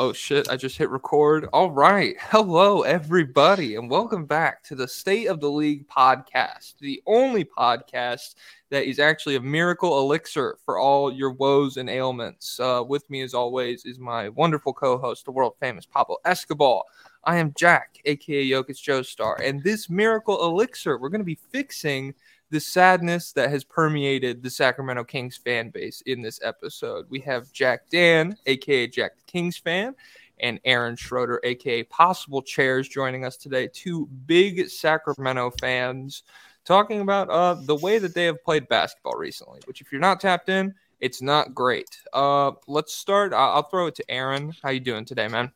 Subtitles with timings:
[0.00, 1.46] Oh shit, I just hit record.
[1.52, 2.16] All right.
[2.18, 8.34] Hello, everybody, and welcome back to the State of the League podcast, the only podcast
[8.70, 12.58] that is actually a miracle elixir for all your woes and ailments.
[12.58, 16.82] Uh, with me, as always, is my wonderful co host, the world famous Pablo Escobar.
[17.24, 22.14] I am Jack, aka Jokic Joestar, and this miracle elixir, we're going to be fixing
[22.50, 27.06] the sadness that has permeated the Sacramento Kings fan base in this episode.
[27.08, 29.94] We have Jack Dan, aka Jack the Kings fan,
[30.40, 33.68] and Aaron Schroeder, aka Possible Chairs, joining us today.
[33.72, 36.24] Two big Sacramento fans
[36.64, 39.60] talking about uh, the way that they have played basketball recently.
[39.66, 41.98] Which, if you're not tapped in, it's not great.
[42.12, 43.32] Uh, let's start.
[43.32, 44.54] I'll, I'll throw it to Aaron.
[44.62, 45.52] How you doing today, man?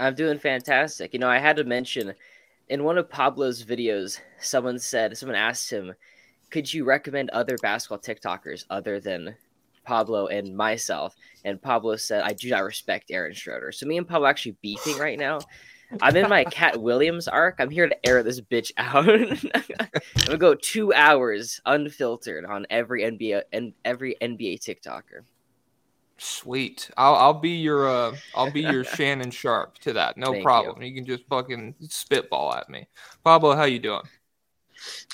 [0.00, 1.12] I'm doing fantastic.
[1.12, 2.14] You know, I had to mention
[2.68, 5.94] in one of Pablo's videos, someone said, someone asked him,
[6.50, 9.34] could you recommend other basketball TikTokers other than
[9.84, 11.14] Pablo and myself?
[11.44, 13.72] And Pablo said, I do not respect Aaron Schroeder.
[13.72, 15.40] So me and Pablo actually beefing right now.
[16.00, 17.56] I'm in my Katt Williams arc.
[17.58, 19.08] I'm here to air this bitch out.
[19.08, 25.22] I'm gonna go two hours unfiltered on every NBA and every NBA TikToker.
[26.16, 26.90] Sweet.
[26.96, 30.16] I'll I'll be your uh I'll be your Shannon Sharpe to that.
[30.16, 30.82] No Thank problem.
[30.82, 30.94] You.
[30.94, 32.86] can just fucking spitball at me.
[33.24, 34.02] Pablo, how you doing?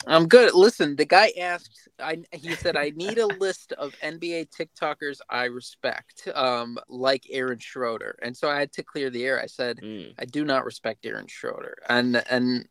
[0.06, 0.54] I'm good.
[0.54, 1.88] Listen, the guy asked.
[1.98, 7.58] I he said I need a list of NBA TikTokers I respect, um, like Aaron
[7.58, 9.40] Schroeder, and so I had to clear the air.
[9.40, 10.14] I said Mm.
[10.18, 12.66] I do not respect Aaron Schroeder, and and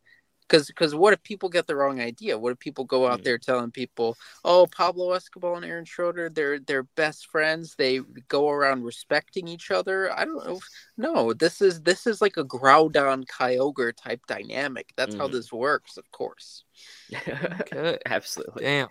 [0.50, 2.36] because because what if people get the wrong idea?
[2.36, 3.24] What if people go out Mm.
[3.24, 7.76] there telling people, oh, Pablo Escobar and Aaron Schroeder, they're they're best friends.
[7.76, 10.12] They go around respecting each other.
[10.12, 10.56] I don't know.
[10.56, 14.92] if- No, this is this is like a Groudon Kyogre type dynamic.
[14.96, 15.32] That's how Mhm.
[15.32, 16.64] this works, of course.
[17.62, 17.98] Okay.
[18.06, 18.62] Absolutely.
[18.64, 18.88] Damn.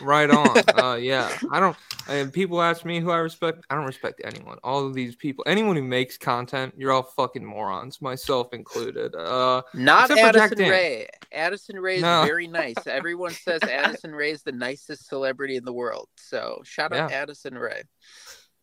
[0.00, 0.56] Right on.
[0.82, 1.36] uh yeah.
[1.50, 1.76] I don't
[2.08, 3.64] and people ask me who I respect.
[3.68, 4.56] I don't respect anyone.
[4.64, 9.14] All of these people, anyone who makes content, you're all fucking morons, myself included.
[9.14, 11.08] Uh Not Except for Jack Addison Rae.
[11.32, 12.22] Addison Rae is No.
[12.24, 12.76] very nice.
[12.86, 16.08] Everyone says Addison Rae is the nicest celebrity in the world.
[16.16, 17.82] So shout out Addison Rae.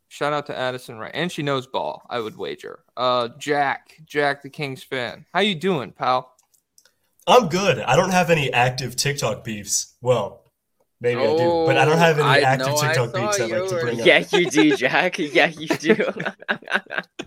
[0.08, 1.12] shout out to Addison Rae.
[1.14, 2.80] And she knows ball, I would wager.
[2.98, 5.26] Uh Jack, Jack the Kings fan.
[5.34, 6.32] How you doing, pal?
[7.28, 7.80] I'm good.
[7.80, 9.96] I don't have any active TikTok beefs.
[10.02, 10.44] Well,
[11.02, 13.50] maybe I do, but I don't have any Oh, I active TikTok saw beefs I'd
[13.50, 13.72] like to yours.
[13.84, 14.06] bring up.
[14.06, 15.18] Yeah, you do, Jack.
[15.20, 16.06] Yeah, you do.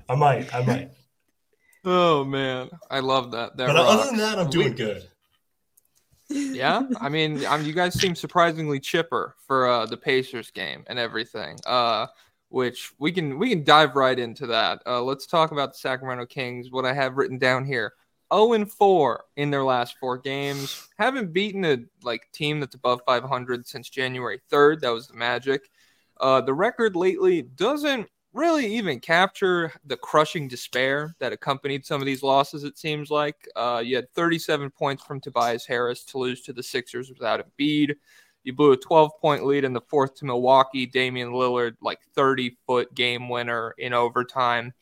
[0.09, 0.91] I might, I might.
[1.85, 2.71] Oh man.
[2.91, 3.57] I love that.
[3.57, 5.09] That But other than that, I'm We- doing good.
[6.31, 10.99] yeah i mean um, you guys seem surprisingly chipper for uh, the pacers game and
[10.99, 12.07] everything uh,
[12.51, 16.27] which we can we can dive right into that uh, let's talk about the sacramento
[16.27, 17.95] kings what i have written down here
[18.33, 23.01] 0 and 4 in their last four games haven't beaten a like team that's above
[23.07, 25.71] 500 since january 3rd that was the magic
[26.21, 32.07] uh, the record lately doesn't really even capture the crushing despair that accompanied some of
[32.07, 32.65] these losses.
[32.65, 36.63] It seems like uh, you had 37 points from Tobias Harris to lose to the
[36.63, 37.95] Sixers without a Embiid.
[38.45, 40.87] You blew a 12 point lead in the fourth to Milwaukee.
[40.87, 44.73] Damian Lillard, like 30 foot game winner in overtime.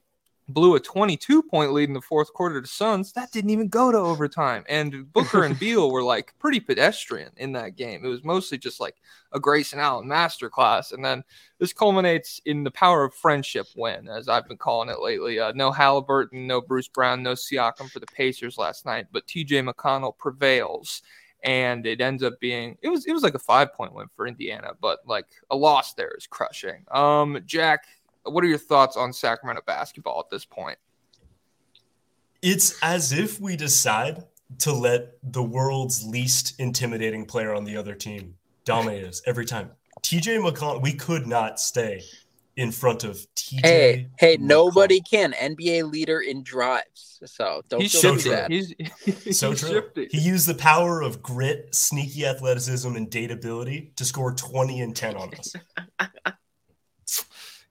[0.49, 3.13] Blew a 22 point lead in the fourth quarter to Suns.
[3.13, 4.65] That didn't even go to overtime.
[4.69, 8.05] And Booker and Beal were like pretty pedestrian in that game.
[8.05, 8.97] It was mostly just like
[9.33, 10.93] a Grayson Allen masterclass.
[10.93, 11.25] And then
[11.59, 15.39] this culminates in the power of friendship win, as I've been calling it lately.
[15.41, 19.69] Uh, no Halliburton, no Bruce Brown, no Siakam for the Pacers last night, but TJ
[19.69, 21.03] McConnell prevails.
[21.43, 24.27] And it ends up being it was it was like a five point win for
[24.27, 26.85] Indiana, but like a loss there is crushing.
[26.91, 27.85] Um, Jack,
[28.27, 30.79] what are your thoughts on Sacramento basketball at this point?
[32.43, 34.25] It's as if we decide
[34.59, 39.71] to let the world's least intimidating player on the other team dominate us every time.
[40.03, 42.03] TJ McConnell, we could not stay
[42.57, 43.61] in front of TJ.
[43.65, 44.41] Hey, hey, McConnell.
[44.41, 45.33] nobody can.
[45.33, 47.19] NBA leader in drives.
[47.25, 48.31] So don't He's feel too shifty.
[48.31, 48.51] bad.
[48.51, 48.75] He's,
[49.25, 49.69] he's So true.
[49.71, 50.09] shifty.
[50.11, 55.17] He used the power of grit, sneaky athleticism, and dateability to score 20 and 10
[55.17, 55.55] on us.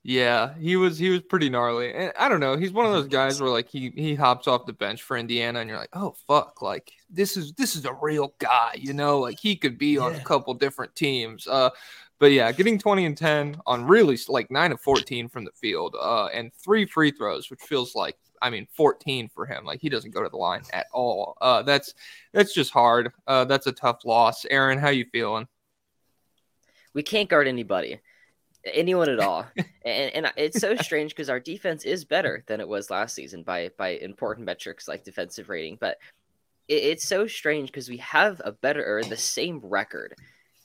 [0.07, 1.91] Yeah, he was he was pretty gnarly.
[1.91, 4.67] And I don't know, he's one of those guys where like he he hops off
[4.67, 7.93] the bench for Indiana and you're like, "Oh fuck, like this is this is a
[7.99, 9.19] real guy, you know?
[9.19, 11.71] Like he could be on a couple different teams." Uh
[12.19, 15.95] but yeah, getting 20 and 10 on really like 9 of 14 from the field
[15.99, 19.65] uh and 3 free throws, which feels like I mean 14 for him.
[19.65, 21.35] Like he doesn't go to the line at all.
[21.41, 21.95] Uh that's
[22.31, 23.11] that's just hard.
[23.25, 24.45] Uh that's a tough loss.
[24.51, 25.47] Aaron, how you feeling?
[26.93, 27.99] we can't guard anybody,
[28.65, 29.45] anyone at all,
[29.85, 33.43] and and it's so strange because our defense is better than it was last season
[33.43, 35.97] by by important metrics like defensive rating, but
[36.67, 40.15] it, it's so strange because we have a better or the same record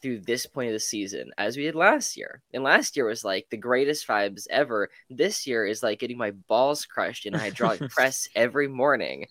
[0.02, 2.40] through this point of the season as we did last year.
[2.54, 4.88] And last year was like the greatest vibes ever.
[5.10, 9.26] This year is like getting my balls crushed in a hydraulic press every morning.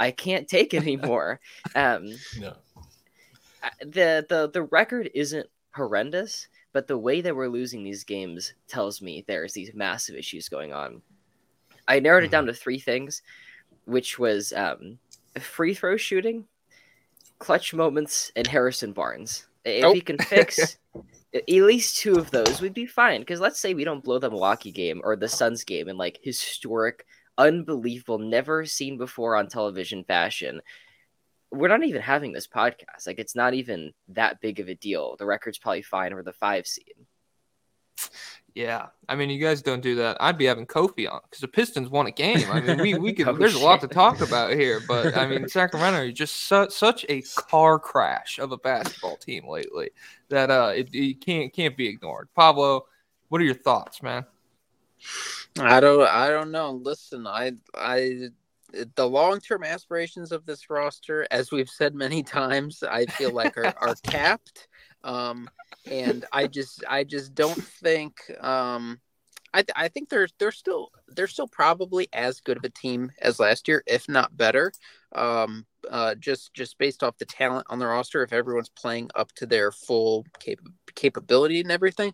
[0.00, 1.38] I can't take anymore.
[1.76, 2.54] Um, No.
[3.80, 9.00] the the the record isn't horrendous, but the way that we're losing these games tells
[9.00, 11.02] me there's these massive issues going on.
[11.86, 13.22] I narrowed it down to three things,
[13.86, 14.98] which was um,
[15.38, 16.44] free throw shooting,
[17.38, 19.46] clutch moments, and Harrison Barnes.
[19.64, 19.94] If Nope.
[19.94, 20.76] he can fix
[21.34, 23.20] at least two of those, we'd be fine.
[23.20, 26.20] Because let's say we don't blow the Milwaukee game or the Suns game in like
[26.22, 27.06] historic,
[27.38, 30.60] unbelievable, never seen before on television fashion
[31.50, 33.06] we're not even having this podcast.
[33.06, 35.16] Like it's not even that big of a deal.
[35.16, 36.94] The record's probably fine for the five seed.
[38.54, 40.16] Yeah, I mean, you guys don't do that.
[40.20, 42.50] I'd be having Kofi on because the Pistons won a game.
[42.50, 43.28] I mean, we we could.
[43.28, 46.70] Oh, there's a lot to talk about here, but I mean, Sacramento is just su-
[46.70, 49.90] such a car crash of a basketball team lately
[50.28, 52.28] that uh, it, it can't can't be ignored.
[52.34, 52.86] Pablo,
[53.28, 54.24] what are your thoughts, man?
[55.60, 56.72] I don't I don't know.
[56.72, 58.30] Listen, I I
[58.94, 63.56] the long term aspirations of this roster, as we've said many times, I feel like
[63.56, 64.68] are, are capped.
[65.04, 65.48] Um
[65.90, 69.00] and I just I just don't think um
[69.54, 73.10] I, th- I think they're they're still they're still probably as good of a team
[73.20, 74.72] as last year, if not better.
[75.14, 79.32] Um, uh, just just based off the talent on the roster, if everyone's playing up
[79.36, 80.58] to their full cap-
[80.94, 82.12] capability and everything.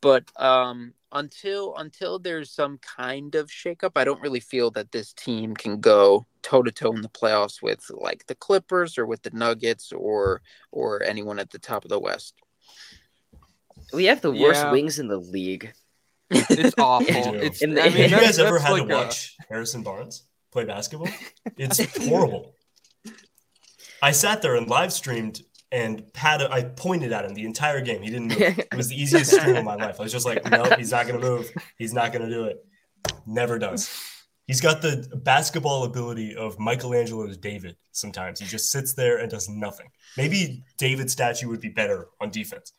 [0.00, 5.12] But um, until until there's some kind of shakeup, I don't really feel that this
[5.12, 9.22] team can go toe to toe in the playoffs with like the Clippers or with
[9.22, 10.42] the Nuggets or
[10.72, 12.34] or anyone at the top of the West.
[13.92, 14.72] We have the worst Yeah.
[14.72, 15.72] wings in the league.
[16.30, 17.34] It's awful.
[17.34, 17.62] It's.
[17.62, 20.64] In the- I Have you guys ever had like to a- watch Harrison Barnes play
[20.64, 21.08] basketball?
[21.56, 21.78] It's
[22.08, 22.54] horrible.
[24.02, 25.40] I sat there and live streamed
[25.72, 28.02] and Pat, I pointed at him the entire game.
[28.02, 28.38] He didn't move.
[28.58, 29.98] It was the easiest stream of my life.
[29.98, 31.50] I was just like, no, he's not gonna move.
[31.78, 32.64] He's not gonna do it.
[33.26, 33.90] Never does.
[34.46, 37.76] He's got the basketball ability of Michelangelo's David.
[37.90, 39.88] Sometimes he just sits there and does nothing.
[40.16, 42.72] Maybe David's statue would be better on defense.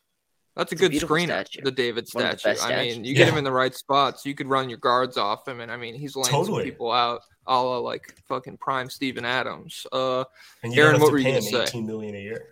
[0.56, 1.62] That's a It's good beautiful screener, statue.
[1.62, 2.60] the David One of the statue.
[2.62, 3.06] I mean, statues.
[3.08, 5.70] you get him in the right spots, you could run your guards off him, and
[5.70, 6.62] I mean, he's laying Totally.
[6.62, 9.86] some people out, a la like fucking prime Steven Adams.
[9.92, 10.24] Uh,
[10.62, 11.62] And you Aaron, don't what have were to you gonna say?
[11.62, 12.46] 18 million a year.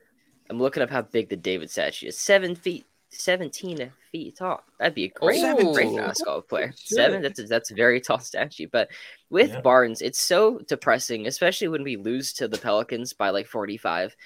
[0.51, 2.19] I'm looking up how big the David statue is.
[2.19, 4.63] Seven feet, seventeen feet tall.
[4.79, 5.73] That'd be a great, Oh.
[5.73, 6.73] great basketball player.
[6.77, 7.23] Seven.
[7.23, 8.69] That's a, that's a very tall statue.
[8.71, 8.89] But
[9.31, 9.61] with Yeah.
[9.61, 14.17] Barnes, it's so depressing, especially when we lose to the Pelicans by like 45.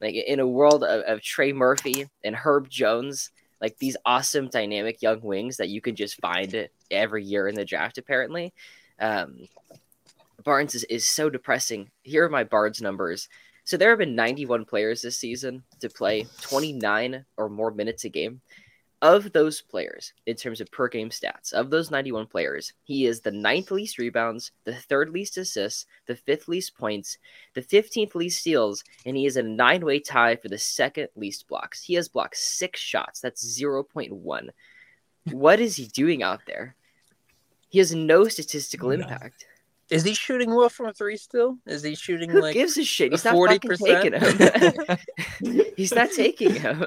[0.00, 3.30] Like in a world of, of Trey Murphy and Herb Jones,
[3.60, 7.64] like these awesome dynamic young wings that you can just find every year in the
[7.64, 7.96] draft.
[7.96, 8.52] Apparently,
[9.00, 9.48] um,
[10.42, 11.90] Barnes is, is so depressing.
[12.02, 13.28] Here are my Barnes numbers.
[13.64, 18.10] So there have been 91 players this season to play 29 or more minutes a
[18.10, 18.42] game.
[19.00, 23.20] Of those players, in terms of per game stats, of those 91 players, he is
[23.20, 27.18] the ninth least rebounds, the third least assists, the fifth least points,
[27.54, 31.48] the 15th least steals, and he is a nine way tie for the second least
[31.48, 31.82] blocks.
[31.82, 33.20] He has blocked six shots.
[33.20, 34.48] That's 0.1.
[35.32, 36.74] What is he doing out there?
[37.68, 39.46] He has no statistical impact.
[39.90, 41.58] Is he shooting well from three still?
[41.66, 43.12] Is he shooting Who like gives a shit?
[43.12, 43.78] He's not 40%?
[43.78, 45.66] fucking taking him.
[45.76, 46.84] he's not taking him.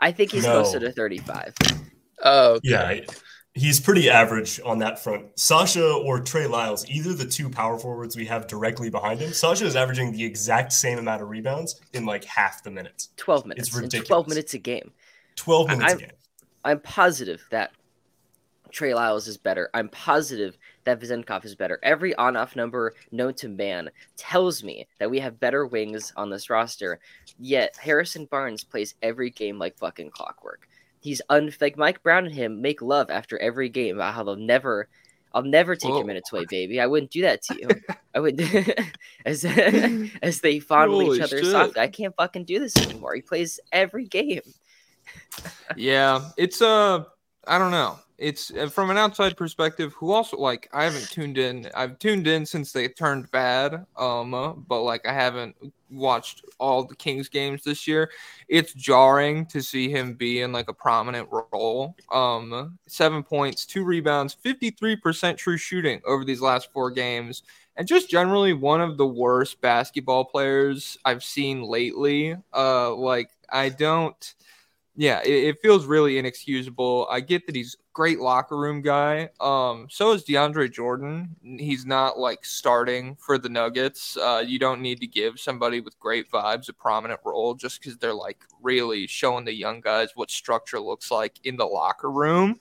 [0.00, 0.62] I think he's No.
[0.62, 1.54] closer to 35.
[2.22, 2.60] Oh, okay.
[2.68, 3.00] Yeah,
[3.54, 5.38] he's pretty average on that front.
[5.38, 9.64] Sasha or Trey Lyles, either the two power forwards we have directly behind him, Sasha
[9.64, 13.10] is averaging the exact same amount of rebounds in like half the minutes.
[13.16, 13.68] 12 minutes.
[13.68, 14.08] It's and ridiculous.
[14.08, 14.92] 12 minutes a game.
[15.36, 16.10] 12 minutes a game.
[16.64, 17.70] I'm positive that
[18.70, 19.70] Trey Lyles is better.
[19.72, 21.78] I'm positive that Vezenkov is better.
[21.82, 26.30] Every on off number known to man tells me that we have better wings on
[26.30, 27.00] this roster.
[27.38, 30.68] Yet Harrison Barnes plays every game like fucking clockwork.
[31.00, 34.36] He's un like Mike Brown and him make love after every game about how they'll
[34.36, 34.88] never
[35.32, 35.98] I'll never take Whoa.
[35.98, 36.80] your minutes away, baby.
[36.80, 37.68] I wouldn't do that to you.
[38.14, 38.40] I would
[39.24, 39.44] as
[40.22, 41.54] as they fondle Holy each other's.
[41.54, 43.14] I can't fucking do this anymore.
[43.14, 44.42] He plays every game.
[45.76, 47.04] yeah, it's uh,
[47.46, 47.98] I don't know.
[48.20, 49.94] It's uh, from an outside perspective.
[49.94, 51.68] Who also like I haven't tuned in.
[51.74, 53.86] I've tuned in since they turned bad.
[53.96, 55.56] Um, but like I haven't
[55.90, 58.10] watched all the Kings games this year.
[58.46, 61.96] It's jarring to see him be in like a prominent role.
[62.12, 67.42] Um, seven points, two rebounds, fifty three percent true shooting over these last four games.
[67.76, 72.36] And just generally one of the worst basketball players I've seen lately.
[72.54, 74.34] Uh, like I don't
[75.00, 77.08] yeah, it, it, feels really inexcusable.
[77.10, 79.30] I get that he's great locker room guy.
[79.40, 81.34] Um, so is DeAndre Jordan.
[81.42, 84.18] He's not like starting for the Nuggets.
[84.18, 87.96] Uh, you don't need to give somebody with great vibes a prominent role just because
[87.96, 92.60] they're like really showing the young guys what structure looks like in the locker room.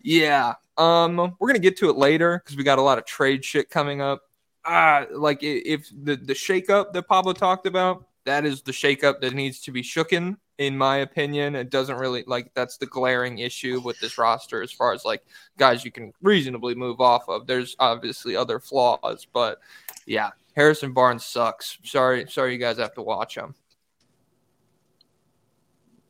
[0.00, 0.54] Yeah.
[0.78, 3.68] Um, we're gonna get to it later because we got a lot of trade shit
[3.68, 4.22] coming up.
[4.64, 9.34] Uh, like if the the shakeup that Pablo talked about, that is the shakeup that
[9.34, 11.54] needs to be shooken in my opinion.
[11.54, 15.24] It doesn't really like that's the glaring issue with this roster as far as like
[15.58, 17.46] guys you can reasonably move off of.
[17.46, 19.58] There's obviously other flaws, but
[20.06, 21.78] yeah, Harrison Barnes sucks.
[21.84, 23.54] Sorry, sorry you guys have to watch him.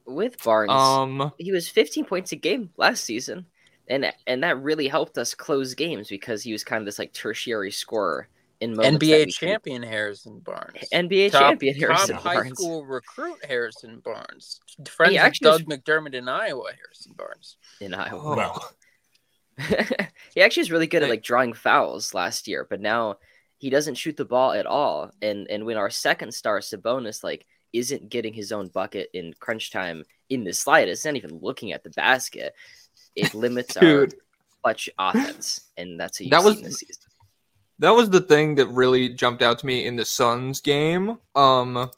[0.07, 3.47] With Barnes, um, he was 15 points a game last season,
[3.89, 7.15] and and that really helped us close games because he was kind of this like
[7.15, 8.29] tertiary scorer
[8.65, 10.89] in NBA champion Harrison Barnes.
[10.93, 12.49] NBA top, champion Harrison top Barnes.
[12.49, 14.61] high school recruit Harrison Barnes.
[14.89, 15.79] Friends with Doug was...
[15.79, 16.71] McDermott in Iowa.
[16.77, 18.21] Harrison Barnes in Iowa.
[18.23, 18.37] Oh.
[18.37, 18.61] Wow.
[20.35, 23.17] he actually is really good at like drawing fouls last year, but now
[23.59, 25.11] he doesn't shoot the ball at all.
[25.23, 29.71] And and when our second star Sabonis like isn't getting his own bucket in crunch
[29.71, 32.55] time in the slightest, not even looking at the basket,
[33.15, 34.09] it limits our
[34.63, 37.04] clutch offense, and that's a that was this season
[37.79, 41.19] that was the thing that really jumped out to me in the Suns game.
[41.35, 41.91] Um,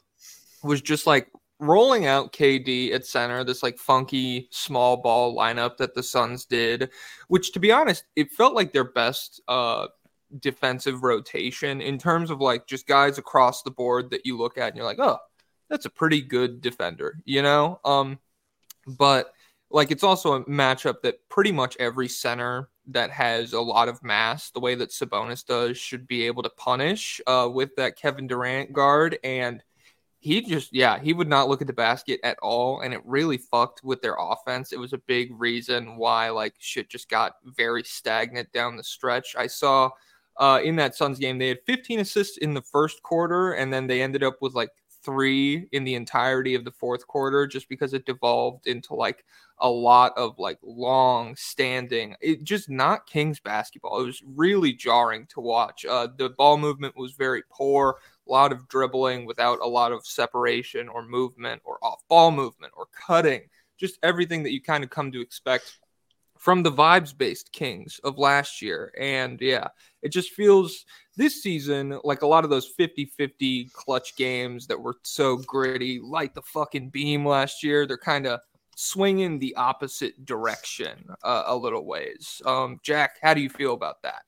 [0.63, 5.95] was just like rolling out KD at center, this like funky small ball lineup that
[5.95, 6.89] the Suns did,
[7.27, 9.87] which to be honest, it felt like their best uh
[10.39, 14.67] defensive rotation in terms of like just guys across the board that you look at
[14.67, 15.17] and you're like, oh,
[15.69, 17.79] that's a pretty good defender, you know?
[17.85, 18.19] Um,
[18.85, 19.33] but
[19.69, 24.03] like it's also a matchup that pretty much every center that has a lot of
[24.03, 28.27] mass, the way that Sabonis does, should be able to punish uh, with that Kevin
[28.27, 29.17] Durant guard.
[29.23, 29.61] And
[30.19, 32.81] he just, yeah, he would not look at the basket at all.
[32.81, 34.71] And it really fucked with their offense.
[34.71, 39.35] It was a big reason why, like, shit just got very stagnant down the stretch.
[39.37, 39.91] I saw
[40.37, 43.87] uh, in that Suns game, they had 15 assists in the first quarter, and then
[43.87, 44.69] they ended up with like
[45.07, 49.23] three in the entirety of the fourth quarter just because it devolved into like
[49.59, 54.01] a lot of like long standing it just not kings basketball.
[54.01, 55.85] It was really jarring to watch.
[55.85, 60.05] Uh, the ball movement was very poor a lot of dribbling without a lot of
[60.05, 63.43] separation or movement or off ball movement or cutting
[63.77, 65.79] just everything that you kind of come to expect
[66.39, 69.67] from the vibes based kings of last year and yeah
[70.01, 70.85] it just feels
[71.17, 75.99] this season, like a lot of those 50 50 clutch games that were so gritty,
[75.99, 78.39] like the fucking beam last year, they're kind of
[78.75, 82.41] swinging the opposite direction uh, a little ways.
[82.45, 84.21] Um, Jack, how do you feel about that?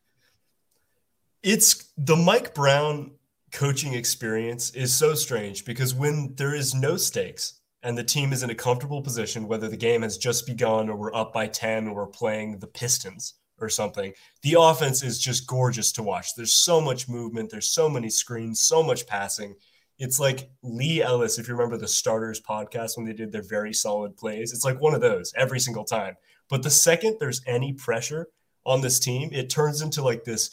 [1.43, 3.11] It's the Mike Brown
[3.51, 8.43] coaching experience is so strange because when there is no stakes and the team is
[8.43, 11.87] in a comfortable position, whether the game has just begun or we're up by 10
[11.87, 14.13] or we're playing the Pistons, or something.
[14.41, 16.35] The offense is just gorgeous to watch.
[16.35, 19.55] There's so much movement, there's so many screens, so much passing.
[19.97, 23.73] It's like Leigh Ellis, if you remember the starters podcast when they did their very
[23.73, 24.53] solid plays.
[24.53, 26.15] It's like one of those every single time.
[26.49, 28.27] But the second there's any pressure
[28.65, 30.51] on this team, it turns into like this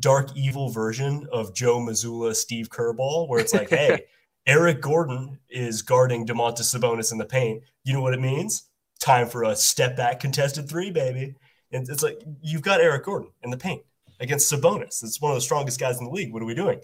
[0.00, 4.04] dark evil version of Joe Mazzulla, Steve Kerball, where it's like, hey,
[4.48, 7.62] Eric Gordon is guarding Domantas Sabonis in the paint.
[7.84, 8.70] You know what it means?
[8.98, 11.34] Time for a step back contested three, baby.
[11.70, 13.82] And it's like you've got Eric Gordon in the paint
[14.20, 15.04] against Sabonis.
[15.04, 16.32] It's one of the strongest guys in the league.
[16.32, 16.80] What are we doing?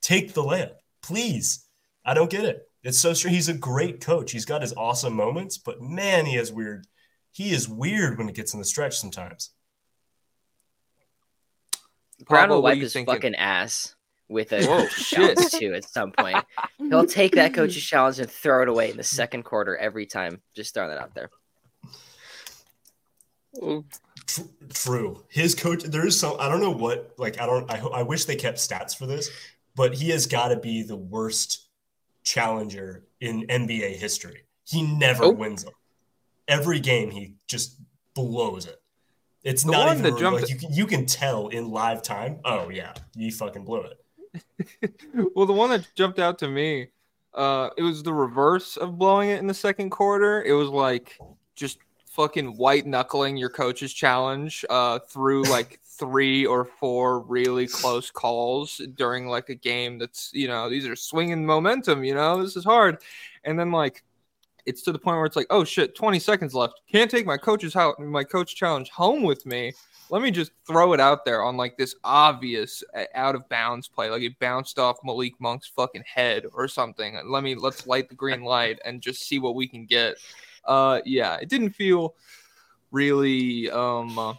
[0.00, 1.66] Take the layup, please.
[2.04, 2.70] I don't get it.
[2.84, 3.34] It's so strange.
[3.34, 4.30] He's a great coach.
[4.30, 6.86] He's got his awesome moments, but man, he has weird.
[7.32, 9.50] He is weird when it gets in the stretch sometimes.
[12.28, 13.12] Brown will wipe his thinking?
[13.12, 13.96] fucking ass
[14.28, 16.44] with a Whoa, shit too at some point.
[16.78, 20.40] He'll take that coach's challenge and throw it away in the second quarter every time.
[20.54, 21.30] Just throwing that out there.
[24.72, 25.24] True.
[25.28, 28.26] His coach, there is some, I don't know what, like, I don't, I, I wish
[28.26, 29.30] they kept stats for this,
[29.74, 31.68] but he has got to be the worst
[32.22, 34.42] challenger in NBA history.
[34.64, 35.30] He never oh.
[35.30, 35.72] wins them.
[36.46, 37.80] Every game, he just
[38.14, 38.80] blows it.
[39.44, 40.42] It's the not even jumped...
[40.42, 42.40] like you can, you can tell in live time.
[42.44, 43.98] Oh yeah, you fucking blew it.
[45.34, 46.88] Well, the one that jumped out to me,
[47.34, 50.42] uh, it was the reverse of blowing it in the second quarter.
[50.42, 51.18] It was like
[51.54, 58.10] just fucking white knuckling your coach's challenge uh, through like three or four really close
[58.10, 62.56] calls during like a game that's you know these are swinging momentum you know this
[62.56, 62.98] is hard.
[63.44, 64.02] And then like
[64.66, 66.80] it's to the point where it's like oh shit 20 seconds left.
[66.90, 69.72] Can't take my coach's house my coach challenge home with me
[70.10, 73.88] let me just throw it out there on like this obvious uh, out of bounds
[73.88, 78.08] play like it bounced off malik monk's fucking head or something let me let's light
[78.08, 80.16] the green light and just see what we can get
[80.68, 82.14] uh, yeah, it didn't feel
[82.92, 84.16] really um.
[84.18, 84.34] Uh,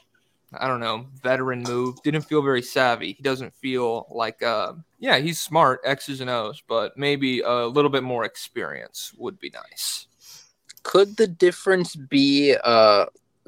[0.51, 2.01] I don't know, veteran move.
[2.01, 3.13] Didn't feel very savvy.
[3.13, 7.91] He doesn't feel like, uh, yeah, he's smart, X's and O's, but maybe a little
[7.91, 10.07] bit more experience would be nice.
[10.81, 12.55] Could the difference be?
[12.63, 13.05] Uh,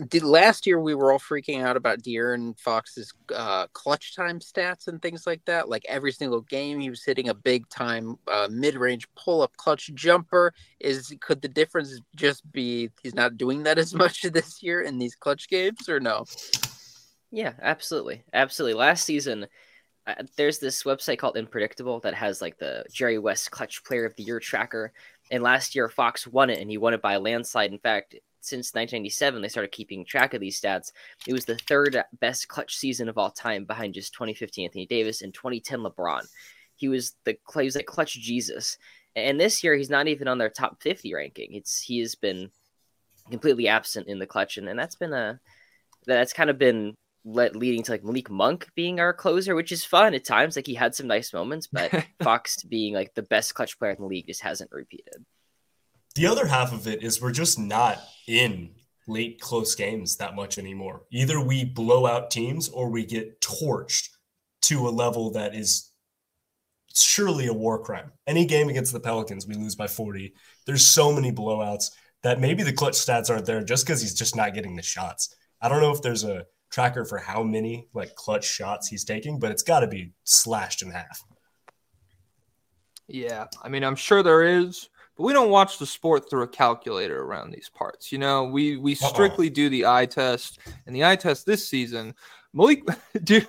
[0.10, 4.88] did last year we were all freaking out about De'Aaron Fox's uh, clutch time stats
[4.88, 5.70] and things like that.
[5.70, 9.56] Like every single game, he was hitting a big time uh, mid range pull up
[9.58, 10.54] clutch jumper.
[10.80, 14.98] Is could the difference just be he's not doing that as much this year in
[14.98, 16.26] these clutch games, or no?
[17.32, 18.78] Yeah, absolutely, absolutely.
[18.80, 19.48] Last season,
[20.08, 24.16] uh, there's this website called inpredictable that has like the Jerry West Clutch Player of
[24.16, 24.94] the Year tracker,
[25.30, 27.72] and last year Fox won it, and he won it by a landslide.
[27.72, 30.92] In fact, since 1997, they started keeping track of these stats.
[31.28, 35.22] It was the third best clutch season of all time, behind just 2015 Anthony Davis
[35.22, 36.28] and 2010 LeBron.
[36.76, 38.78] He was the he was like clutch Jesus,
[39.16, 41.54] and this year he's not even on their top 50 ranking.
[41.54, 42.50] It's he has been
[43.30, 45.40] completely absent in the clutch, and, and that's been a
[46.08, 49.86] that's kind of been let, leading to like Malik Monk being our closer, which is
[49.86, 50.56] fun at times.
[50.56, 51.92] Like he had some nice moments, but
[52.24, 55.26] Fox being like the best clutch player in the league just hasn't repeated.
[56.16, 58.72] The other half of it is we're just not in
[59.08, 61.04] late close games that much anymore.
[61.12, 64.10] Either we blow out teams or we get torched
[64.64, 65.92] to a level that is
[66.94, 68.12] surely a war crime.
[68.28, 70.34] Any game against the Pelicans, we lose by 40.
[70.66, 71.92] There's so many blowouts
[72.24, 75.36] that maybe the clutch stats aren't there just because he's just not getting the shots.
[75.62, 79.40] I don't know if there's a tracker for how many like clutch shots he's taking,
[79.40, 81.24] but it's got to be slashed in half.
[83.08, 86.48] Yeah, I mean, I'm sure there is, but we don't watch the sport through a
[86.48, 88.12] calculator around these parts.
[88.12, 89.54] You know, we we strictly Uh-oh.
[89.54, 92.14] do the eye test, and the eye test this season
[92.54, 92.84] Malik,
[93.24, 93.48] dude,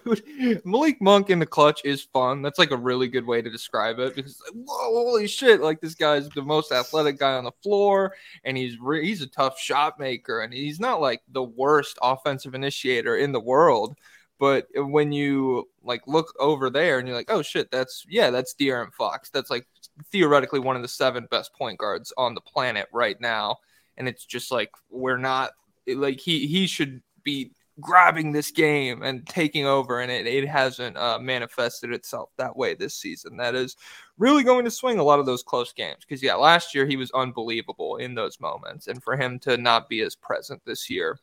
[0.65, 2.43] Malik Monk in the clutch is fun.
[2.43, 5.61] That's like a really good way to describe it because, whoa, holy shit!
[5.61, 8.15] Like this guy's the most athletic guy on the floor,
[8.45, 12.55] and he's re- he's a tough shot maker, and he's not like the worst offensive
[12.55, 13.97] initiator in the world.
[14.39, 18.31] But uh, when you like look over there and you're like, oh shit, that's yeah,
[18.31, 19.31] that's De'Aaron Fox.
[19.31, 19.67] That's like
[20.11, 23.59] theoretically one of the seven best point guards on the planet right now,
[23.97, 25.51] and it's just like we're not
[25.87, 30.97] like he he should be grabbing this game and taking over, and it, it hasn't
[30.97, 33.37] uh, manifested itself that way this season.
[33.37, 33.77] That is
[34.19, 36.97] really going to swing a lot of those close games because, yeah, last year he
[36.97, 41.19] was unbelievable in those moments, and for him to not be as present this year,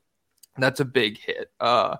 [0.58, 1.51] that's a big hit.
[1.60, 1.97] Uh,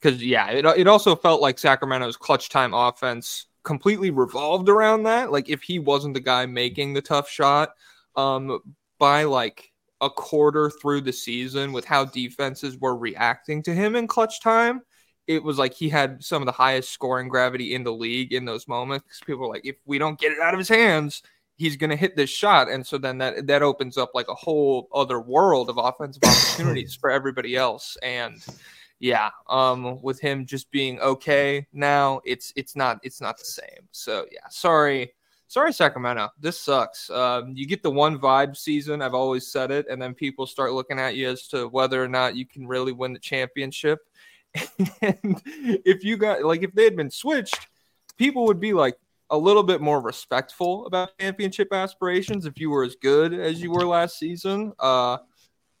[0.00, 5.30] because yeah, it, it also felt like Sacramento's clutch time offense completely revolved around that.
[5.30, 7.74] Like if he wasn't the guy making the tough shot,
[8.16, 8.60] um,
[8.98, 14.06] by like a quarter through the season with how defenses were reacting to him in
[14.06, 14.80] clutch time,
[15.26, 18.46] it was like he had some of the highest scoring gravity in the league in
[18.46, 19.20] those moments.
[19.26, 21.22] People were like, if we don't get it out of his hands,
[21.58, 22.70] he's going to hit this shot.
[22.70, 26.94] And so then that that opens up like a whole other world of offensive opportunities
[26.94, 27.98] for everybody else.
[28.02, 28.42] And
[29.00, 33.88] yeah, um, with him just being okay now, it's it's not it's not the same.
[33.92, 35.12] So yeah, sorry
[35.48, 37.10] sorry Sacramento, this sucks.
[37.10, 39.02] Um, you get the one vibe season.
[39.02, 42.08] I've always said it, and then people start looking at you as to whether or
[42.08, 43.98] not you can really win the championship.
[45.02, 45.42] and
[45.84, 47.66] if you got like if they had been switched,
[48.16, 48.96] people would be like
[49.30, 53.70] a little bit more respectful about championship aspirations if you were as good as you
[53.70, 54.72] were last season.
[54.78, 55.18] Uh,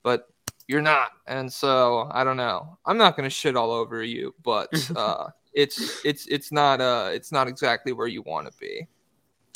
[0.02, 0.26] but
[0.68, 2.78] you're not, and so I don't know.
[2.84, 7.32] I'm not gonna shit all over you, but uh, it's it's it's not uh it's
[7.32, 8.86] not exactly where you want to be.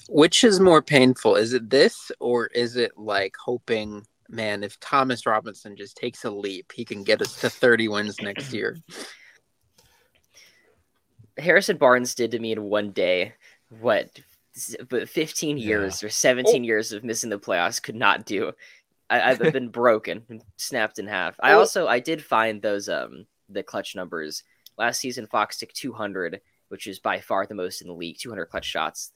[0.09, 1.37] Which is more painful?
[1.37, 6.31] Is it this or is it like hoping, man, if Thomas Robinson just takes a
[6.31, 8.79] leap, he can get us to 30 wins next year?
[11.39, 13.35] Harrison Barnes did to me in one day
[13.81, 14.19] what
[14.89, 16.07] but 15 years yeah.
[16.07, 16.65] or 17 oh.
[16.65, 18.53] years of missing the playoffs could not do.
[19.19, 21.37] I, have been broken snapped in half.
[21.43, 21.61] I oh.
[21.61, 24.43] also I did find those um the clutch numbers
[24.79, 25.27] last season.
[25.27, 28.19] Fox took 200, which is by far the most in the league.
[28.19, 29.13] 200 clutch shots.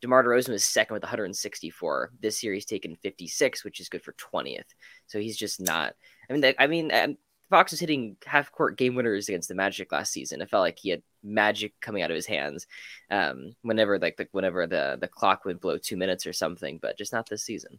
[0.00, 2.10] DeMar DeRozan was second with 164.
[2.20, 4.66] This year he's taken 56, which is good for 20th.
[5.06, 5.94] So he's just not.
[6.28, 7.16] I mean, I mean, um,
[7.50, 10.40] Fox was hitting half court game winners against the Magic last season.
[10.40, 12.66] It felt like he had magic coming out of his hands.
[13.10, 16.98] Um, whenever like the, whenever the the clock would blow two minutes or something, but
[16.98, 17.78] just not this season.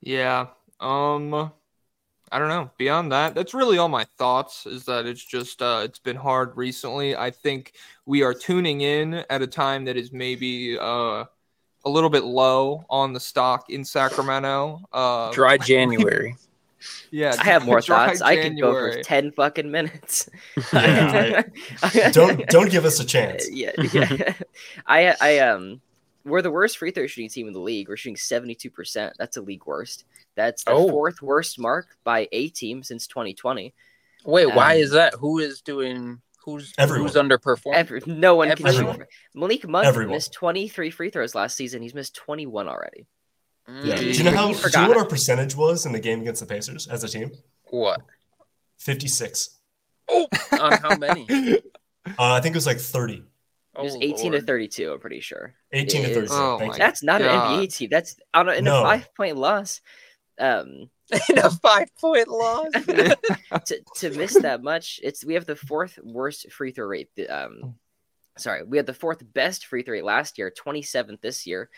[0.00, 0.46] Yeah.
[0.78, 1.52] Um.
[2.32, 2.70] I don't know.
[2.78, 4.64] Beyond that, that's really all my thoughts.
[4.64, 7.16] Is that it's just uh, it's been hard recently.
[7.16, 7.72] I think
[8.06, 11.24] we are tuning in at a time that is maybe uh,
[11.84, 14.80] a little bit low on the stock in Sacramento.
[14.92, 16.36] Uh, dry January.
[17.10, 18.20] yeah, I have more thoughts.
[18.20, 18.38] January.
[18.38, 20.30] I can go for ten fucking minutes.
[20.72, 22.10] Yeah.
[22.12, 23.50] don't don't give us a chance.
[23.50, 24.34] Yeah, yeah.
[24.86, 25.80] I I um
[26.24, 27.88] we're the worst free throw shooting team in the league.
[27.88, 29.14] We're shooting seventy two percent.
[29.18, 30.04] That's a league worst.
[30.36, 30.88] That's the Oh.
[30.88, 33.74] fourth worst mark by a team since 2020.
[34.24, 35.14] Wait, why Um, is that?
[35.14, 36.20] Who is doing?
[36.44, 37.06] Who's Everyone.
[37.08, 37.74] who's underperforming?
[37.74, 38.96] Ever, no one can Everyone.
[38.98, 39.06] shoot.
[39.34, 40.14] Malik Monk Everyone.
[40.14, 41.82] missed 23 free throws last season.
[41.82, 43.06] He's missed 21 already.
[43.68, 43.94] Yeah.
[43.96, 44.52] Mm, Do you know how?
[44.52, 47.08] Do you know what our percentage was in the game against the Pacers as a
[47.08, 47.30] team?
[47.70, 48.00] what?
[48.78, 49.58] Fifty-six.
[50.08, 51.26] On how many?
[52.18, 53.22] Uh, I think it was like 30.
[53.76, 55.54] It was Oh, 18 to 32, I'm pretty sure.
[55.72, 56.24] 18 to It 30.
[56.26, 56.78] is- Oh Thank my you.
[56.78, 57.52] That's not God.
[57.52, 57.88] an NBA team.
[57.90, 58.80] That's on a, in No.
[58.80, 59.80] a five point loss.
[60.38, 60.90] Um,
[61.28, 62.70] in a five point loss.
[62.72, 67.08] to, to miss that much, it's we have the fourth worst free throw rate.
[67.28, 67.74] Um,
[68.38, 71.68] sorry, we had the fourth best free throw rate last year, 27th this year.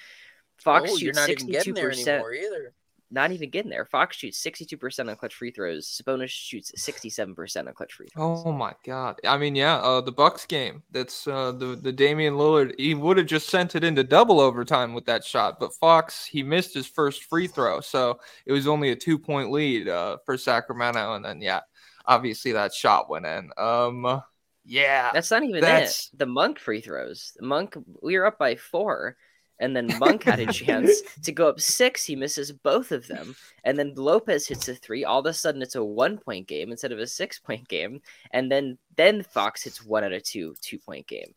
[0.58, 1.76] Fox oh, you're shoots not even getting 62%.
[1.76, 2.74] there anymore either.
[3.12, 3.84] Not even getting there.
[3.84, 5.86] Fox shoots 62% on clutch free throws.
[5.86, 8.42] Sabonis shoots 67% on clutch free throws.
[8.44, 9.20] Oh my god.
[9.26, 10.82] I mean, yeah, uh the Bucks game.
[10.90, 12.74] That's uh the the Damian Lillard.
[12.78, 16.42] He would have just sent it into double overtime with that shot, but Fox he
[16.42, 20.36] missed his first free throw, so it was only a two point lead uh for
[20.38, 21.60] Sacramento, and then yeah,
[22.06, 23.50] obviously that shot went in.
[23.58, 24.22] Um,
[24.64, 26.18] yeah, That's not even That's- it.
[26.18, 27.32] The Monk free throws.
[27.40, 29.16] Monk, we were up by four,
[29.62, 32.04] and then Monk had a chance to go up six.
[32.04, 35.04] He misses both of them, and then Lopez hits a three.
[35.04, 38.02] All of a sudden, it's a one point game instead of a six point game,
[38.32, 41.34] and then then Fox hits one out of two two point game.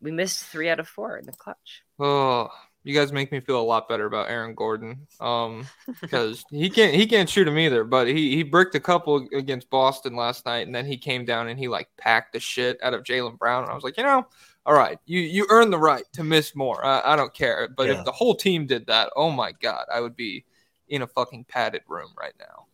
[0.00, 1.82] We missed three out of four in the clutch.
[1.98, 2.50] Oh,
[2.84, 5.06] you guys make me feel a lot better about Aaron Gordon.
[5.20, 5.66] Um,
[6.00, 7.84] because he can't he can't shoot him either.
[7.84, 11.48] But he he bricked a couple against Boston last night, and then he came down
[11.48, 13.62] and he like packed the shit out of Jaylen Brown.
[13.62, 14.26] And I was like, you know,
[14.64, 16.84] all right, you you earn the right to miss more.
[16.84, 17.68] I, I don't care.
[17.76, 17.98] But Yeah.
[17.98, 20.44] if the whole team did that, oh my god, I would be
[20.88, 22.66] in a fucking padded room right now.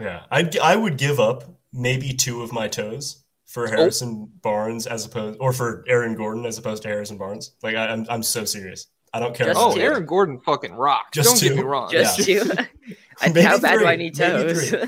[0.00, 3.70] Yeah, I I would give up maybe two of my toes for oh.
[3.70, 7.52] Harrison Barnes as opposed, or for Aaron Gordon as opposed to Harrison Barnes.
[7.62, 8.86] Like I, I'm I'm so serious.
[9.12, 9.46] I don't care.
[9.46, 9.82] Just Oh, about it.
[9.82, 11.10] Aaron Gordon fucking rocks.
[11.12, 11.88] Just don't get me wrong.
[11.90, 12.42] Just Yeah.
[12.42, 12.50] two.
[13.20, 14.74] I, Maybe how bad do I need toes?
[14.74, 14.86] I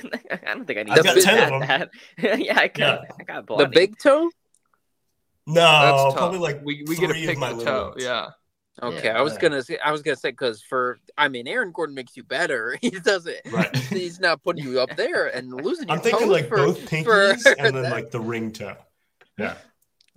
[0.52, 1.90] don't think I need I've got 10 that of bad.
[2.40, 2.98] yeah, I got, Yeah.
[3.20, 3.64] I got bloody.
[3.66, 4.28] The big toe?
[5.46, 6.16] No, That's tough.
[6.16, 7.94] probably like we we get to three of pick my the little toe.
[7.98, 8.30] Yeah.
[8.82, 9.18] Okay, Yeah.
[9.18, 9.38] I was Yeah.
[9.40, 12.76] gonna say I was gonna say because for I mean Aaron Gordon makes you better.
[12.82, 13.36] He doesn't.
[13.50, 13.74] Right.
[13.90, 15.88] He's not putting you up there and losing.
[15.88, 17.92] I'm your thinking toes like for- both for pinkies and then that.
[17.92, 18.76] like the ring toe.
[19.38, 19.54] Yeah,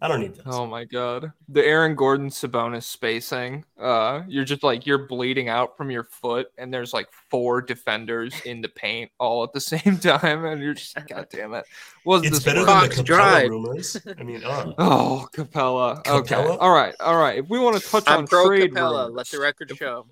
[0.01, 0.45] I don't need those.
[0.47, 1.31] Oh my god.
[1.49, 3.65] The Aaron Gordon Sabonis spacing.
[3.77, 8.33] Uh you're just like you're bleeding out from your foot and there's like four defenders
[8.45, 11.65] in the paint all at the same time and you're just god damn it.
[12.05, 12.89] Was it's this better worth than it?
[12.89, 13.49] the Fox Capela Drive.
[13.49, 13.97] rumors.
[14.17, 16.07] I mean, oh, Oh, Capela.
[16.07, 16.35] Okay.
[16.35, 16.95] All right.
[17.01, 17.39] All right.
[17.39, 19.07] If we want to touch I'm on pro trade Capela.
[19.07, 20.05] rumors, Let the record show.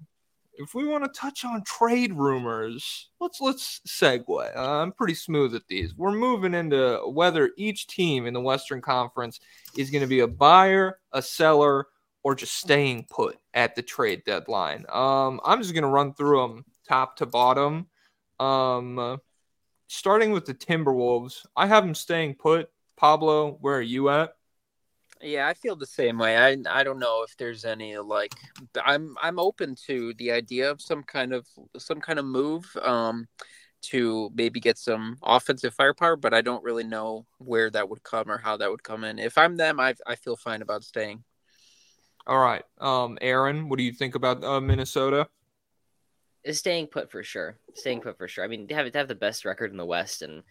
[0.57, 4.55] If we want to touch on trade rumors, let's let's segue.
[4.55, 5.95] Uh, I'm pretty smooth at these.
[5.95, 9.39] We're moving into whether each team in the Western Conference
[9.77, 11.87] is going to be a buyer, a seller,
[12.23, 14.85] or just staying put at the trade deadline.
[14.89, 17.87] Um, I'm just going to run through them top to bottom.
[18.39, 19.19] Um,
[19.87, 22.69] starting with the Timberwolves, I have them staying put.
[22.97, 24.36] Pablo, where are you at?
[25.21, 26.37] Yeah, I feel the same way.
[26.37, 28.33] I I don't know if there's any like
[28.83, 33.27] I'm I'm open to the idea of some kind of some kind of move um
[33.79, 38.29] to maybe get some offensive firepower, but I don't really know where that would come
[38.29, 39.19] or how that would come in.
[39.19, 41.23] If I'm them, I I feel fine about staying.
[42.27, 42.63] All right.
[42.79, 45.29] Um, Aaron, what do you think about uh, Minnesota?
[46.47, 47.57] is staying put for sure.
[47.75, 48.43] Staying put for sure.
[48.43, 50.43] I mean, they have to have the best record in the West, and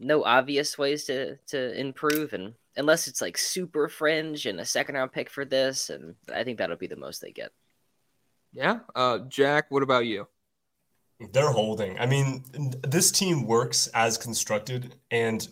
[0.00, 4.96] no obvious ways to to improve, and unless it's like super fringe and a second
[4.96, 7.52] round pick for this, and I think that'll be the most they get.
[8.52, 8.80] Yeah.
[8.96, 10.26] Uh, Jack, what about you?
[11.32, 11.98] They're holding.
[11.98, 12.42] I mean,
[12.82, 15.46] this team works as constructed, and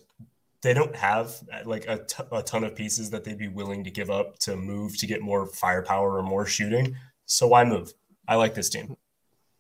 [0.63, 3.91] they don't have like a, t- a ton of pieces that they'd be willing to
[3.91, 6.97] give up to move to get more firepower or more shooting.
[7.27, 7.93] So why move?
[8.27, 8.97] I like this team.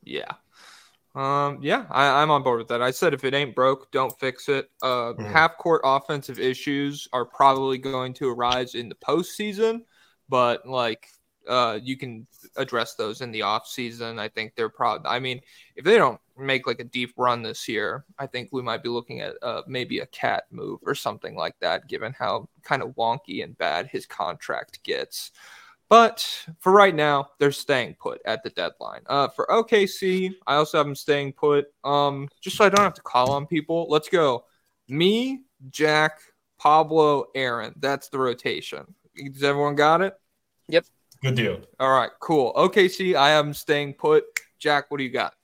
[0.02, 0.32] Yeah.
[1.18, 2.80] Um, yeah, I, I'm on board with that.
[2.80, 4.70] I said if it ain't broke, don't fix it.
[4.82, 5.32] Uh, Mhm.
[5.32, 9.80] half court offensive issues are probably going to arise in the postseason,
[10.28, 11.08] but like
[11.48, 12.26] uh, you can
[12.56, 14.18] address those in the off season.
[14.18, 15.08] I think they're probably.
[15.10, 15.40] I mean,
[15.76, 18.90] if they don't make like a deep run this year, I think we might be
[18.90, 22.90] looking at uh, maybe a KAT move or something like that, given how kind of
[22.96, 25.32] wonky and bad his contract gets.
[25.88, 29.00] But for right now, they're staying put at the deadline.
[29.06, 31.66] Uh, for OKC, I also have them staying put.
[31.82, 33.86] Um, just so I don't have to call on people.
[33.88, 34.44] Let's go.
[34.88, 36.20] Me, Jack,
[36.58, 37.72] Pablo, Aaron.
[37.76, 38.94] That's the rotation.
[39.16, 40.14] Does everyone got it?
[40.68, 40.84] Yep.
[41.22, 41.60] Good deal.
[41.80, 42.52] All right, cool.
[42.54, 44.24] OKC, I have them staying put.
[44.58, 45.34] Jack, what do you got?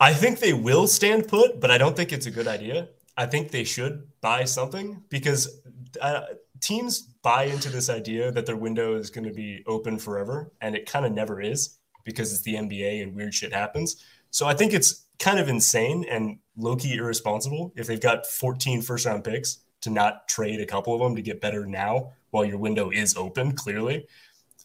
[0.00, 2.88] I think they will stand put, but I don't think it's a good idea.
[3.16, 5.60] I think they should buy something because
[6.00, 6.22] uh,
[6.64, 10.74] teams buy into this idea that their window is going to be open forever, and
[10.74, 14.04] it kind of never is because it's the NBA and weird shit happens.
[14.30, 19.06] So I think it's kind of insane and low-key irresponsible if they've got 14 first
[19.06, 22.58] round picks to not trade a couple of them to get better now while your
[22.58, 24.06] window is open, clearly.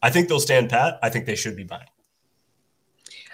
[0.02, 0.98] I think they'll stand pat.
[1.04, 1.88] I think they should be buying.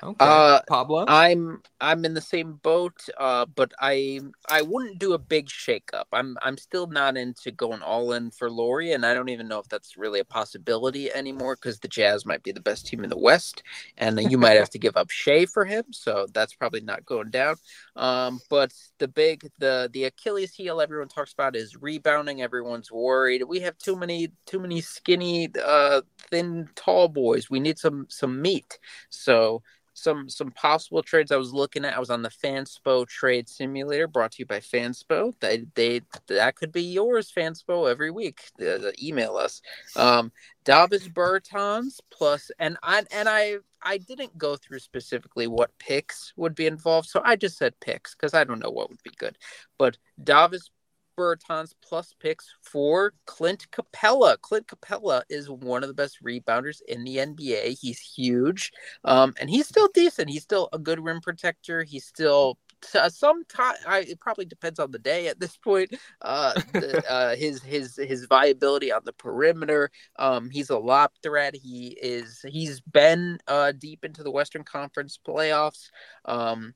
[0.05, 0.17] Okay.
[0.19, 1.05] Uh, Pablo.
[1.07, 6.05] I'm I'm in the same boat, uh, but I I wouldn't do a big shakeup.
[6.13, 9.57] I'm I'm still not into going all in for Lauri, and I don't even know
[9.57, 13.09] if that's really a possibility anymore because the Jazz might be the best team in
[13.09, 13.63] the West,
[13.97, 17.31] and you might have to give up Shai for him, so that's probably not going
[17.31, 17.55] down.
[17.95, 22.43] Um, but the big the the Achilles heel everyone talks about is rebounding.
[22.43, 23.41] Everyone's worried.
[23.43, 27.49] We have too many too many skinny, uh, thin, tall boys.
[27.49, 28.77] We need some some meat.
[29.09, 29.63] So
[29.95, 31.95] some some possible trades I was looking at.
[31.95, 35.33] I was on the Fanspo trade simulator brought to you by Fanspo.
[35.39, 38.41] They they that could be yours, Fanspo, every week.
[38.61, 39.61] Uh, email us.
[39.95, 40.31] Um
[40.65, 46.55] Davis Bertans plus and I and I I didn't go through specifically what picks would
[46.55, 49.37] be involved, so I just said picks because I don't know what would be good.
[49.77, 50.69] But Davis
[51.17, 54.39] Bertans plus picks for Clint Capela.
[54.41, 57.77] Clint Capela is one of the best rebounders in the NBA.
[57.79, 58.71] He's huge,
[59.03, 60.29] um, and he's still decent.
[60.29, 61.83] He's still a good rim protector.
[61.83, 62.57] He's still
[62.93, 65.93] uh, sometimes it probably depends on the day at this point.
[66.21, 69.89] Uh, the, uh, his his his viability on the perimeter.
[70.17, 71.55] Um, he's a lob threat.
[71.55, 75.89] He is he's been uh, deep into the Western Conference playoffs.
[76.25, 76.73] Um,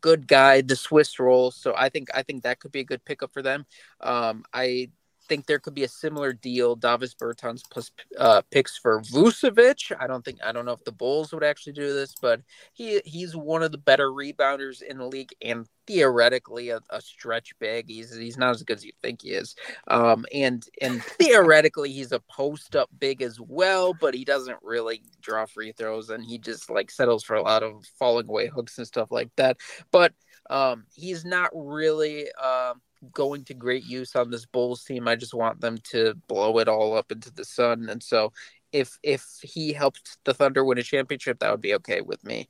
[0.00, 1.50] good guy, the Swiss roll.
[1.50, 3.66] So I think I think that could be a good pickup for them.
[4.00, 4.90] Um, I
[5.28, 6.74] think there could be a similar deal.
[6.74, 9.92] Davis Bertans plus uh, picks for Vucevic.
[10.00, 12.40] I don't think I don't know if the Bulls would actually do this, but
[12.72, 17.52] he he's one of the better rebounders in the league and theoretically a, a stretch
[17.58, 17.88] big.
[17.88, 19.54] He's he's not as good as you think he is.
[19.88, 25.02] Um, and and theoretically he's a post up big as well, but he doesn't really
[25.20, 28.78] draw free throws and he just like settles for a lot of falling away hooks
[28.78, 29.56] and stuff like that.
[29.90, 30.12] But
[30.50, 32.80] um, he's not really um,
[33.12, 35.08] going to great use on this Bulls team.
[35.08, 37.88] I just want them to blow it all up into the sun.
[37.88, 38.32] And so
[38.72, 42.48] if if he helped the Thunder win a championship, that would be okay with me.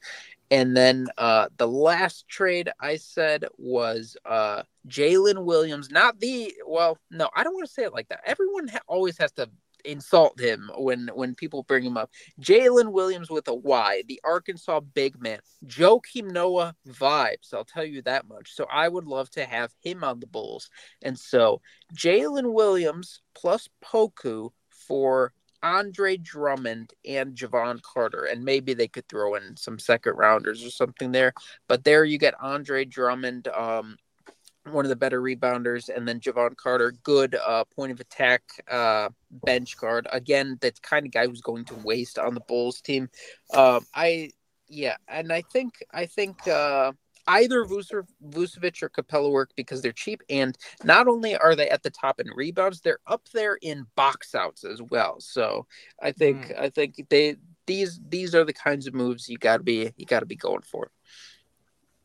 [0.50, 6.98] And then uh, the last trade I said was uh, Jalen Williams, not the well,
[7.10, 8.22] no, I don't want to say it like that.
[8.24, 9.50] Everyone ha- always has to
[9.84, 12.10] insult him when when people bring him up.
[12.40, 15.40] Jaylin Williams with a Y, the Arkansas big man.
[15.66, 18.54] Joakim Noah vibes, I'll tell you that much.
[18.54, 20.70] So I would love to have him on the Bulls.
[21.02, 21.60] And so
[21.94, 29.34] Jaylin Williams plus Poku for Andre Drummond and Jevon Carter, and maybe they could throw
[29.34, 31.32] in some second rounders or something there.
[31.66, 33.96] But there you get Andre Drummond, um,
[34.72, 39.08] one of the better rebounders, and then Jevon Carter, good uh, point of attack uh,
[39.30, 40.06] bench guard.
[40.12, 43.08] Again, that kind of guy who's going to waste on the Bulls team.
[43.54, 44.32] Um, I
[44.68, 46.92] yeah, and I think I think uh,
[47.26, 51.90] either Vucevic or Capela work because they're cheap, and not only are they at the
[51.90, 55.20] top in rebounds, they're up there in box outs as well.
[55.20, 55.66] So
[56.02, 56.60] I think mm.
[56.60, 60.06] I think they these these are the kinds of moves you got to be you
[60.06, 60.90] got to be going for.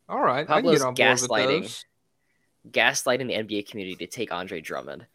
[0.09, 1.83] All right, Pablo's I can get on board gaslighting
[2.69, 5.05] gaslighting the NBA community to take Andre Drummond.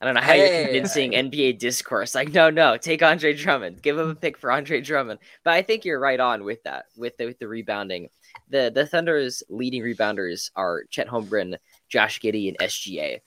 [0.00, 0.56] I don't know how hey.
[0.56, 2.14] you're convincing NBA discourse.
[2.14, 3.80] Like, no, no, take Andre Drummond.
[3.80, 5.20] Give him a pick for Andre Drummond.
[5.42, 8.10] But I think you're right on with that, with the with the rebounding.
[8.50, 11.56] The the Thunder's leading rebounders are Chet Holmgren,
[11.88, 13.20] Josh Giddey, and SGA.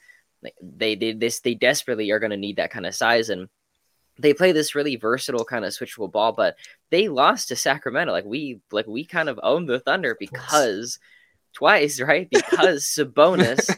[0.61, 3.49] They they this they desperately are going to need that kind of size, and
[4.19, 6.33] they play this really versatile kind of switchable ball.
[6.33, 6.55] But
[6.91, 8.13] they lost to Sacramento.
[8.13, 10.99] Like we like we kind of own the Thunder because
[11.53, 12.29] twice, right?
[12.49, 13.69] Because Sabonis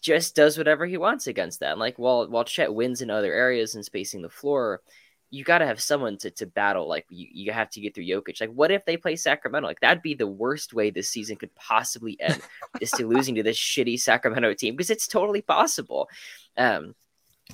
[0.00, 1.78] just does whatever he wants against them.
[1.78, 4.82] Like while while Chet wins in other areas and spacing the floor,
[5.30, 6.86] you got to have someone to, to battle.
[6.88, 8.40] Like you, you have to get through Jokic.
[8.40, 9.66] Like what if they play Sacramento?
[9.66, 12.40] Like that'd be the worst way this season could possibly end
[12.80, 16.08] is to losing to this shitty Sacramento team because it's totally possible.
[16.56, 16.94] Um,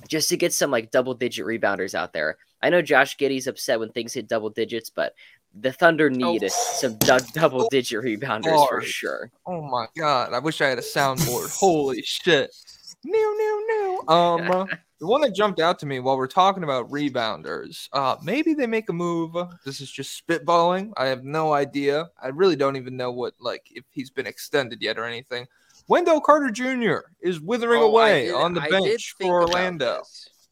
[0.07, 2.37] just to get some like double digit rebounders out there.
[2.61, 5.13] I know Josh Giddey's upset when things hit double digits, but
[5.53, 6.47] the Thunder need oh.
[6.47, 9.31] some du- double digit rebounders for sure.
[9.45, 10.33] Oh my god!
[10.33, 11.57] I wish I had a soundboard.
[11.57, 12.55] Holy shit!
[13.03, 14.13] No, no, no.
[14.13, 14.67] Um,
[14.99, 18.67] the one that jumped out to me while we're talking about rebounders, uh, maybe they
[18.67, 19.35] make a move.
[19.65, 20.91] This is just spitballing.
[20.95, 22.09] I have no idea.
[22.21, 25.47] I really don't even know what like if he's been extended yet or anything.
[25.87, 27.07] Wendell Carter Jr.
[27.21, 30.03] is withering oh, away did, on the bench for Orlando,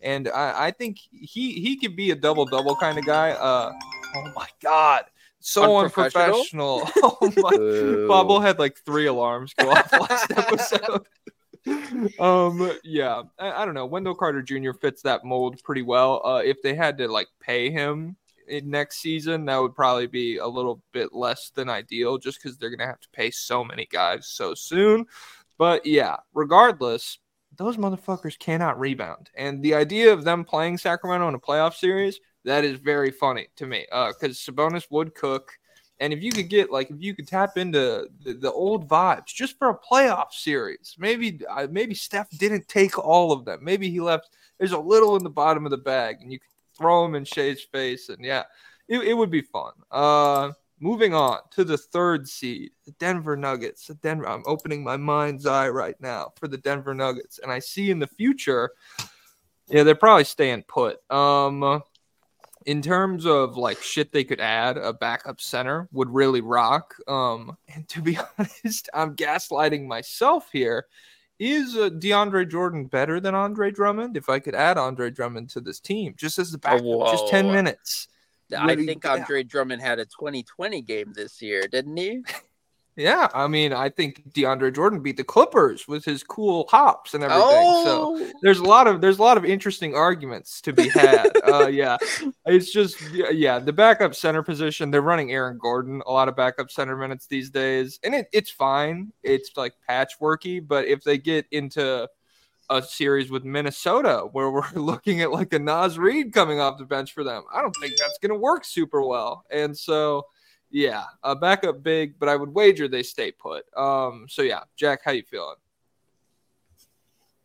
[0.02, 3.32] and I, I think he he could be a double double kind of guy.
[3.32, 3.72] Uh,
[4.16, 5.06] Oh my god.
[5.40, 6.90] So unprofessional.
[6.98, 11.06] oh my Bobble had like three alarms go off last episode.
[12.20, 16.38] um yeah I, I, don't know wendell carter jr fits that mold pretty well uh
[16.38, 18.16] if they had to like pay him
[18.48, 22.58] in next season, that would probably be a little bit less than ideal just because
[22.58, 25.06] they're going to have to pay so many guys so soon.
[25.58, 27.20] But yeah, regardless,
[27.60, 29.30] those motherfuckers cannot rebound.
[29.36, 33.50] And the idea of them playing Sacramento in a playoff series, that is very funny
[33.58, 35.52] to me because uh, Sabonis would cook.
[36.00, 39.28] And if you could get like if you could tap into the, the old vibes
[39.28, 43.60] just for a playoff series, maybe uh, maybe Steph didn't take all of them.
[43.62, 44.30] Maybe he left.
[44.58, 47.26] There's a little in the bottom of the bag, and you could throw him in
[47.26, 48.44] Shai's face, and yeah,
[48.88, 49.74] it, it would be fun.
[49.92, 53.88] Uh, moving on to the third seed, the Denver Nuggets.
[53.88, 54.28] The Denver.
[54.28, 58.00] I'm opening my mind's eye right now for the Denver Nuggets, and I see in
[58.00, 58.72] the future,
[59.68, 61.00] yeah, they're probably staying put.
[61.12, 61.82] Um,
[62.66, 66.96] in terms of like shit they could add, a backup center would really rock.
[67.08, 70.86] Um, and to be honest, I'm gaslighting myself here.
[71.40, 74.18] Is uh, DeAndre Jordan better than Andre Drummond?
[74.18, 77.30] If I could add Andre Drummond to this team, just as the backup, oh, just
[77.30, 78.10] ten minutes.
[78.58, 82.24] I think Andre Drummond had a 2020 game this year, didn't he?
[83.00, 87.24] Yeah, I mean, I think DeAndre Jordan beat the Clippers with his cool hops and
[87.24, 87.46] everything.
[87.46, 88.18] Oh.
[88.18, 91.30] So there's a lot of there's a lot of interesting arguments to be had.
[91.48, 91.96] uh, yeah,
[92.46, 94.92] it's just yeah, the backup center position.
[94.92, 98.52] They're running Aaron Gordon a lot of backup center minutes these days, and it, it's
[98.52, 99.14] fine.
[99.24, 102.10] It's like patchworky, but if they get into
[102.70, 106.86] a series with Minnesota where we're looking at like a Naz Reid coming off the
[106.86, 109.46] bench for them, I don't think that's going to work super well.
[109.52, 110.26] And so
[110.72, 113.66] yeah, a backup big, but I would wager they stay put.
[113.76, 115.56] Um, so yeah, Jack, how you feeling?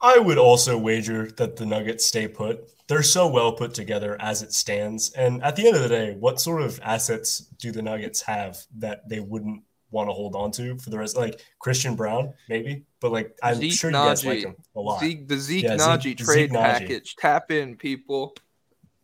[0.00, 2.68] I would also wager that the Nuggets stay put.
[2.87, 5.10] They're so well put together as it stands.
[5.12, 8.58] And at the end of the day, what sort of assets do the Nuggets have
[8.76, 9.62] that they wouldn't
[9.94, 11.16] want to hold on to for the rest?
[11.16, 15.00] Like Christian Braun, maybe, but like I'm Zeke sure you guys like him a lot.
[15.00, 17.16] Zeke, the Zeke yeah, Nnaji trade Zeke package.
[17.16, 18.35] Tap in, people.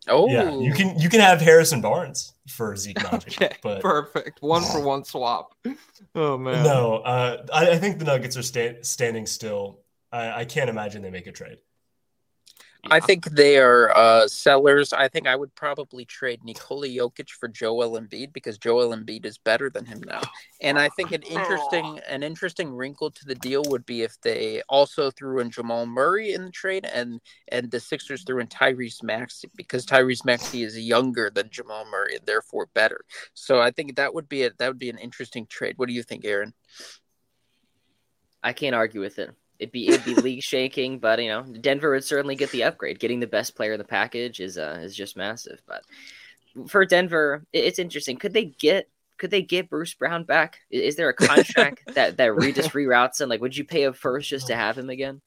[0.09, 3.40] Oh, yeah, you can you can have Harrison Barnes for Zeke Nnaji.
[3.40, 5.55] okay, but perfect one for one swap.
[6.14, 9.81] Oh man, no, uh, I, I, think the Nuggets are sta- standing still.
[10.12, 11.59] I, I can't imagine they make a trade.
[12.88, 14.93] I think they are uh, sellers.
[14.93, 19.38] I think I would probably trade Nikola Jokic for Joel Embiid because Joel Embiid is
[19.38, 20.23] better than him now.
[20.62, 24.62] And I think an interesting an interesting wrinkle to the deal would be if they
[24.69, 29.03] also threw in Jamal Murray in the trade and and the Sixers threw in Tyrese
[29.03, 33.05] Maxey because Tyrese Maxey is younger than Jamal Murray and therefore better.
[33.35, 35.75] So I think that would be a that would be an interesting trade.
[35.77, 36.55] What do you think, Aaron?
[38.43, 41.90] I can't argue with it it'd be it'd be league shaking, but you know, Denver
[41.90, 42.99] would certainly get the upgrade.
[42.99, 45.61] Getting the best player in the package is uh is just massive.
[45.66, 45.85] But
[46.66, 48.16] for Denver, it's interesting.
[48.16, 50.59] Could they get could they get Bruce Brown back?
[50.70, 53.29] Is there a contract that that re- just reroutes him?
[53.29, 55.20] Like, would you pay a first just to have him again?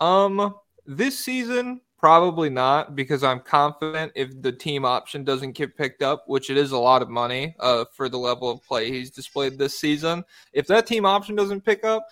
[0.00, 0.54] Um,
[0.86, 6.22] this season probably not because I'm confident if the team option doesn't get picked up,
[6.28, 9.58] which it is a lot of money uh for the level of play he's displayed
[9.58, 10.22] this season.
[10.52, 12.06] If that team option doesn't pick up,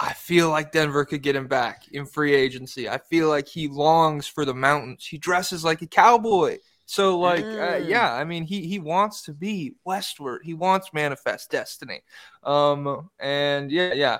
[0.00, 2.88] I feel like Denver could get him back in free agency.
[2.88, 5.04] I feel like he longs for the mountains.
[5.04, 6.58] He dresses like a cowboy.
[6.86, 7.74] So like uh, mm.
[7.74, 10.42] uh, yeah, I mean he he wants to be westward.
[10.44, 12.02] He wants manifest destiny.
[12.44, 14.18] Um and yeah, yeah.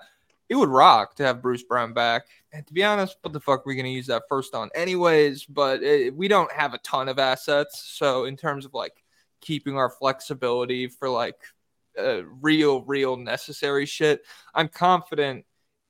[0.48, 2.24] It would rock to have Bruce Brown back.
[2.52, 4.70] And to be honest, what the fuck are we going to use that first on
[4.74, 7.82] anyways, but it, we don't have a ton of assets.
[7.82, 9.04] So in terms of like
[9.42, 11.36] keeping our flexibility for like
[11.98, 14.22] uh, real real necessary shit,
[14.54, 15.44] I'm confident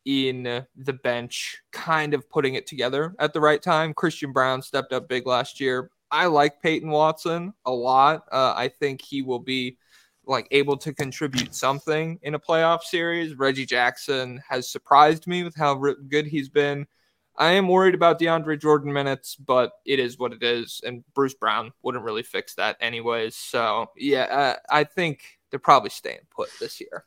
[0.08, 3.92] in the bench, kind of putting it together at the right time.
[3.92, 5.90] Christian Braun stepped up big last year.
[6.10, 8.24] I like Peyton Watson a lot.
[8.32, 9.76] Uh, I think he will be
[10.24, 13.34] like able to contribute something in a playoff series.
[13.34, 16.86] Reggie Jackson has surprised me with how good he's been.
[17.36, 21.34] I am worried about DeAndre Jordan minutes, but it is what it is, and Bruce
[21.34, 23.36] Brown wouldn't really fix that anyways.
[23.36, 27.04] So yeah, uh, I think they're probably staying put this year.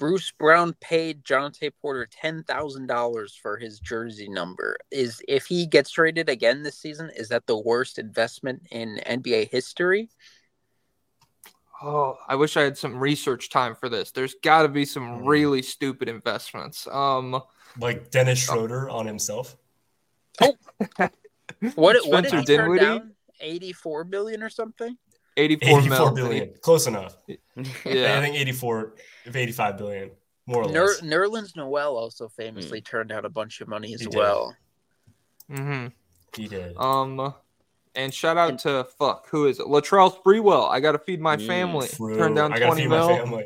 [0.00, 4.78] Bruce Brown paid Jontay Porter ten thousand dollars for his jersey number.
[4.90, 9.50] Is if he gets traded again this season, is that the worst investment in NBA
[9.50, 10.08] history?
[11.82, 14.10] Oh, I wish I had some research time for this.
[14.10, 15.26] There's got to be some hmm.
[15.26, 16.88] really stupid investments.
[16.90, 17.42] Um,
[17.78, 19.58] like Dennis Schroeder on himself.
[20.40, 20.56] Oh,
[21.74, 21.96] what?
[22.06, 23.12] what did he turn down?
[23.38, 24.96] Eighty-four billion or something.
[25.40, 26.54] 84, 84 billion.
[26.60, 27.16] Close enough.
[27.26, 28.18] yeah.
[28.18, 28.94] I think 84
[29.26, 30.10] of 85 billion,
[30.46, 31.00] more or less.
[31.00, 32.84] Nerlens Noel also famously mm.
[32.84, 34.54] turned out a bunch of money as he well.
[35.50, 35.88] Mm-hmm.
[36.36, 36.76] He did.
[36.76, 37.34] Um,
[37.94, 39.66] and shout out to fuck who is it?
[39.66, 40.70] Latrell Sprewell.
[40.70, 41.46] I got to feed my mm.
[41.46, 41.88] family.
[41.88, 43.42] Turned down 20 mil.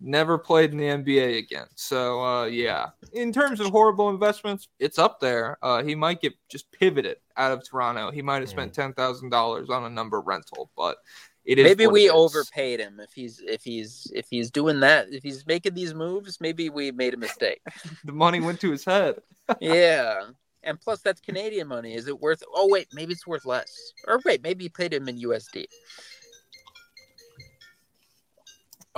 [0.00, 1.66] never played in the NBA again.
[1.74, 5.56] So uh, yeah, in terms of horrible investments, it's up there.
[5.62, 8.10] Uh, he might get just pivoted out of Toronto.
[8.10, 10.98] He might have spent ten thousand dollars on a number rental, but
[11.46, 12.12] it is maybe we it is.
[12.12, 16.40] overpaid him if he's if he's if he's doing that if he's making these moves
[16.40, 17.60] maybe we made a mistake
[18.04, 19.20] The money went to his head.
[19.60, 20.22] yeah
[20.62, 24.20] and plus that's canadian money is it worth oh wait maybe it's worth less or
[24.24, 25.64] wait maybe you paid him in usd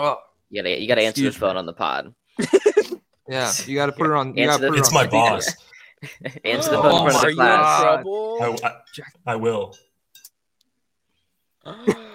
[0.01, 0.17] Oh
[0.51, 1.49] You gotta, you gotta answer the Excuse me.
[1.49, 2.15] phone on the pod.
[3.29, 4.35] yeah, you got to put it on.
[4.37, 5.11] You Answer got to the- put her It's on my speaker.
[5.11, 5.57] boss.
[6.45, 7.81] answer the Oh phone in front my of are the class.
[7.81, 8.03] in God.
[8.05, 9.75] trouble I, I, I will.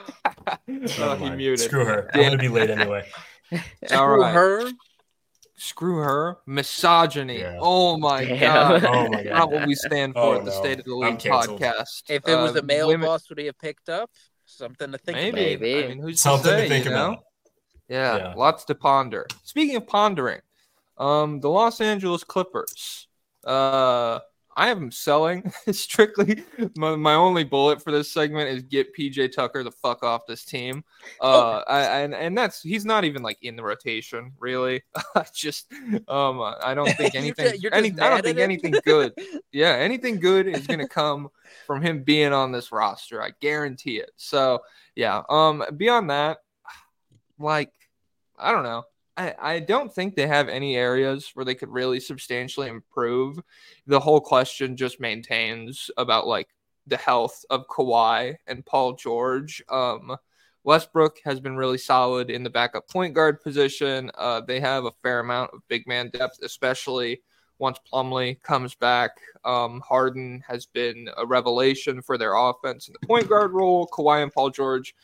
[1.00, 1.60] oh, he muted.
[1.60, 2.10] Screw her.
[2.14, 3.06] I'm gonna be late anyway.
[3.52, 4.72] All Screw her
[5.56, 6.38] Screw her.
[6.46, 7.40] Misogyny.
[7.40, 7.58] Yeah.
[7.62, 8.40] Oh my Damn.
[8.40, 8.86] god.
[8.86, 10.58] Oh my Not what we stand for Oh, at the no.
[10.60, 12.04] State of the I'm League podcast.
[12.10, 14.10] if it was Uh, a male women- boss would he have picked up
[14.46, 15.54] something to think maybe.
[15.54, 15.84] about Maybe.
[15.84, 17.06] I mean, who's Something to, say, to think you know?
[17.14, 17.24] about.
[17.88, 18.34] Yeah, Yeah.
[18.36, 19.28] lots to ponder.
[19.44, 20.42] Speaking of pondering,
[20.98, 23.08] um, the Los Angeles Clippers.
[23.46, 24.20] Uh,
[24.56, 26.44] I am selling strictly.
[26.78, 30.46] My, my only bullet for this segment is get PJ Tucker the fuck off this
[30.46, 30.84] team.
[31.20, 34.84] Uh, I, and and that's he's not even like in the rotation really.
[35.16, 35.72] I just
[36.08, 37.54] um, I don't think You're anything.
[37.60, 38.44] you're any, I don't think him?
[38.44, 39.14] anything good.
[39.52, 41.30] Yeah, anything good is gonna come
[41.66, 43.22] from him being on this roster.
[43.22, 44.12] I guarantee it.
[44.18, 44.62] So
[44.96, 45.24] yeah.
[45.30, 46.40] Um, beyond that,
[47.40, 47.72] like
[48.38, 48.84] I don't know.
[49.16, 53.40] I, I don't think they have any areas where they could really substantially improve.
[53.88, 56.50] The whole question just maintains about like
[56.88, 59.64] the health of Kawhi and Paul George.
[59.70, 60.16] Um,
[60.64, 64.10] Westbrook has been really solid in the backup point guard position.
[64.18, 67.22] Uh, they have a fair amount of big man depth, especially
[67.60, 69.12] once Plumlee comes back.
[69.46, 73.88] Um, Harden has been a revelation for their offense in the point guard role.
[73.88, 74.96] Kawhi and Paul George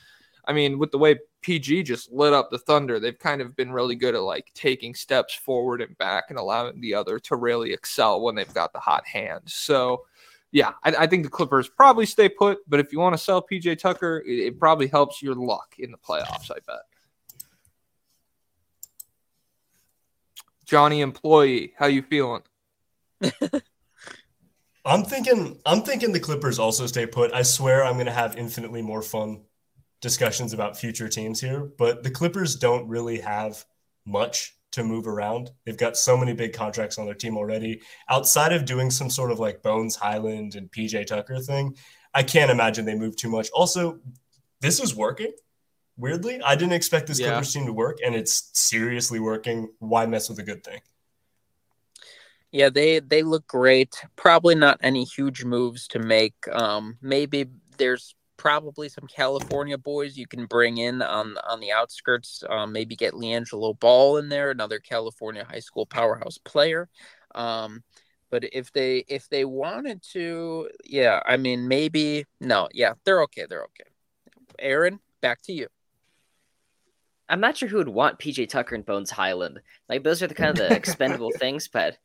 [0.49, 3.71] I mean, with the way PG just lit up the Thunder, they've kind of been
[3.71, 7.71] really good at like taking steps forward and back and allowing the other to really
[7.73, 9.41] excel when they've got the hot hand.
[9.45, 10.05] So,
[10.51, 13.45] yeah, I, I think the Clippers probably stay put, but if you want to sell
[13.45, 16.81] PJ Tucker, it, it probably helps your luck in the playoffs, I bet.
[20.65, 22.43] Johnny employee, how you feeling?
[24.85, 27.33] I'm thinking I'm thinking the Clippers also stay put.
[27.33, 29.41] I swear I'm gonna have infinitely more fun
[30.01, 33.65] discussions about future teams here, but the Clippers don't really have
[34.05, 35.51] much to move around.
[35.65, 37.81] They've got so many big contracts on their team already.
[38.09, 41.75] Outside of doing some sort of like Bones Hyland and PJ Tucker thing,
[42.13, 43.49] I can't imagine they move too much.
[43.51, 43.99] Also,
[44.61, 45.33] this is working.
[45.97, 47.29] Weirdly, I didn't expect this Yeah.
[47.31, 49.69] Clippers team to work, and it's seriously working.
[49.79, 50.79] Why mess with a good thing?
[52.51, 53.95] Yeah, they they look great.
[54.15, 56.33] Probably not any huge moves to make.
[56.51, 57.47] Um, maybe
[57.77, 62.43] there's probably some California boys you can bring in on on the outskirts.
[62.49, 66.89] Um, maybe get LiAngelo Ball in there, another California high school powerhouse player.
[67.35, 67.83] Um,
[68.31, 73.45] but if they if they wanted to, yeah, I mean maybe no, yeah, they're okay,
[73.47, 73.89] they're okay.
[74.57, 75.67] Aaron, back to you.
[77.27, 79.59] I'm not sure who would want PJ Tucker and Bones Hyland.
[79.87, 81.97] Like those are the kind of the expendable things, but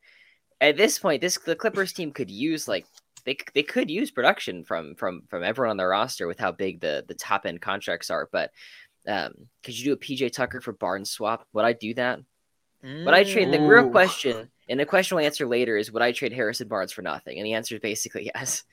[0.59, 2.85] at this point, this the Clippers team could use like
[3.25, 6.79] they they could use production from from from everyone on their roster with how big
[6.79, 8.29] the the top end contracts are.
[8.31, 8.51] But
[9.07, 11.47] um, could you do a PJ Tucker for Barnes swap?
[11.53, 12.19] Would I do that?
[13.05, 14.49] Would I trade the real question?
[14.69, 17.37] And the question we'll answer later is would I trade Harrison Barnes for nothing?
[17.37, 18.63] And the answer is basically yes.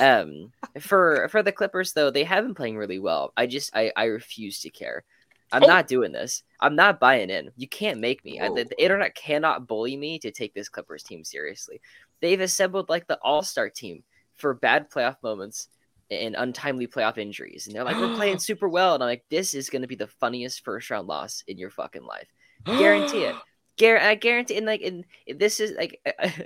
[0.00, 3.32] Um, for for the Clippers though, they have been playing really well.
[3.36, 5.04] I just I I refuse to care.
[5.52, 5.66] I'm Oh.
[5.68, 6.42] not doing this.
[6.58, 7.52] I'm not buying in.
[7.56, 8.40] You can't make me.
[8.40, 11.80] I, the, the internet cannot bully me to take this Clippers team seriously.
[12.26, 14.02] They've assembled like the All Star team
[14.34, 15.68] for bad playoff moments
[16.10, 19.54] and untimely playoff injuries, and they're like, "We're playing super well," and I'm like, "This
[19.54, 22.26] is going to be the funniest first round loss in your fucking life."
[22.64, 23.36] Guarantee it.
[23.78, 25.04] Gar- I guarantee, and like, and
[25.38, 26.00] this is like,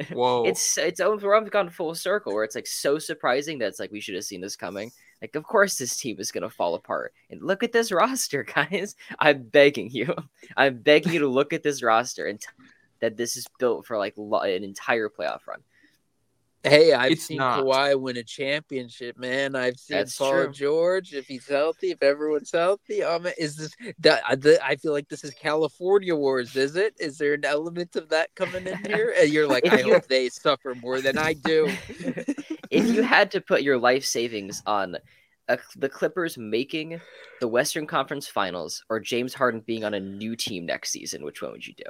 [0.12, 0.44] Whoa.
[0.44, 3.80] it's it's almost we're almost gone full circle where it's like so surprising that it's
[3.80, 4.92] like we should have seen this coming.
[5.22, 7.14] Like, of course this team is gonna fall apart.
[7.30, 8.96] And look at this roster, guys.
[9.18, 10.14] I'm begging you.
[10.58, 12.48] I'm begging you to look at this roster and t-
[13.00, 15.60] that this is built for like lo- an entire playoff run.
[16.62, 17.64] Hey, I've It's seen not.
[17.64, 19.56] Kawhi win a championship, man.
[19.56, 20.52] I've seen That's Paul true.
[20.52, 23.02] George if he's healthy, if everyone's healthy.
[23.02, 24.22] Um, is this that?
[24.28, 26.54] I- the- I feel like this is California Wars.
[26.56, 26.94] Is it?
[27.00, 29.14] Is there an element of that coming in here?
[29.18, 31.70] And you're like, I hope they suffer more than I do.
[32.70, 34.96] if you had to put your life savings on
[35.48, 37.00] a, the Clippers making
[37.40, 41.40] the Western Conference Finals or James Harden being on a new team next season, which
[41.40, 41.84] one would you do?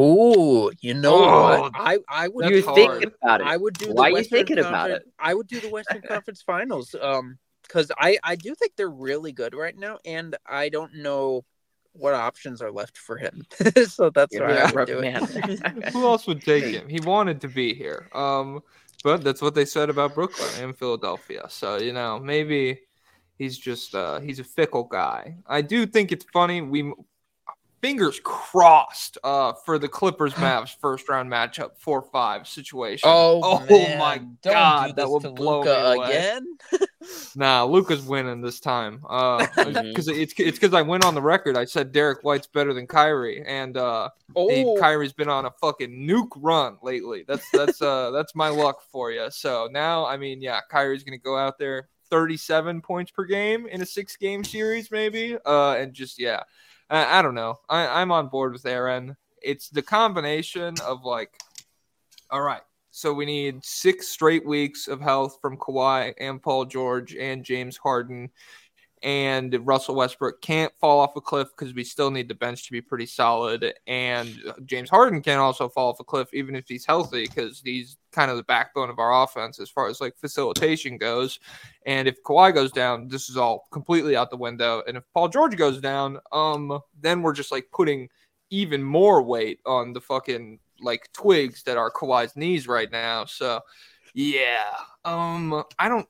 [0.00, 1.72] Oh, you know Oh, what?
[1.74, 2.48] I I would.
[2.48, 3.46] You do- think about it.
[3.46, 3.86] I would do.
[3.86, 6.94] The Why are you Western thinking about Conference- I would do the Western Conference Finals.
[7.00, 11.44] Um, because I I do think they're really good right now, and I don't know
[11.92, 13.44] what options are left for him.
[13.88, 15.26] so that's You're why a I would rough do man.
[15.30, 15.88] it.
[15.92, 16.88] Who else would take him?
[16.88, 18.08] He wanted to be here.
[18.14, 18.62] Um,
[19.04, 21.46] but that's what they said about Brooklyn and Philadelphia.
[21.48, 22.80] So you know, maybe
[23.36, 25.36] he's just uh, he's a fickle guy.
[25.46, 26.60] I do think it's funny.
[26.62, 26.92] We
[27.80, 33.08] fingers crossed uh, for the Clippers Mavs first round matchup four five situation.
[33.10, 33.98] Oh, man.
[33.98, 36.06] my god, do that would blow Luka me away.
[36.08, 36.58] again.
[37.36, 39.00] Nah, Luka's winning this time.
[39.08, 41.56] Uh, because it's it's because I went on the record.
[41.56, 45.90] I said Derrick White's better than Kyrie, and uh, Oh, Kyrie's been on a fucking
[45.90, 47.24] nuke run lately.
[47.26, 49.30] That's that's uh that's my luck for you.
[49.30, 53.80] So now, I mean, yeah, Kyrie's gonna go out there, thirty-seven points per game in
[53.80, 55.36] a six-game series, maybe.
[55.46, 56.42] Uh, and just yeah,
[56.90, 57.58] I, I don't know.
[57.68, 59.16] I, I'm on board with Aaron.
[59.42, 61.30] It's the combination of like,
[62.30, 62.62] all right.
[62.90, 67.76] So we need six straight weeks of health from Kawhi and Paul George and James
[67.76, 68.30] Harden
[69.02, 72.72] and Russell Westbrook can't fall off a cliff because we still need the bench to
[72.72, 73.74] be pretty solid.
[73.86, 77.96] And James Harden can also fall off a cliff even if he's healthy because he's
[78.12, 81.38] kind of the backbone of our offense as far as like facilitation goes.
[81.86, 84.82] And if Kawhi goes down, this is all completely out the window.
[84.86, 88.08] And if Paul George goes down, um, then we're just like putting
[88.50, 93.24] even more weight on the fucking like twigs that are Kawhi's knees right now.
[93.24, 93.60] So
[94.18, 94.74] yeah.
[95.04, 96.08] Um I don't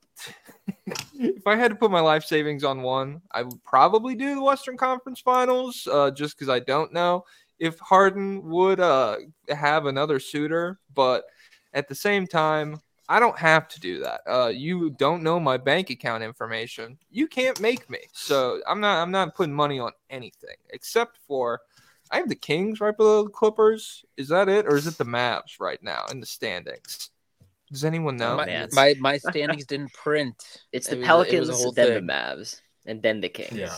[1.15, 4.43] if I had to put my life savings on one, I would probably do the
[4.43, 7.25] Western Conference Finals, uh, just because I don't know
[7.59, 9.17] if Harden would uh,
[9.49, 10.79] have another suitor.
[10.95, 11.25] But
[11.75, 14.21] at the same time, I don't have to do that.
[14.27, 16.99] Uh, you don't know my bank account information.
[17.11, 18.01] You can't make me.
[18.13, 19.03] So I'm not.
[19.03, 21.61] I'm not putting money on anything except for.
[22.11, 24.05] I have the Kings right below the Clippers.
[24.17, 27.11] Is that it, or is it the Mavs right now in the standings?
[27.71, 28.37] Does anyone know?
[28.37, 30.35] my, my my standings didn't print.
[30.73, 32.07] It's the it Pelicans, was a whole then thing.
[32.07, 33.53] the Mavs, and then the Kings.
[33.53, 33.75] Yeah.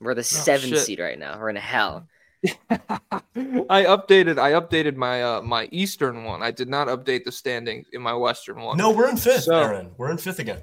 [0.00, 0.80] We're the seven shit.
[0.80, 1.38] seed right now.
[1.38, 2.08] We're in hell.
[2.68, 6.42] I updated I updated my uh my eastern one.
[6.42, 8.76] I did not update the standings in my western one.
[8.76, 9.92] No, we're in fifth, So- Aaron.
[9.96, 10.62] We're in fifth again.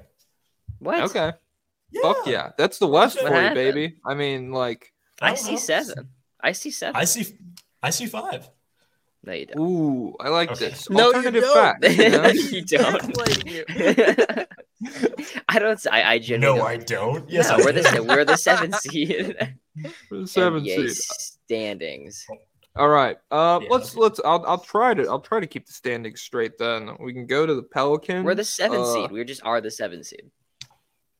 [0.78, 1.00] What?
[1.04, 1.32] Okay.
[2.02, 2.50] Fuck yeah.
[2.56, 3.96] That's the west for you, baby.
[4.04, 5.58] I mean like I don't see know.
[5.58, 6.08] seven.
[6.40, 6.96] I see seven.
[6.96, 7.36] I see.
[7.82, 8.48] I see five.
[9.22, 9.60] No, you don't.
[9.60, 10.70] ooh, I like Okay.
[10.70, 10.88] this.
[10.88, 11.52] No, you don't.
[11.54, 12.26] facts, you know?
[12.28, 14.48] you don't.
[15.48, 15.86] I don't.
[15.92, 16.38] I, I genuinely.
[16.38, 16.66] No, don't.
[16.66, 17.30] I don't.
[17.30, 17.82] Yes, no, I we're do.
[17.82, 19.36] the we're the seven seed.
[20.08, 20.96] For the seven NBA seed.
[20.96, 22.26] standings.
[22.76, 23.18] All right.
[23.30, 24.00] Uh Yeah, let's okay.
[24.00, 26.90] let's I'll I'll try to I'll try to keep the standings straight then.
[26.98, 28.24] We can go to the Pelicans.
[28.24, 29.10] We're the seven uh, seed.
[29.10, 30.30] We just are the seven seed.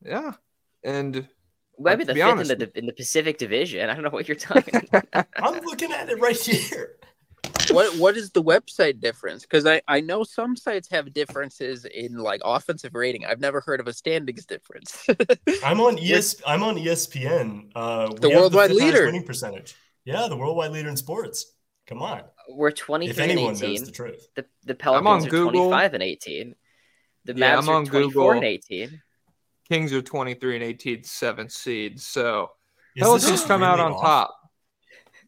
[0.03, 0.33] Yeah.
[0.85, 1.29] And
[1.77, 3.91] We might uh, the fifth honest- in the in the Pacific Division.
[3.91, 4.89] I don't know what you're talking.
[4.91, 5.27] about.
[5.37, 6.97] I'm looking at it right here.
[7.71, 9.43] What what is the website difference?
[9.43, 13.25] Because I I know some sites have differences in like offensive rating.
[13.27, 15.07] I've never heard of a standings difference.
[15.65, 16.43] I'm on ES.
[16.47, 17.71] I'm on ESPN.
[17.75, 19.07] Uh, The worldwide fifth highest leader.
[19.07, 19.75] winning percentage.
[20.05, 21.53] Yeah, the worldwide leader in sports.
[21.87, 22.23] Come on.
[22.49, 23.75] We're twenty If three and anyone eighteen.
[23.75, 24.27] knows the truth.
[24.35, 26.55] The the on Pelicans are twenty five and eighteen.
[27.25, 28.37] The Yeah, I'm are on twenty four Google.
[28.39, 29.03] and eighteen.
[29.69, 32.01] Kings are 23 and 18 seventh seed.
[32.01, 32.51] So
[32.97, 34.01] Is Pelicans this come out on off?
[34.03, 34.37] top.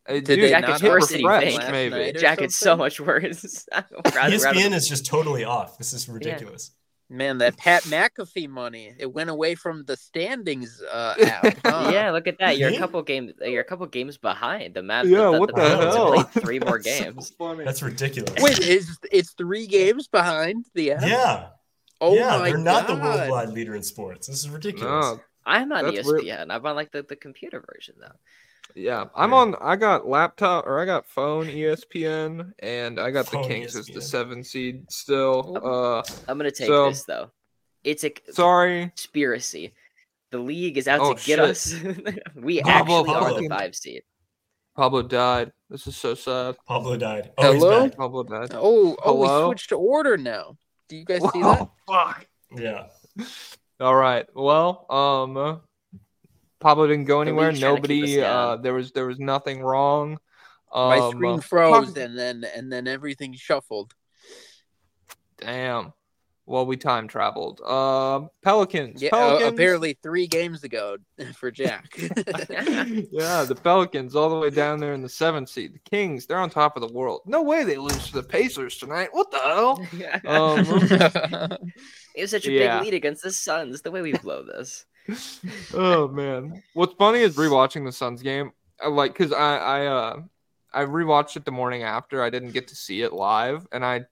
[0.09, 1.71] Uh, Did dude, they Jack, it's worse a than you think.
[1.71, 1.91] maybe.
[1.95, 3.67] night or Jack, it's so much worse.
[3.73, 5.79] We're out- we're out of ESPN the- is just totally off.
[5.79, 6.73] This is ridiculous.
[7.09, 11.59] Man, that Pat McAfee money it went away from the standings uh, app.
[11.65, 11.91] huh?
[11.93, 12.57] yeah, look at that.
[12.57, 13.33] You're a couple games.
[13.43, 14.73] You're a couple games behind.
[14.75, 15.09] The Mavs.
[15.11, 16.13] Yeah, the, what the the hell?
[16.15, 17.33] played three more That's so games.
[17.65, 18.33] That's ridiculous.
[18.43, 21.03] Wait, is it's three games behind the app?
[21.03, 21.49] yeah,
[22.01, 24.27] Oh yeah, my they're not the worldwide leader in sports.
[24.27, 24.89] This is ridiculous.
[25.17, 26.25] No, I'm on That's ESPN.
[26.25, 26.51] weird.
[26.51, 28.17] I'm on like the, the computer version though.
[28.75, 29.55] Yeah, I'm on.
[29.61, 33.87] I got laptop or I got phone ESPN, and I got Phone the Kings as
[33.87, 35.59] the seven seed still.
[35.63, 37.31] Uh, I'm gonna take So- this though.
[37.85, 38.87] It's a sorry.
[38.89, 39.75] conspiracy.
[40.31, 41.39] The league is out Oh, to get shit.
[41.41, 41.75] us.
[42.37, 44.03] we Pablo actually are the five seed.
[44.77, 45.53] Pablo died.
[45.69, 46.57] This is so sad.
[46.67, 47.33] Pablo died.
[47.37, 47.89] Oh, he's Hello?
[47.89, 47.97] back.
[47.99, 48.51] Pablo died.
[48.55, 50.57] Oh, oh, we switched to order now.
[50.89, 51.61] Do you guys see that?
[51.63, 52.27] Oh, fuck.
[52.57, 52.87] Yeah.
[53.81, 54.27] All right.
[54.35, 55.61] Well, um,
[56.63, 57.49] Pablo didn't go anywhere.
[57.49, 58.23] league's trying to keep us Nobody.
[58.23, 60.19] Uh, there was there was nothing wrong.
[60.73, 63.95] Um, My screen froze talk- and then and then everything shuffled.
[65.39, 65.93] Damn.
[66.45, 67.61] Well, we time traveled.
[67.65, 69.01] Uh, Pelicans.
[69.01, 70.97] Yeah, uh, apparently three games ago
[71.35, 71.87] for Jack.
[71.97, 75.75] yeah, the Pelicans all the way down there in the seventh seed.
[75.75, 77.23] The Kings, they're on top of the world.
[77.27, 79.11] No way they lose to the Pacers tonight.
[79.13, 79.87] What the hell?
[80.27, 80.67] Um,
[82.17, 82.79] it was such a yeah.
[82.79, 83.83] big lead against the Suns.
[83.83, 84.85] The way we blow this.
[85.75, 86.63] Oh man.
[86.75, 88.53] What's funny is rewatching the Suns game.
[88.83, 90.23] I like because I I uh
[90.73, 92.23] I rewatched it the morning after.
[92.23, 94.07] I didn't get to see it live, and I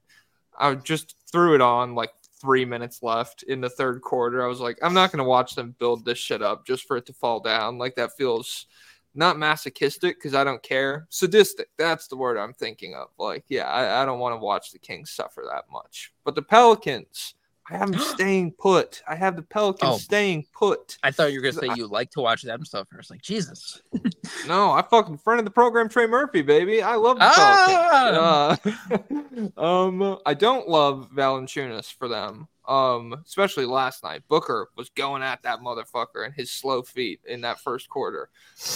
[0.57, 4.43] I just threw it on like three minutes left in the third quarter.
[4.43, 7.05] I was like, I'm not gonna watch them build this shit up just for it
[7.07, 7.77] to fall down.
[7.77, 8.65] Like that feels
[9.13, 11.07] not masochistic because I don't care.
[11.09, 11.69] Sadistic.
[11.77, 13.09] That's the word I'm thinking of.
[13.17, 16.13] Like, yeah, I, I don't want to watch the Kings suffer that much.
[16.23, 17.35] But the Pelicans,
[17.71, 19.01] I have them staying put.
[19.07, 19.97] I have the Pelicans Oh.
[19.97, 20.97] staying put.
[21.03, 22.87] I thought you were gonna I- say you like to watch them stuff.
[22.93, 23.81] I was like, Jesus.
[24.47, 26.81] No, I fucking friend of the program, Trey Murphy, baby.
[26.81, 28.57] I love the Ah!
[28.63, 29.51] Pelicans.
[29.57, 32.47] Uh, um, I don't love Valanciunas for them.
[32.67, 37.41] Um, especially last night, Booker was going at that motherfucker and his slow feet in
[37.41, 38.29] that first quarter.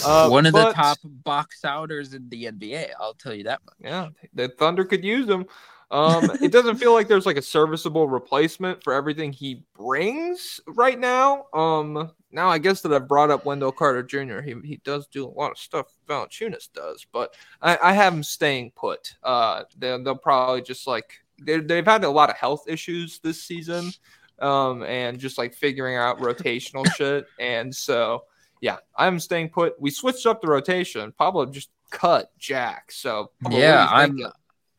[0.04, 2.90] Uh, One of the top box outers in the NBA.
[3.00, 3.74] I'll tell you that much.
[3.80, 5.46] Yeah, the Thunder could use him.
[5.90, 10.98] Um, it doesn't feel like there's like a serviceable replacement for everything he brings right
[10.98, 11.46] now.
[11.52, 14.40] Um, now I guess that I've brought up Wendell Carter Jr.
[14.40, 18.22] He he does do a lot of stuff Valanciunas does, but I, I have him
[18.22, 19.14] staying put.
[19.22, 23.42] Uh, they, they'll probably just like they they've had a lot of health issues this
[23.42, 23.92] season,
[24.40, 28.24] um, and just like figuring out rotational shit, and so
[28.60, 29.80] yeah, I'm staying put.
[29.80, 31.12] We switched up the rotation.
[31.12, 34.10] Pablo just cut Jack, so Pablo, yeah, I'm.
[34.10, 34.32] thinking?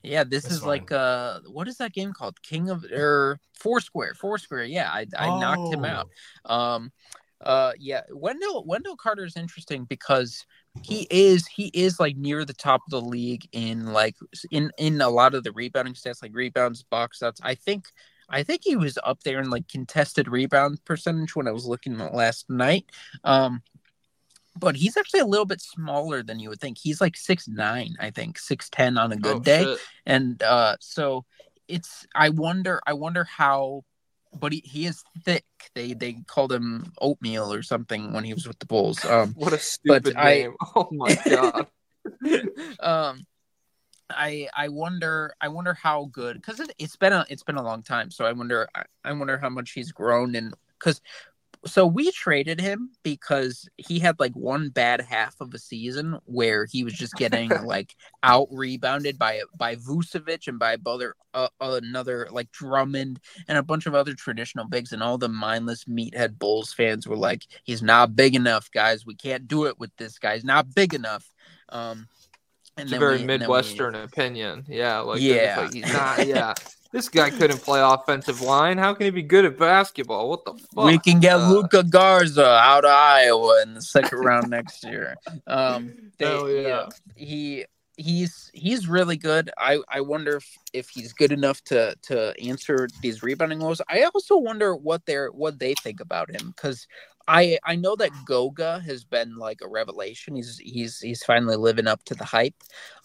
[0.07, 2.41] Yeah, this That's is like uh, what is that game called?
[2.41, 4.13] King of or Foursquare?
[4.15, 4.63] Foursquare.
[4.63, 6.09] Yeah, I, I knocked him out.
[6.45, 6.55] Oh.
[6.55, 6.91] Um,
[7.41, 10.45] uh, yeah, Wendell Wendell Carter is interesting because
[10.83, 14.15] he is he is like near the top of the league in like
[14.51, 17.39] in in a lot of the rebounding stats, like rebounds, box outs.
[17.43, 17.85] I think
[18.29, 21.97] I think he was up there in like contested rebound percentage when I was looking
[21.97, 22.85] last night.
[23.23, 23.61] Um,
[24.59, 26.77] but he's actually a little bit smaller than you would think.
[26.77, 29.79] He's like six nine, I think, six ten on a good Oh, day shit.
[30.05, 31.25] and uh so
[31.67, 33.83] it's i wonder i wonder how
[34.39, 35.43] but he, he is thick
[35.75, 39.51] they they called him oatmeal or something when he was with the bulls um What
[39.53, 40.53] a stupid I- name.
[40.75, 41.67] Oh my god.
[42.79, 43.25] um
[44.09, 47.63] i i wonder i wonder how good because it, it's been a it's been a
[47.63, 51.01] long time so i wonder i, I wonder how much he's grown and because
[51.65, 56.65] so we traded him because he had like one bad half of a season where
[56.65, 62.27] he was just getting like out rebounded by by Vucevic and by other uh, another
[62.31, 66.73] like Drummond and a bunch of other traditional bigs and all the mindless meathead Bulls
[66.73, 70.35] fans were like he's not big enough guys we can't do it with this guy
[70.35, 71.31] he's not big enough
[71.69, 72.07] um
[72.77, 74.63] and It's a very we- then we- Midwestern opinion.
[74.67, 75.33] Yeah, like Yeah.
[75.33, 76.27] yeah, like he's not.
[76.27, 76.53] Yeah,
[76.91, 78.77] this guy couldn't play offensive line.
[78.77, 80.29] How can he be good at basketball?
[80.29, 80.85] What the fuck?
[80.85, 85.15] We can get Uh, Luka Garza out of Iowa in the second round next year.
[85.45, 86.67] Um, they, Hell yeah.
[86.67, 86.85] yeah,
[87.15, 87.65] he
[87.97, 89.49] he's he's really good.
[89.57, 93.81] I I wonder if, if he's good enough to to answer these rebounding woes.
[93.89, 96.87] I also wonder what they're what they think about him because
[97.27, 100.35] I I know that Goga has been like a revelation.
[100.35, 102.55] He's he's he's finally living up to the hype,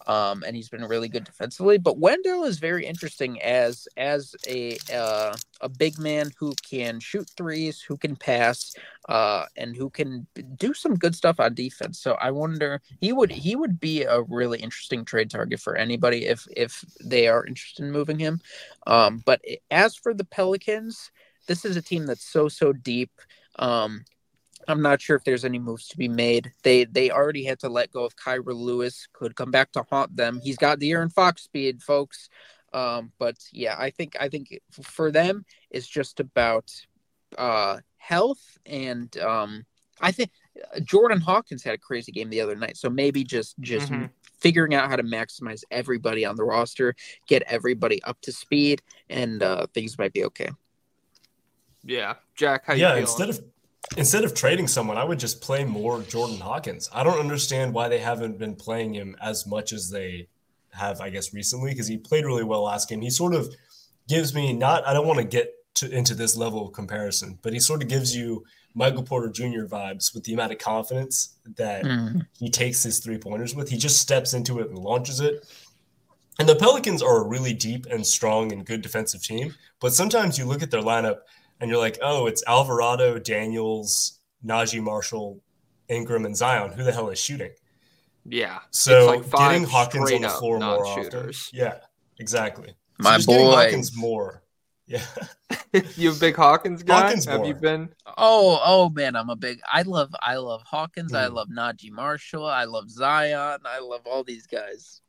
[0.07, 1.79] um, and he's been really good defensively.
[1.79, 7.29] But Wendell is very interesting as as a uh, a big man who can shoot
[7.37, 8.75] threes, who can pass,
[9.09, 10.27] uh, and who can
[10.57, 12.01] do some good stuff on defense.
[12.01, 16.27] So I wonder he would he would be a really interesting trade target for anybody
[16.27, 18.41] if if they are interested in moving him.
[18.87, 19.41] Um, but
[19.71, 21.11] as for the Pelicans,
[21.47, 23.11] this is a team that's so so deep.
[23.57, 24.05] Um,
[24.69, 26.53] I'm not sure if there's any moves to be made.
[26.63, 29.09] They they already had to let go of Kira Lewis.
[29.13, 30.41] Could come back to haunt them.
[30.43, 32.29] He's got the Aaron Fox speed, folks.
[32.73, 36.71] Um, but yeah, I think I think for them it's just about
[37.37, 39.65] uh, health and um,
[40.01, 40.31] I think
[40.75, 42.77] uh, Jordan Hawkins had a crazy game the other night.
[42.77, 44.11] So maybe just just Mhm.
[44.39, 46.95] figuring out how to maximize everybody on the roster,
[47.29, 50.51] get everybody up to speed, and uh, things might be okay.
[51.85, 52.65] Yeah, Jack.
[52.67, 53.03] How you yeah, feeling?
[53.03, 53.41] instead of
[53.97, 56.89] instead of trading someone, I would just play more Jordan Hawkins.
[56.93, 60.29] I don't understand why they haven't been playing him as much as they
[60.71, 63.01] have, I guess, recently because he played really well last game.
[63.01, 63.55] He sort of
[64.09, 64.87] gives me not.
[64.87, 67.89] I don't want to get to, into this level of comparison, but he sort of
[67.89, 69.67] gives you Michael Porter Jr.
[69.67, 72.27] vibes with the amount of confidence that Mm.
[72.39, 73.69] he takes his three pointers with.
[73.69, 75.47] He just steps into it and launches it.
[76.39, 79.55] And the Pelicans are a really deep and strong and good defensive team.
[79.81, 81.19] But sometimes you look at their lineup
[81.63, 85.41] and you're like, oh, it's Alvarado, Daniels, Naji Marshall,
[85.89, 86.73] Ingram, and Zion.
[86.73, 87.53] Who the hell is shooting?
[88.27, 88.59] yeah.
[88.71, 91.03] So like five getting Hawkins on the floor more often.
[91.05, 91.51] non-shooters.
[91.53, 91.79] Yeah,
[92.19, 92.75] exactly.
[92.99, 93.53] My just getting boy.
[93.55, 94.43] Hawkins more.
[94.87, 95.03] Yeah.
[95.97, 97.01] you a big Hawkins guy?
[97.03, 97.89] Hawkins Have you been?
[98.19, 99.61] Oh, oh man, I'm a big.
[99.73, 101.15] I love, I love Hawkins.
[101.15, 101.35] I Mm.
[101.35, 102.45] love Naji Marshall.
[102.47, 103.61] I love Zion.
[103.65, 105.02] I love all these guys.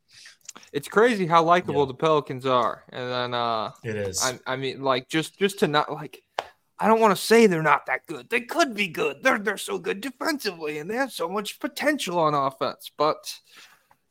[0.72, 1.86] It's crazy how likable Yeah.
[1.86, 4.22] the Pelicans are, and then uh, It is.
[4.22, 6.22] I, I mean, like just just to not like,
[6.78, 8.28] I don't want to say they're not that good.
[8.30, 9.22] They could be good.
[9.22, 12.90] They're they're so good defensively, and they have so much potential on offense.
[12.96, 13.38] But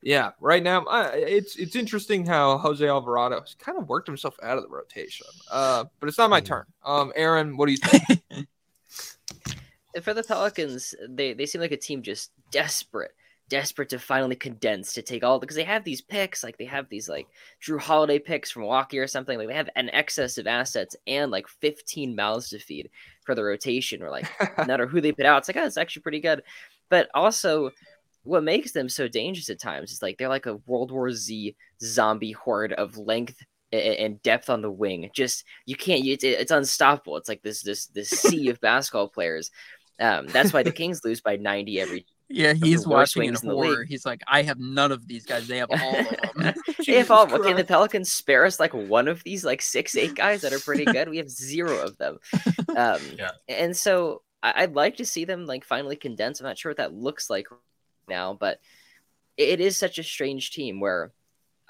[0.01, 4.35] yeah, right now I, it's it's interesting how Jose Alvarado has kind of worked himself
[4.43, 5.27] out of the rotation.
[5.51, 6.45] Uh, but it's not my Mhm.
[6.45, 6.65] turn.
[6.83, 8.47] Um, Aaron, what do you think?
[10.03, 13.13] for the Pelicans, they they seem like a team just desperate
[13.54, 16.89] desperate to finally condense to take all because they have these picks, like they have
[16.89, 17.28] these like
[17.62, 19.38] Jrue Holiday picks from Milwaukee or something.
[19.38, 22.89] Like they have an excess of assets and like 15 mouths to feed
[23.24, 24.26] for the rotation, or like
[24.58, 26.41] no matter who they put out, it's like oh, it's actually pretty good.
[26.89, 27.70] But also,
[28.24, 31.56] what makes them so dangerous at times is like they're like a World War Z
[31.80, 33.38] zombie horde of length
[33.72, 35.12] and depth on the wing.
[35.14, 36.04] Just you can't.
[36.04, 37.18] It's, it's unstoppable.
[37.18, 39.51] It's like this this this sea of basketball players.
[39.99, 42.06] Um, that's why the Kings lose by 90 every.
[42.36, 43.84] Yeah, he's watching in wings in the horror.
[43.84, 45.47] He's like, I have none of these guys.
[45.47, 46.05] They have all of
[46.36, 46.53] them.
[46.86, 47.27] They have all.
[47.27, 50.51] Jesus Okay, the Pelicans spare us like one of these like six eight guys that
[50.51, 51.09] are pretty good.
[51.09, 52.17] We have zero of them.
[52.75, 53.31] Um, Yeah.
[53.47, 56.39] And so I- I'd like to see them like finally condense.
[56.41, 57.47] I'm not sure what that looks like
[58.09, 58.59] now, but
[59.38, 61.11] it is such a strange team where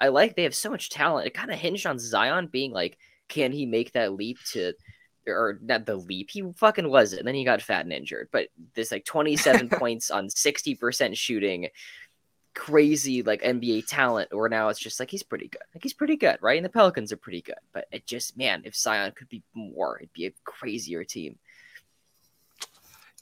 [0.00, 1.26] I like they have so much talent.
[1.26, 2.96] It kind of hinged on Zion being like,
[3.28, 4.72] can he make that leap to,
[5.26, 6.30] or not the leap?
[6.30, 7.20] He fucking was it.
[7.20, 8.28] And then he got fat and injured.
[8.30, 11.68] But this like 27 points on 60% shooting,
[12.54, 14.32] crazy like NBA talent.
[14.32, 15.62] Or now it's just like he's pretty good.
[15.74, 16.56] Like he's pretty good, right?
[16.56, 17.54] And the Pelicans are pretty good.
[17.72, 21.38] But it just man, if Zion could be more, it'd be a crazier team.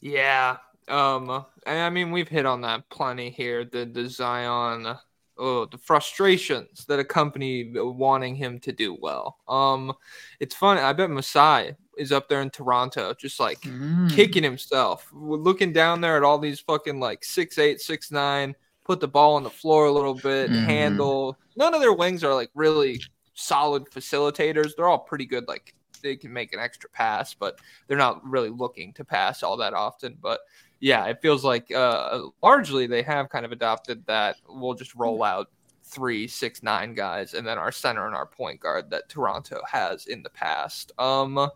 [0.01, 0.59] Yeah.
[0.89, 3.65] Um I mean we've hit on that plenty here.
[3.65, 4.97] The the Zion
[5.39, 9.39] oh the frustrations that accompany wanting him to do well.
[9.49, 9.93] Um
[10.41, 10.81] it's funny.
[10.81, 14.09] I bet Masai is up there in Toronto just like Mm.
[14.11, 18.55] kicking himself, We're looking down there at all these fucking like six eight, six nine,
[18.85, 20.65] put the ball on the floor a little bit, Mhm.
[20.65, 21.39] handle.
[21.57, 23.01] None of their wings are like really
[23.35, 24.75] solid facilitators.
[24.77, 25.47] They're all pretty good.
[25.49, 29.57] Like they can make an extra pass, but they're not really looking to pass all
[29.59, 30.19] that often.
[30.21, 30.41] But
[30.83, 34.37] yeah, it feels like uh, largely they have kind of adopted that.
[34.49, 35.49] We'll just roll out
[35.85, 40.07] three, six, nine guys, and then our center and our point guard that Toronto has
[40.07, 40.91] in the past.
[40.99, 41.49] Um,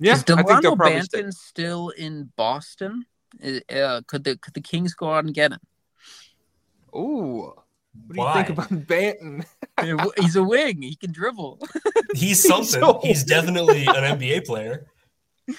[0.00, 1.22] yeah, Is I think Dalano they'll probably stay.
[1.22, 3.06] Banton still in Boston?
[3.40, 5.60] Uh, could the could the Kings go out and get him?
[6.96, 7.54] Ooh.
[8.06, 8.38] What do Why?
[8.40, 9.44] you think about Banton?
[10.20, 10.82] He's a wing.
[10.82, 11.60] He can dribble.
[12.12, 12.80] He's something.
[12.80, 14.88] so He's definitely an NBA player.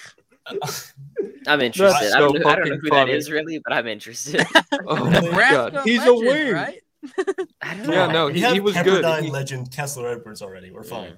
[1.46, 2.04] I'm interested.
[2.06, 3.12] That's I, don't so know, I don't know who funny.
[3.12, 4.44] that is really, but I'm interested.
[4.86, 5.20] Oh my
[5.50, 6.52] god, he's a legend, wing.
[6.54, 6.80] right?
[7.62, 8.12] I don't Yeah, know.
[8.12, 9.04] no, we he- he was good.
[9.04, 10.70] Pepperdine He- legend Kessler Edwards already.
[10.70, 11.14] We're fine.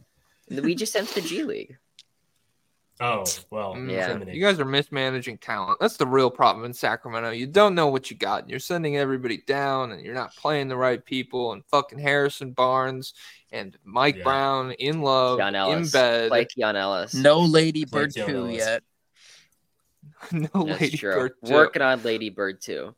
[0.50, 1.76] We just sent to the G League.
[3.00, 4.32] Oh well, Mm, Yeah.
[4.32, 5.78] You guys are mismanaging talent.
[5.80, 7.30] That's the real problem in Sacramento.
[7.30, 8.42] You don't know what you got.
[8.42, 11.52] and You're sending everybody down, and you're not playing the right people.
[11.52, 13.14] And fucking Harrison Barnes
[13.50, 14.24] and Mike Yeah.
[14.24, 16.30] Brown in love, Keon in bed.
[16.30, 17.14] Like Keon Ellis.
[17.14, 18.82] No Lady Bird two yet.
[20.32, 21.14] no That's lady true.
[21.14, 21.32] bird.
[21.44, 21.52] too.
[21.52, 22.94] Working on Lady Bird too.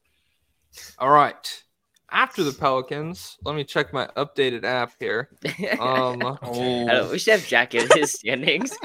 [0.98, 1.62] All right.
[2.10, 5.30] After the Pelicans, let me check my updated app here.
[5.80, 8.76] Um, I Oh, don't, we should have Jack in his standings.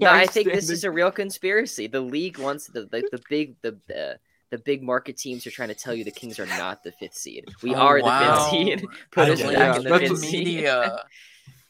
[0.00, 1.86] no, I think this is a real conspiracy.
[1.86, 4.18] The league wants the like the big the the,
[4.50, 7.14] the big market teams are trying to tell you the Kings are not the fifth
[7.14, 7.46] seed.
[7.62, 8.86] We Oh, are the fifth seed.
[9.10, 10.66] Put us back Yeah, in the that's fifth what- seed.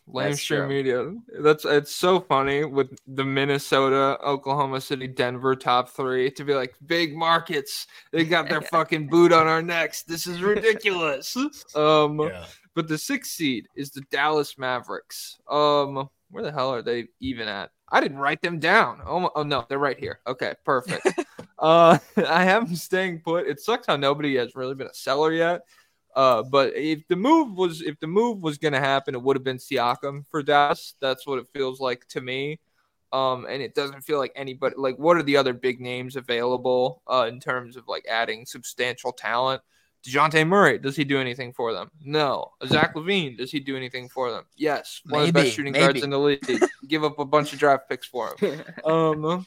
[0.07, 0.31] Media.
[0.31, 1.15] Lamestream media.
[1.41, 6.75] That's it's so funny with the Minnesota, Oklahoma City, Denver top three to be like
[6.87, 7.87] big markets.
[8.13, 10.03] They got their fucking boot on our necks.
[10.03, 11.37] This is ridiculous.
[11.75, 12.45] Um, Yeah.
[12.75, 15.39] but the sixth seed is the Dallas Mavericks.
[15.49, 17.71] Um, where the hell are they even at?
[17.91, 19.01] I didn't write them down.
[19.07, 20.21] Oh, oh no, they're right here.
[20.27, 21.07] Okay, perfect.
[21.59, 23.47] uh, I have them staying put.
[23.47, 25.61] It sucks how nobody has really been a seller yet.
[26.15, 29.45] Uh, but if the move was if the move was gonna happen, it would have
[29.45, 30.95] been Siakam for Dallas.
[31.01, 32.61] That's what it feels like to me.
[33.13, 37.03] Um, and it doesn't feel like anybody like what are the other big names available
[37.07, 39.63] uh, in terms of like adding substantial talent?
[40.05, 41.91] Dejounte Murray, does he do anything for them?
[42.03, 42.53] No.
[42.67, 44.45] Zach LaVine, does he do anything for them?
[44.57, 45.01] Yes.
[45.09, 46.45] One of the best shooting guards in the league.
[46.89, 48.63] Give up a bunch of draft picks for him.
[48.85, 49.47] Um,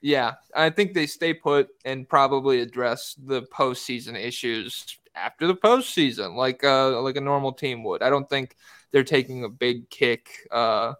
[0.00, 6.36] yeah, I think they stay put and probably address the postseason issues after the postseason,
[6.36, 8.02] like uh, like a normal team would.
[8.02, 8.56] I don't think
[8.92, 10.92] they're taking a big kick, uh,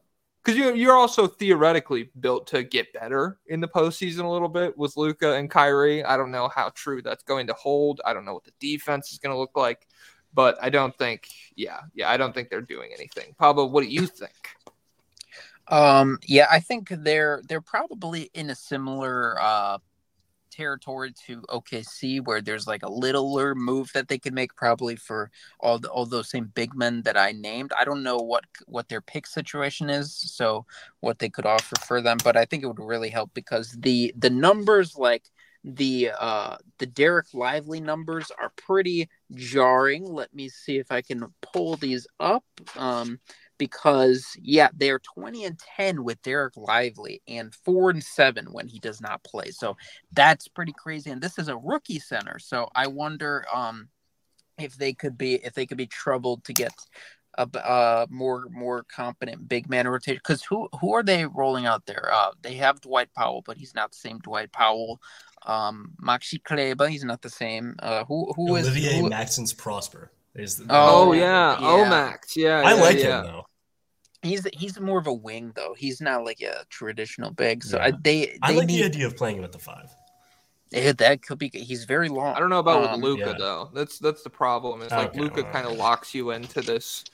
[0.43, 4.77] because you you're also theoretically built to get better in the postseason a little bit
[4.77, 6.05] with Luka and Kyrie.
[6.05, 8.01] I don't know how true that's going to hold.
[8.05, 9.87] I don't know what the defense is going to look like,
[10.35, 13.35] but I don't think, yeah, yeah, I don't think they're doing anything.
[13.39, 14.33] Pablo, what do you think?
[15.69, 19.79] Um, yeah, I think they're they're probably in a similar uh
[20.57, 25.31] territory to OKC where there's like a littler move that they could make probably for
[25.61, 27.73] all the, all those same big men that I named.
[27.79, 30.65] I don't know what what their pick situation is, so
[31.01, 34.15] what they could offer for them, but I think it would really help because the
[34.17, 35.25] the numbers like
[35.65, 40.05] the uh the Dereck Lively numbers are pretty jarring.
[40.05, 42.45] Let me see if I can pull these up.
[42.77, 43.19] Um
[43.59, 48.79] because yeah, they're 20 and 10 with Dereck Lively and 4 and 7 when he
[48.79, 49.51] does not play.
[49.51, 49.77] So
[50.13, 52.39] that's pretty crazy and this is a rookie center.
[52.39, 53.89] So I wonder um
[54.59, 56.73] if they could be if they could be troubled to get
[57.39, 61.87] a, a more more competent big man rotation cuz who who are they rolling out
[61.87, 62.09] there?
[62.13, 65.01] Uh they have Dwight Powell, but he's not the same Dwight Powell.
[65.45, 67.77] Um Maxi Kleber, he's not the same.
[67.79, 71.67] Uh who who is Olivier who, Maxence Prosper is the, Oh, Oh, yeah, yeah.
[71.67, 72.37] Omax.
[72.37, 73.19] Yeah, I yeah, like yeah.
[73.21, 73.46] him though.
[74.27, 75.75] He's he's more of a wing though.
[75.77, 77.65] He's not like a traditional big.
[77.65, 77.85] So Yeah.
[77.85, 79.89] I, they they I like need the idea of playing him at the five.
[80.71, 81.49] yeah, that could be.
[81.55, 82.35] He's very long.
[82.35, 83.39] I don't know about Um, with Luka yeah.
[83.39, 83.71] though.
[83.75, 84.83] That's that's the problem.
[84.83, 87.05] It's like Luka well, kind of locks you into this,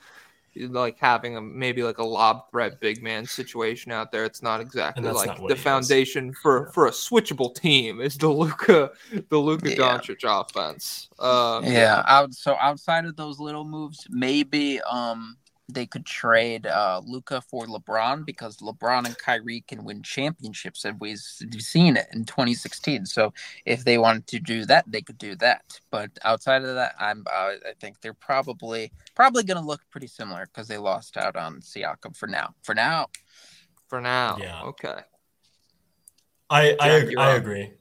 [0.55, 4.25] like having a maybe like a lob threat big man situation out there.
[4.25, 5.61] It's not exactly like not the he is.
[5.61, 6.71] foundation for Yeah.
[6.73, 8.91] for a switchable team is the Luka
[9.29, 9.77] the Luka Yeah.
[9.77, 11.09] Doncic offense.
[11.19, 12.03] Uh, Yeah.
[12.07, 15.37] Out, so outside of those little moves, maybe um
[15.69, 20.99] they could trade uh Luka for LeBron because LeBron and Kyrie can win championships, and
[20.99, 23.05] we've we've seen it in 2016.
[23.05, 23.33] So
[23.65, 25.79] if they wanted to do that, they could do that.
[25.89, 30.07] But outside of that, I'm uh, I think they're probably probably going to look pretty
[30.07, 32.53] similar because they lost out on Siakam for now.
[32.63, 33.07] For now.
[33.87, 34.37] for now.
[34.39, 34.61] Yeah.
[34.63, 34.99] Okay.
[36.49, 37.37] I I, Jack, ag- I up.
[37.37, 37.73] agree.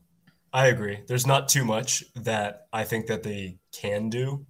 [0.53, 1.01] I agree.
[1.07, 4.47] There's not too much that I think that they can do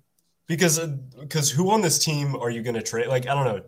[0.57, 0.79] because
[1.19, 3.07] because who on this team are you going to trade?
[3.09, 3.63] Like I don't know.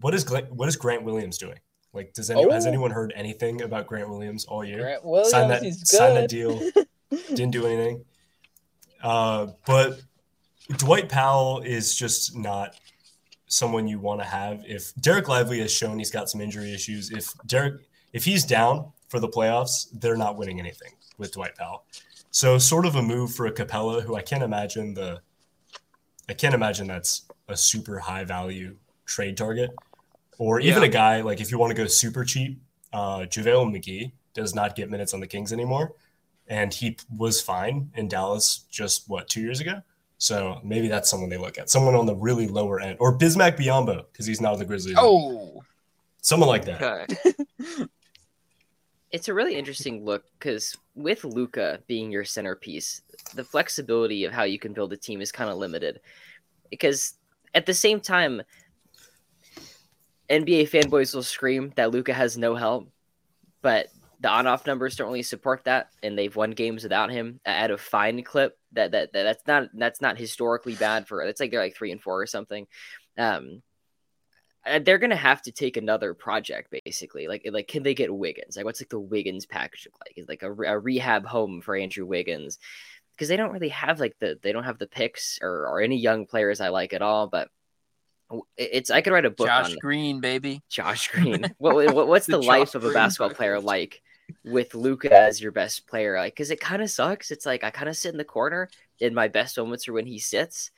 [0.00, 1.58] What is what is Grant Williams doing?
[1.94, 2.68] Like does any, has Oh.
[2.68, 4.80] anyone heard anything about Grant Williams all year?
[4.80, 6.60] Grant Williams, sign that sign that deal.
[7.28, 8.04] Didn't do anything.
[9.02, 10.00] Uh, but
[10.76, 12.76] Dwight Powell is just not
[13.46, 14.62] someone you want to have.
[14.66, 17.78] If Dereck Lively has shown he's got some injury issues, if Dereck
[18.12, 21.84] if he's down for the playoffs, they're not winning anything with Dwight Powell.
[22.30, 25.20] So sort of a move for a Capela who I can't imagine the
[26.28, 29.70] I can't imagine that's a super high value trade target.
[30.38, 30.88] Or even Yeah.
[30.88, 32.60] a guy like if you want to go super cheap,
[32.92, 35.92] uh JaVale McGee does not get minutes on the Kings anymore.
[36.48, 39.82] And he was fine in Dallas just what, two years ago?
[40.18, 41.68] So maybe that's someone they look at.
[41.70, 42.96] Someone on the really lower end.
[43.00, 44.96] Or Bismack Biyombo, because he's not with the Grizzlies.
[44.98, 45.62] Oh.
[46.20, 46.80] Someone like that.
[46.82, 47.84] Okay.
[49.12, 53.02] it's a really interesting look because with Luka being your centerpiece,
[53.34, 56.00] the flexibility of how you can build a team is kind of limited.
[56.70, 57.14] Because
[57.54, 58.42] at the same time,
[60.30, 62.88] NBA fanboys will scream that Luka has no help,
[63.60, 63.88] but
[64.20, 67.76] the on-off numbers don't really support that, and they've won games without him at a
[67.76, 68.56] fine clip.
[68.72, 71.22] That that, that that's not that's not historically bad for.
[71.22, 72.66] It's like they're like three and four or something.
[73.18, 73.62] Um,
[74.64, 78.56] Uh, they're gonna have to take another project basically like like can they get wiggins?
[78.56, 80.16] Like what's like the wiggins package look like?
[80.16, 82.58] Is like a, a rehab home for andrew wiggins?
[83.16, 85.96] Because they don't really have like the they don't have the picks or, or any
[85.96, 87.48] young players i like at all but
[88.56, 90.62] it's i could write a book Josh Green, baby.
[90.70, 91.44] josh green.
[91.58, 94.00] What, what what's The the, life Josh of a Green basketball player like
[94.44, 96.16] with luka as your best player?
[96.16, 97.30] Like because it kind of sucks.
[97.30, 98.68] It's like i kind of sit in the corner
[99.00, 100.70] in my best moments are when he sits.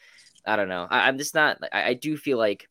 [0.47, 0.87] I don't know.
[0.91, 2.68] I, i'm just not I, I do feel like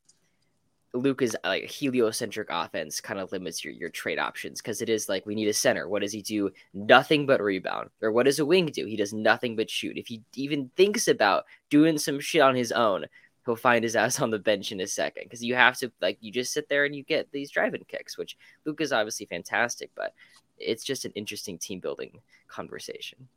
[0.93, 5.25] Luka's like heliocentric offense kind of limits your, your trade options because it is like
[5.25, 5.87] we need a center.
[5.87, 6.51] What does he do?
[6.73, 7.89] Nothing but rebound.
[8.01, 8.85] Or what does a wing do?
[8.85, 9.97] He does nothing but shoot.
[9.97, 13.05] If he even thinks about doing some shit on his own,
[13.45, 16.17] he'll find his ass on the bench in a second because you have to like
[16.21, 19.89] you just sit there and you get these driving kicks, which Luka's is obviously fantastic,
[19.95, 20.13] but
[20.59, 23.27] it's just an interesting team building conversation.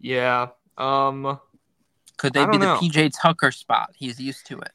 [0.00, 0.48] Yeah.
[0.76, 1.38] Um.
[2.16, 2.88] Could they be don't the.
[2.88, 3.90] PJ Tucker spot?
[3.94, 4.72] He's used to it.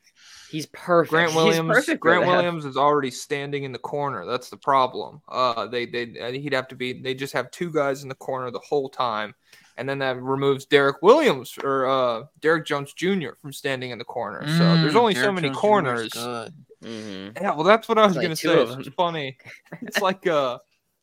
[0.53, 1.11] He's perfect.
[1.11, 1.67] Grant He's Williams.
[1.67, 2.25] perfect Grant.
[2.27, 4.25] Williams is already standing in the corner.
[4.25, 5.21] That's the problem.
[5.27, 6.93] Uh, they they uh, he'd have to be.
[7.01, 9.33] They just have two guys in the corner the whole time,
[9.77, 13.33] and then that removes Derek Williams or uh Derrick Jones Jr.
[13.41, 14.45] from standing in the corner.
[14.47, 16.13] so there's Mm, only so many Jones corners.
[16.13, 16.53] good.
[16.83, 17.35] Mhm.
[17.41, 18.53] Yeah, well, that's what I was Like gonna say.
[18.61, 19.37] It's funny.
[19.81, 20.59] It's like uh,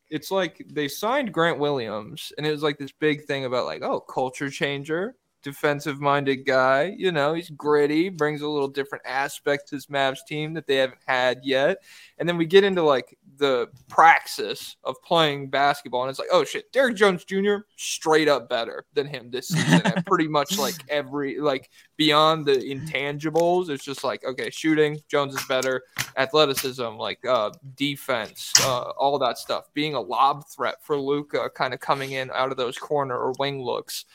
[0.09, 3.81] it's like they signed Grant Williams, and it was like this big thing about like,
[3.81, 6.93] oh, culture changer, defensive minded guy.
[6.97, 10.75] You know, he's gritty, brings a little different aspect to his Mavs team that they
[10.75, 11.83] haven't had yet.
[12.17, 16.43] And then we get into like the praxis of playing basketball, and it's like, oh
[16.43, 17.55] shit, Derrick Jones Jr.
[17.75, 23.69] straight up better than him this season pretty much like every like beyond the intangibles.
[23.69, 25.81] It's just like okay, shooting Jones is better,
[26.17, 29.65] athleticism, like uh, defense, uh, all that stuff.
[29.73, 33.33] Being a lob threat for Luka, kind of coming in out of those corner or
[33.39, 34.05] wing looks.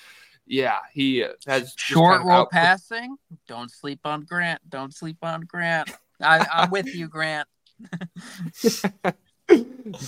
[0.47, 3.17] Yeah, he uh, has Short kind of roll out- passing.
[3.49, 4.61] Don't sleep on Grant.
[4.69, 5.91] Don't sleep on Grant.
[6.21, 7.49] I, I'm with you, Grant.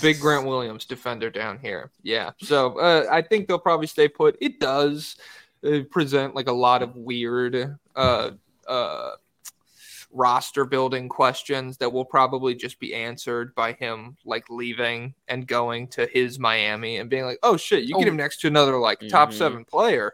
[0.01, 1.91] Big Grant Williams defender down here.
[2.03, 2.31] Yeah.
[2.41, 4.37] So uh, I think they'll probably stay put.
[4.41, 5.15] It does
[5.65, 8.31] uh, present like a lot of weird uh
[8.67, 9.11] uh
[10.11, 15.87] roster building questions that will probably just be answered by him like leaving and going
[15.87, 18.09] to his Miami and being like, "Oh shit, you get Oh.
[18.09, 19.33] him next to another like top Mhm.
[19.33, 20.13] seven player."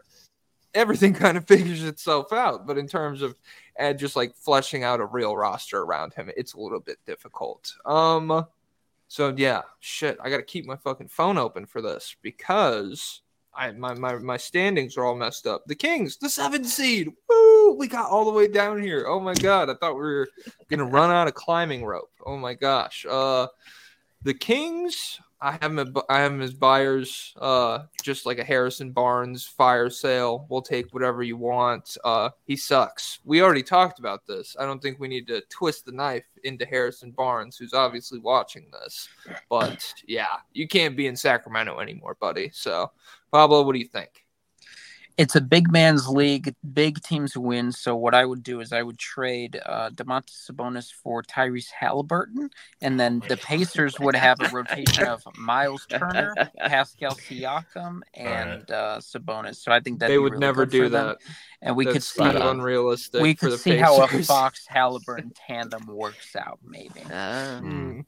[0.76, 3.34] Everything kind of figures itself out, but in terms of
[3.78, 7.72] and just like fleshing out a real roster around him, it's a little bit difficult.
[7.84, 8.46] Um,
[9.08, 13.22] so yeah, shit, I got to keep my fucking phone open for this because
[13.54, 15.64] I my, my my standings are all messed up.
[15.66, 17.74] The Kings, the seven seed, woo!
[17.74, 19.06] We got all the way down here.
[19.08, 20.28] Oh my god, I thought we were
[20.68, 22.10] gonna run out of climbing rope.
[22.24, 23.06] Oh my gosh.
[23.08, 23.46] Uh,
[24.22, 25.94] the Kings, I have him.
[26.08, 27.34] I have them as buyers.
[27.36, 30.46] Uh, just like a Harrison Barnes fire sale.
[30.48, 31.96] We'll take whatever you want.
[32.04, 33.20] Uh, he sucks.
[33.24, 34.56] We already talked about this.
[34.58, 38.70] I don't think we need to twist the knife into Harrison Barnes, who's obviously watching
[38.72, 39.08] this.
[39.50, 42.50] But yeah, you can't be in Sacramento anymore, buddy.
[42.52, 42.90] So,
[43.30, 44.25] Pablo, what do you think?
[45.16, 46.54] It's a big man's league.
[46.74, 47.72] Big teams win.
[47.72, 52.50] So what I would do is I would trade uh, Domantas Sabonis for Tyrese Halliburton,
[52.82, 58.98] and then the Pacers would have a rotation of Myles Turner, Pascal Siakam, and uh,
[59.00, 59.56] Sabonis.
[59.56, 61.16] So I think that they would never do that.
[61.62, 62.56] and we could see kind of spot on.
[62.58, 63.22] unrealistic.
[63.22, 66.58] we for could the see how a Fox Halliburton tandem works out.
[66.62, 67.00] Maybe.
[67.00, 68.00] Hmm.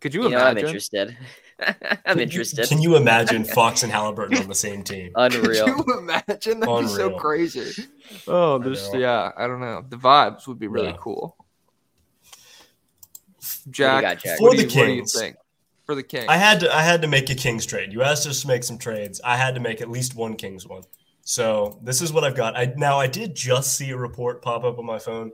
[0.00, 0.66] Could you, you know, I'm imagine?
[0.68, 1.16] interested.
[2.06, 2.68] I'm interested.
[2.68, 5.10] Can you imagine Fox and Halliburton on the same team?
[5.16, 5.64] Unreal.
[5.66, 6.60] Could you imagine?
[6.60, 7.84] That'd be so crazy.
[8.26, 9.84] Oh, I this yeah, I don't know.
[9.88, 10.96] The vibes would be really Yeah.
[11.00, 11.36] cool.
[13.70, 14.38] Jack, got, Jack?
[14.38, 15.12] For the you, what do you Kings.
[15.18, 15.36] think?
[15.86, 16.26] For the Kings.
[16.28, 17.92] I had to I had to make a Kings trade.
[17.92, 19.20] You asked us to make some trades.
[19.24, 20.82] I had to make at least one Kings one.
[21.22, 22.56] So this is what I've got.
[22.56, 25.32] I now I did just see a report pop up on my phone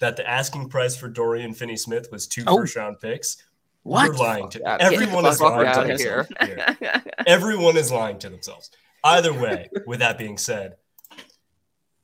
[0.00, 2.56] that the asking price for Dorian Finney Smith was two Oh.
[2.58, 3.36] first round picks.
[3.84, 4.06] What?
[4.06, 6.28] You're lying to Get everyone is lying to themselves.
[6.40, 7.06] here.
[7.26, 8.70] Everyone is lying to themselves.
[9.04, 10.76] Either way, with that being said,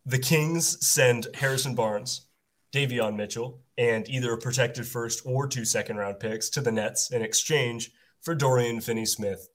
[0.07, 2.27] the Kings send Harrison Barnes,
[2.73, 7.11] Davion Mitchell, and either a protected first or two second round picks to the Nets
[7.11, 9.49] in exchange for Dorian Finney Smith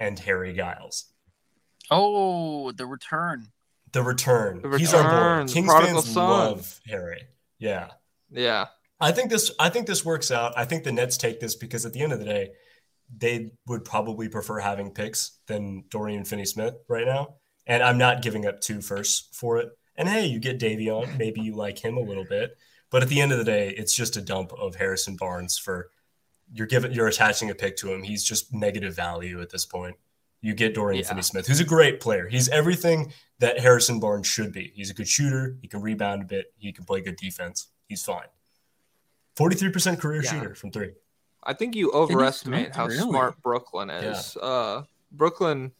[0.00, 1.12] and Harry Giles.
[1.90, 3.48] Oh, the return.
[3.92, 4.62] The return.
[4.62, 5.46] The He's our return, boy.
[5.48, 6.28] the Kings prodigal fans son.
[6.30, 7.22] love Harry.
[7.58, 7.90] Yeah.
[8.30, 8.66] yeah.
[9.02, 10.52] I think this I think this works out.
[10.56, 12.50] I think the Nets take this because at the end of the day,
[13.14, 17.34] they would probably prefer having picks than Dorian Finney Smith right now.
[17.66, 19.70] And I'm not giving up two firsts for it.
[19.96, 21.18] And hey, you get Davion.
[21.18, 22.56] Maybe you like him a little bit.
[22.90, 25.90] But at the end of the day, it's just a dump of Harrison Barnes for
[26.52, 28.02] you're giving you're attaching a pick to him.
[28.02, 29.96] He's just negative value at this point.
[30.40, 31.08] You get Dorian Yeah.
[31.08, 32.28] Finney Smith, who's a great player.
[32.28, 34.72] He's everything that Harrison Barnes should be.
[34.74, 35.56] He's a good shooter.
[35.60, 36.46] He can rebound a bit.
[36.56, 37.68] He can play good defense.
[37.88, 38.26] He's fine.
[39.36, 40.30] 43% career Yeah.
[40.30, 40.92] shooter from three.
[41.44, 43.00] I think you overestimate how really?
[43.00, 44.36] smart Brooklyn is.
[44.36, 45.72] Uh, Brooklyn,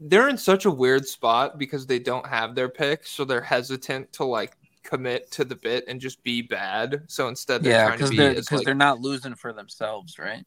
[0.00, 4.12] they're in such a weird spot because they don't have their picks, so they're hesitant
[4.14, 7.02] to like commit to the bit and just be bad.
[7.06, 9.52] So instead, they're Yeah, trying to because be they're because like, they're not losing for
[9.52, 10.44] themselves, right?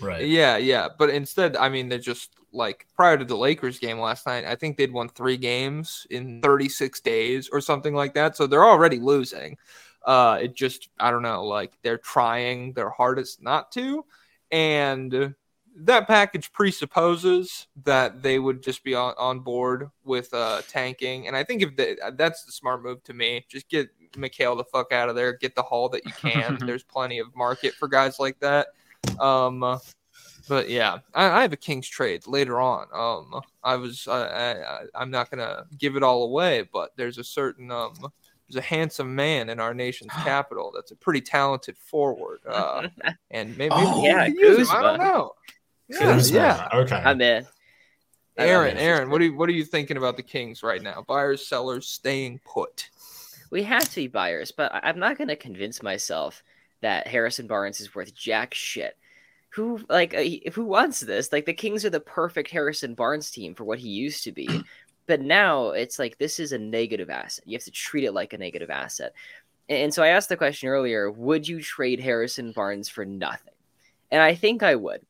[0.00, 0.26] Right.
[0.26, 0.88] Yeah, yeah.
[0.96, 4.54] But instead, I mean, they're just like prior to the Lakers game last night, I
[4.54, 8.36] think they'd won three games in 36 days or something like that.
[8.36, 9.58] So they're already losing.
[10.04, 14.04] Uh, it just, I don't know, like they're trying their hardest not to.
[14.50, 15.34] And
[15.76, 21.26] that package presupposes that they would just be on, on board with uh, tanking.
[21.26, 24.64] And I think if they, that's the smart move to me, just get Mikhail the
[24.64, 26.58] fuck out of there, get the haul that you can.
[26.66, 28.68] There's plenty of market for guys like that.
[29.18, 29.80] Um,
[30.48, 32.86] but yeah, I, I have a Kings trade later on.
[32.92, 37.24] Um, I was I, I I'm not gonna give it all away, but there's a
[37.24, 37.94] certain um
[38.48, 42.40] there's a handsome man in our nation's capital that's a pretty talented forward.
[42.46, 42.88] Uh,
[43.30, 44.76] and maybe, Oh, maybe yeah, we could use him.
[44.76, 45.32] I don't know.
[45.88, 46.68] Yeah, yeah.
[46.72, 46.96] Okay.
[46.96, 47.46] I'm in.
[48.36, 48.76] Aaron.
[48.78, 51.04] Aaron, what are you what are you thinking about the Kings right now?
[51.06, 52.88] Buyers, sellers, staying put.
[53.50, 56.42] We have to be buyers, but I- I'm not going to convince myself
[56.80, 58.96] that Harrison Barnes is worth jack shit.
[59.50, 61.32] Who like uh, who wants this?
[61.32, 64.48] Like the Kings are the perfect Harrison Barnes team for what he used to be,
[65.06, 67.44] but now it's like this is a negative asset.
[67.46, 69.12] You have to treat it like a negative asset.
[69.68, 73.54] And so I asked the question earlier: Would you trade Harrison Barnes for nothing?
[74.10, 75.00] And I think I would.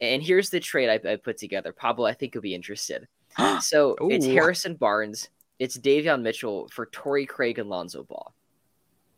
[0.00, 1.72] And here's the trade I, I put together.
[1.72, 3.06] Pablo, I think you'll be interested.
[3.60, 5.28] So it's Harrison Barnes,
[5.58, 8.32] it's Davion Mitchell for Torrey Craig and Lonzo Ball.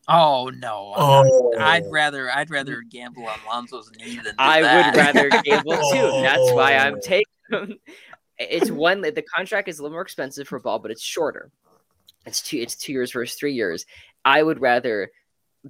[0.09, 0.95] Oh no!
[0.97, 1.51] I'm Oh.
[1.57, 4.95] not- I'd rather I'd rather gamble on Lonzo's knee than do I that.
[4.95, 6.11] would rather gamble too.
[6.23, 7.75] That's why I'm taking him.
[8.39, 11.51] It's one the contract is a little more expensive for Ball, but it's shorter.
[12.27, 13.87] It's two it's two years versus three years.
[14.25, 15.11] I would rather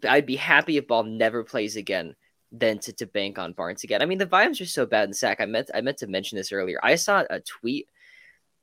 [0.09, 2.15] I'd be happy if Ball never plays again
[2.53, 4.03] than to, to bank on Barnes again.
[4.03, 5.41] I mean the vibes are so bad in Sac.
[5.41, 6.79] I meant I meant to mention this earlier.
[6.83, 7.89] I saw a tweet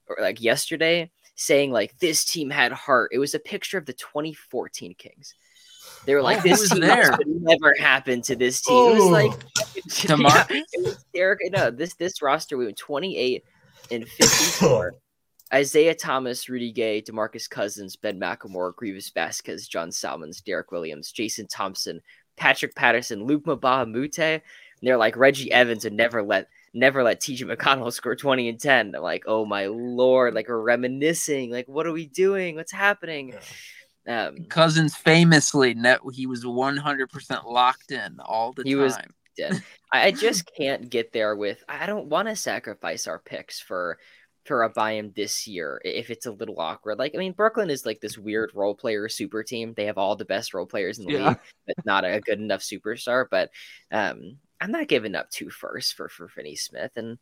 [0.07, 3.11] or like yesterday saying like this team had heart.
[3.13, 5.35] It was a picture of the 2014 Kings.
[6.05, 7.17] They were like, Oh, "This was team there?
[7.25, 9.31] never happened to this team." It was like,
[10.09, 11.39] yeah, it was Derek.
[11.51, 13.45] No, this this roster we went twenty eight
[13.91, 14.93] and fifty four.
[15.53, 21.47] Isaiah Thomas, Rudy Gay, Demarcus Cousins, Ben McLemore, Greivis Vasquez, John Salmons, Derrick Williams, Jason
[21.47, 22.01] Thompson,
[22.37, 24.17] Patrick Patterson, Luc Mbah a Moute.
[24.17, 24.41] And
[24.81, 28.95] they're like Reggie Evans and never let never let TJ McConnell score 20 and 10.
[28.95, 31.51] I'm like, oh my lord, like we're reminiscing.
[31.51, 32.55] Like, what are we doing?
[32.55, 33.35] What's happening?
[34.07, 38.81] Um Cousins famously, net, he was 100% locked in all the He time.
[38.81, 38.97] was-
[39.37, 39.63] did.
[39.93, 43.99] I just can't get there with I don't want to sacrifice our picks for
[44.45, 46.99] for a buy-in this year if it's a little awkward.
[46.99, 49.73] Like I mean, Brooklyn is like this weird role player super team.
[49.75, 51.27] They have all the best role players in the Yeah.
[51.29, 53.25] league, but not a good enough superstar.
[53.29, 53.51] But
[53.91, 57.17] um I'm not giving up two firsts for for Finney Smith and.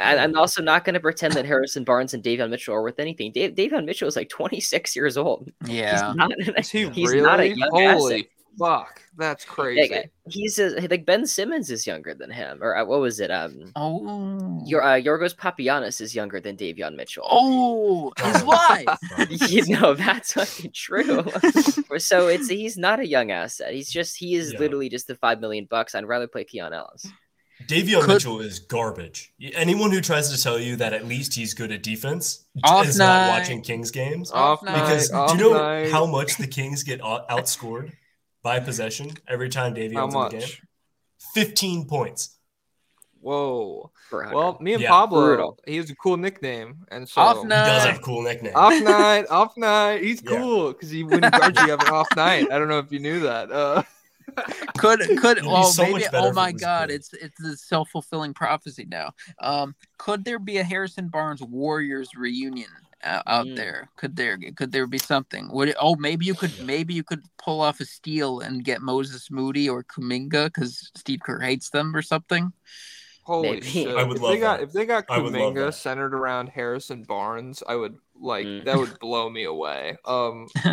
[0.00, 3.32] I'm also not going to pretend that Harrison Barnes and Davion Mitchell are worth anything.
[3.32, 5.50] Dave, Davion Mitchell is like 26 years old.
[5.66, 6.12] yeah.
[6.12, 7.20] He's not, he he's really?
[7.20, 8.26] not a young asset.
[8.58, 9.94] Holy fuck, that's crazy.
[9.94, 13.30] Like, he's a, like Ben Simmons is younger than him, or uh, what was it?
[13.30, 14.62] Um, Oh.
[14.66, 17.26] your uh, Yorgos Papagiannis is younger than Davion Mitchell.
[17.30, 18.88] oh, his wife.
[19.50, 21.24] you know that's fucking true.
[21.98, 23.72] so it's he's not a young asset.
[23.72, 24.58] He's just he is Yeah.
[24.60, 25.94] literally just the five million bucks.
[25.94, 27.06] I'd rather play Keon Ellis.
[27.66, 29.32] Davion Could- Mitchell is garbage.
[29.54, 32.98] Anyone who tries to tell you that at least he's good at defense Off is
[32.98, 33.06] night.
[33.26, 34.30] not watching Kings games.
[34.30, 35.90] Off Because night, do you know night.
[35.90, 37.90] how much the Kings get out- outscored
[38.48, 40.48] by possession every time How Davion's in the game?
[41.34, 42.38] 15 points.
[43.20, 43.90] Whoa.
[44.08, 44.88] For Well, me and Yeah.
[44.88, 45.58] Pablo, Brutal.
[45.66, 47.66] he has a cool nickname, and so Off He night.
[47.66, 48.54] does have a cool nickname.
[48.56, 50.02] off night, off night.
[50.02, 50.30] He's Yeah.
[50.38, 52.50] cool because he wouldn't guards you have an off night.
[52.50, 53.52] I don't know if you knew that.
[53.52, 53.82] Uh,
[54.78, 56.94] could could It'd oh so maybe oh my it god good.
[56.96, 62.68] it's it's the self-fulfilling prophecy now um could there be a harrison barnes warriors reunion
[63.04, 63.56] out Mm.
[63.56, 67.04] there could there could there be something would it, oh maybe you could maybe you
[67.04, 71.70] could pull off a steal and get moses moody or kuminga because steve kerr hates
[71.70, 72.52] them or something
[73.22, 73.66] holy Maybe.
[73.66, 73.96] shit!
[73.96, 74.64] I would if love they got that.
[74.64, 78.64] if they got I would love Kuminga centered around Harrison Barnes, I would like Mm.
[78.64, 79.96] that would blow me away.
[80.06, 80.48] Um,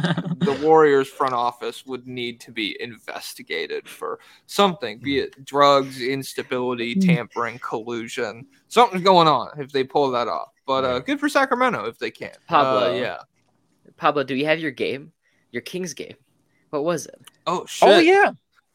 [0.46, 6.96] the Warriors front office would need to be investigated for something, be it drugs, instability,
[6.96, 8.46] tampering, collusion.
[8.70, 10.55] Something's going on if they pull that off.
[10.66, 12.32] But uh, good for Sacramento if they can.
[12.48, 12.94] Pablo.
[12.94, 13.18] Uh, yeah.
[13.98, 15.12] Pablo, do you have your game?
[15.52, 16.16] Your Kings game?
[16.72, 17.20] What was it?
[17.48, 17.88] Oh shit.
[17.88, 18.32] oh yeah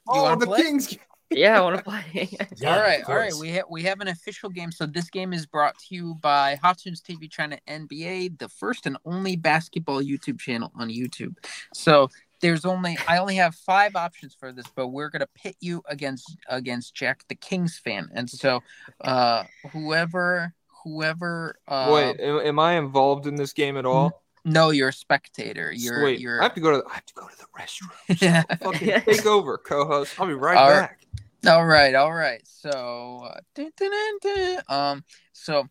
[0.09, 0.63] Oh, wanna the play?
[0.63, 0.97] Kings.
[1.33, 2.29] Yeah, I want to play.
[2.57, 3.33] Yeah, all right, all right.
[3.41, 4.73] We have we have an official game.
[4.73, 8.97] So this game is brought to you by Hottunes TV China NBA, the first and
[9.05, 11.37] only basketball YouTube channel on YouTube.
[11.73, 12.09] So
[12.41, 16.37] there's only I only have five options for this, but we're gonna pit you against
[16.49, 18.61] against Jack, the Kings fan, and so
[19.03, 20.53] uh whoever
[20.85, 24.23] whoever uh Wait, am, am I involved in this game at all?
[24.45, 25.73] no, you're a spectator.
[25.73, 26.87] You're Wait, you're I have to go to.
[26.89, 28.21] I have to go to the restroom.
[28.21, 28.43] Yeah.
[28.63, 30.15] Fucking take over, co-host.
[30.19, 30.81] I'll be right All right.
[30.81, 31.07] back.
[31.47, 32.43] All right, all right.
[32.45, 34.59] So, uh, dun, dun, dun.
[34.69, 35.69] um, so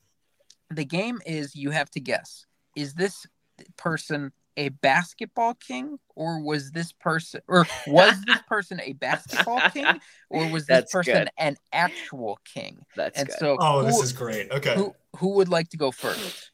[0.71, 2.45] the game is you have to guess:
[2.75, 3.25] is this
[3.77, 9.85] person a basketball king, or was this person, or was this person a basketball king,
[10.29, 11.29] or was this That's person good.
[11.37, 12.85] an actual king?
[12.95, 13.37] That's and good.
[13.39, 14.51] so, Oh, this is great.
[14.51, 14.75] Okay.
[14.75, 16.51] who who would like to go first?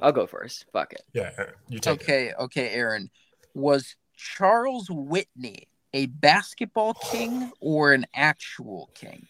[0.00, 0.66] I'll go first.
[0.72, 1.02] Fuck it.
[1.12, 1.30] Yeah,
[1.68, 2.02] you take it.
[2.02, 3.10] Okay, okay, Aaron.
[3.54, 9.28] Was Charles Whitney a basketball king or an actual king?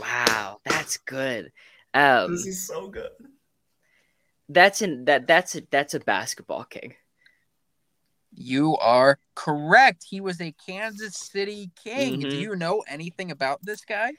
[0.00, 1.52] Wow, that's good.
[1.94, 3.10] Um, This is so good.
[4.48, 6.94] that's in that that's a that's a basketball king.
[8.36, 10.04] You are correct.
[10.08, 12.26] He was a Kansas City King.
[12.26, 12.40] Do Mhm.
[12.40, 14.12] you know anything about this guy?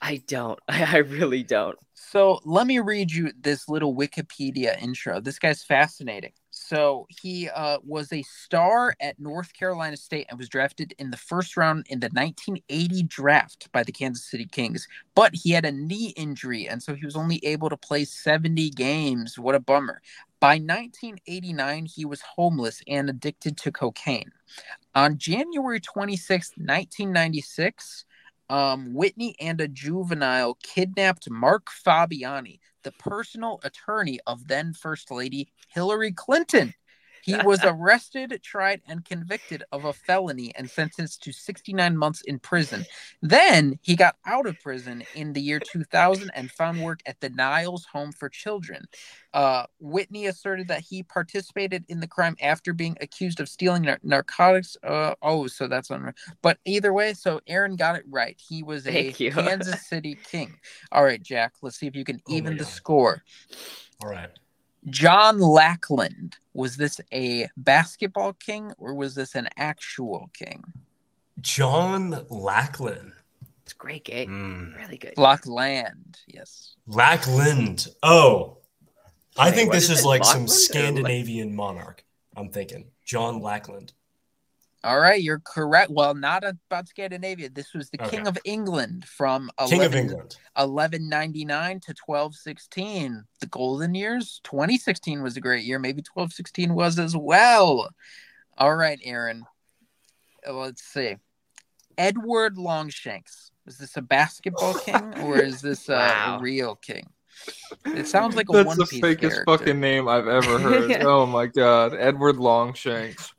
[0.00, 0.58] I don't.
[0.68, 1.78] I, I really don't.
[1.94, 5.20] So let me read you this little Wikipedia intro.
[5.20, 6.32] This guy's fascinating.
[6.50, 11.16] So he uh, was a star at North Carolina State and was drafted in the
[11.16, 14.86] first round in the 1980 draft by the Kansas City Kings.
[15.14, 18.70] But he had a knee injury, and so he was only able to play 70
[18.70, 19.38] games.
[19.38, 20.00] What a bummer.
[20.44, 24.30] By 1989, he was homeless and addicted to cocaine.
[24.94, 28.04] On January 26, 1996,
[28.50, 35.48] um, Whitney and a juvenile kidnapped Mark Fabiani, the personal attorney of then First Lady
[35.68, 36.74] Hillary Clinton.
[37.24, 42.38] He was arrested, tried, and convicted of a felony and sentenced to 69 months in
[42.38, 42.86] prison.
[43.22, 47.30] Then he got out of prison in the year 2000 and found work at the
[47.30, 48.84] Niles Home for Children.
[49.32, 54.00] Uh, Whitney asserted that he participated in the crime after being accused of stealing nar-
[54.02, 54.76] narcotics.
[54.82, 56.12] Uh, oh, so that's on.
[56.42, 58.38] But either way, so Aaron got it right.
[58.38, 60.58] He was a Kansas City King.
[60.92, 61.54] All right, Jack.
[61.62, 62.72] Let's see if you can Oh even the God.
[62.72, 63.22] score.
[64.02, 64.30] All right.
[64.86, 66.36] John Lackland.
[66.52, 70.64] Was this a basketball king or was this an actual king?
[71.40, 73.12] John Lackland.
[73.62, 74.74] It's a great game.
[74.74, 74.78] Mm.
[74.78, 75.16] Really good.
[75.16, 76.18] Lackland.
[76.26, 76.76] Yes.
[76.86, 77.88] Lackland.
[78.02, 78.58] Oh,
[79.36, 82.04] I Wait, think this is is it, like some Lackland or Scandinavian monarch.
[82.36, 83.92] I'm thinking John Lackland.
[84.84, 85.90] All right, you're correct.
[85.90, 87.48] Well, not about Scandinavia.
[87.48, 90.36] This was the King of England from King of England.
[90.56, 93.24] 1199 to 1216.
[93.40, 94.40] The golden years.
[94.44, 95.78] 2016 was a great year.
[95.78, 97.88] Maybe 1216 was as well.
[98.58, 99.44] All right, Aaron.
[100.46, 101.16] Uh, Let's see.
[101.96, 103.52] Edward Longshanks.
[103.66, 106.38] Is this a basketball king or is this a Wow.
[106.42, 107.08] real king?
[107.86, 109.44] It sounds like a That's One the fakest character.
[109.46, 110.92] fucking name I've ever heard.
[111.02, 113.33] oh my god, Edward Longshanks.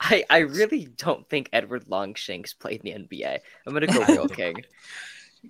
[0.00, 3.38] I, I really don't think Edward Longshanks played in the NBA.
[3.66, 4.56] I'm gonna go real king.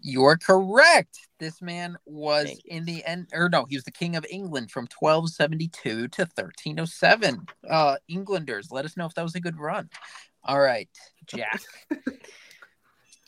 [0.03, 1.19] You're correct.
[1.41, 4.71] This man was Thank in the end, or no, he was the king of England
[4.71, 7.47] from 1272 to 1307.
[7.69, 9.91] Uh, Englanders, let us know if that was a good run.
[10.45, 10.89] All right,
[11.27, 11.61] Jack.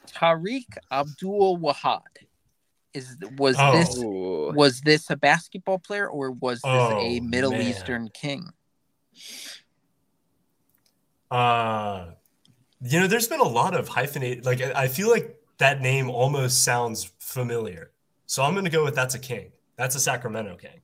[0.06, 2.00] Tariq Abdul Wahad.
[2.94, 3.72] Is was Oh.
[3.72, 3.96] this
[4.54, 7.62] was this a basketball player or was this a Oh, Middle man.
[7.62, 8.50] Eastern king?
[11.32, 12.10] Uh,
[12.82, 14.44] you know, there's been a lot of hyphenated.
[14.44, 17.90] Like, I feel like that name almost sounds familiar.
[18.26, 19.52] So I'm going to go with that's a king.
[19.76, 20.80] That's a Sacramento king.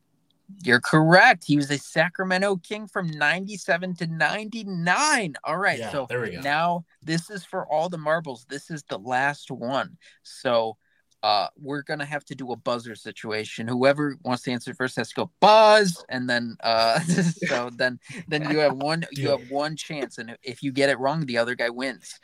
[0.64, 1.44] You're correct.
[1.44, 5.34] He was a Sacramento king from 97 to 99.
[5.44, 5.78] All right.
[5.78, 6.40] Yeah, so there we go.
[6.40, 8.46] now this is for all the marbles.
[8.48, 9.98] This is the last one.
[10.22, 10.78] So
[11.22, 13.66] uh we're gonna have to do a buzzer situation.
[13.66, 17.00] Whoever wants to answer first has to go buzz, and then uh
[17.48, 20.98] so then then you have one you have one chance, and if you get it
[20.98, 22.18] wrong, the other guy wins.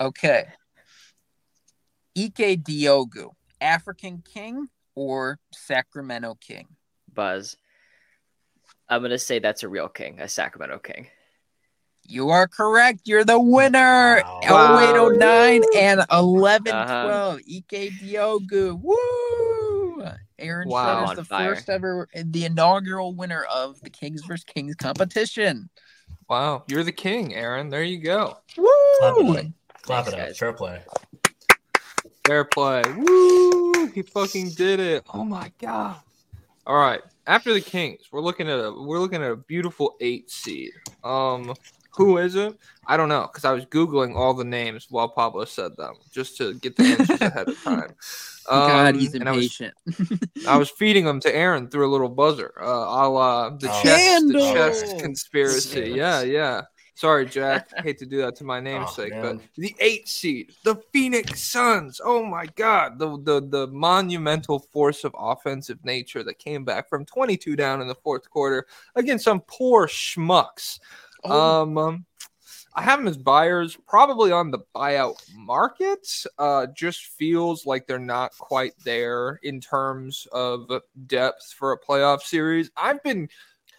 [0.00, 0.46] Okay.
[2.16, 6.66] Ike Diogu, African king or Sacramento king?
[7.12, 7.56] Buzz.
[8.88, 11.08] I'm gonna say that's a real king, a Sacramento king.
[12.10, 13.02] You are correct.
[13.04, 14.22] You're the winner.
[14.24, 14.78] Wow.
[15.12, 16.66] 0809 and 1112.
[16.68, 17.38] Uh-huh.
[17.38, 18.80] Ike Diogu.
[18.82, 20.04] Woo!
[20.38, 21.04] Aaron Wow.
[21.06, 21.54] Shut is the fire.
[21.54, 24.44] first ever, the inaugural winner of the Kings vs.
[24.44, 25.68] Kings competition.
[26.30, 27.68] Wow, you're the king, Aaron.
[27.70, 28.36] There you go.
[28.54, 29.36] Clap it Woo!
[29.36, 29.46] up.
[29.82, 30.26] Clap Thanks, it up.
[30.28, 30.38] guys.
[30.38, 30.80] Fair play.
[32.26, 32.82] Fair play.
[32.96, 33.86] Woo!
[33.94, 35.04] He fucking did it.
[35.12, 35.96] Oh my god.
[36.66, 37.00] All right.
[37.26, 40.72] After the Kings, we're looking at a we're looking at a beautiful eight seed.
[41.02, 41.54] Um,
[41.98, 42.56] who is it?
[42.86, 46.36] I don't know because I was googling all the names while Pablo said them just
[46.38, 47.92] to get the answers ahead of time.
[48.48, 49.74] God, Um, he's and I was impatient.
[50.48, 52.54] I was feeding them to Aaron through a little buzzer.
[52.58, 53.82] Uh, a la the Oh.
[53.82, 54.54] chess, the Scandal!
[54.54, 55.68] chess conspiracy.
[55.68, 55.96] Scandalous.
[55.96, 56.62] Yeah, yeah.
[56.94, 57.68] Sorry, Jack.
[57.84, 62.00] Hate to do that to my namesake, but the eight seed, the Phoenix Suns.
[62.02, 67.04] Oh my God, the the the monumental force of offensive nature that came back from
[67.04, 68.66] 22 down in the fourth quarter
[68.96, 70.80] against some poor schmucks.
[71.24, 72.06] Oh, Um, um,
[72.74, 76.06] I have them as buyers, probably on the buyout market.
[76.38, 80.70] Uh, just feels like they're not quite there in terms of
[81.06, 82.70] depth for a playoff series.
[82.76, 83.28] I've been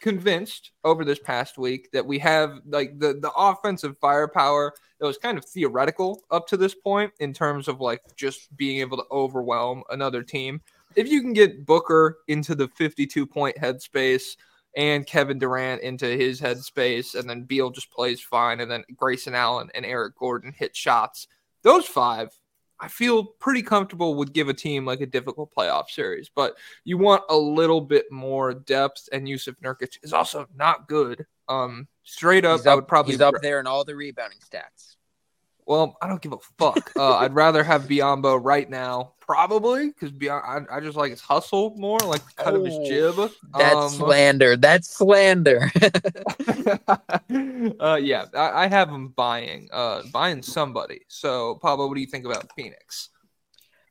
[0.01, 5.17] convinced over this past week that we have like the the offensive firepower that was
[5.17, 9.05] kind of theoretical up to this point in terms of like just being able to
[9.11, 10.61] overwhelm another team.
[10.95, 14.35] If you can get Booker into the 52 point headspace
[14.75, 19.35] and Kevin Durant into his headspace, and then Beal just plays fine, and then Grayson
[19.35, 21.27] Allen and Eric Gordon hit shots.
[21.63, 22.29] Those five,
[22.79, 26.97] I feel pretty comfortable would give a team like a difficult playoff series, but you
[26.97, 31.25] want a little bit more depth, and Jusuf Nurkic is also not good.
[31.49, 34.95] Um, straight up, he's I would probably he's up there in all the rebounding stats.
[35.69, 36.91] Well, I don't give a fuck.
[36.97, 41.75] Uh, I'd rather have Biyombo right now, probably, because I, I just like his hustle
[41.77, 43.31] more, like the cut of his Oh, jib.
[43.55, 44.57] That's Um, slander.
[44.57, 45.71] That's slander.
[47.79, 51.01] uh, yeah, I, I have him buying, uh, buying somebody.
[51.07, 53.09] So, Pablo, what do you think about Phoenix?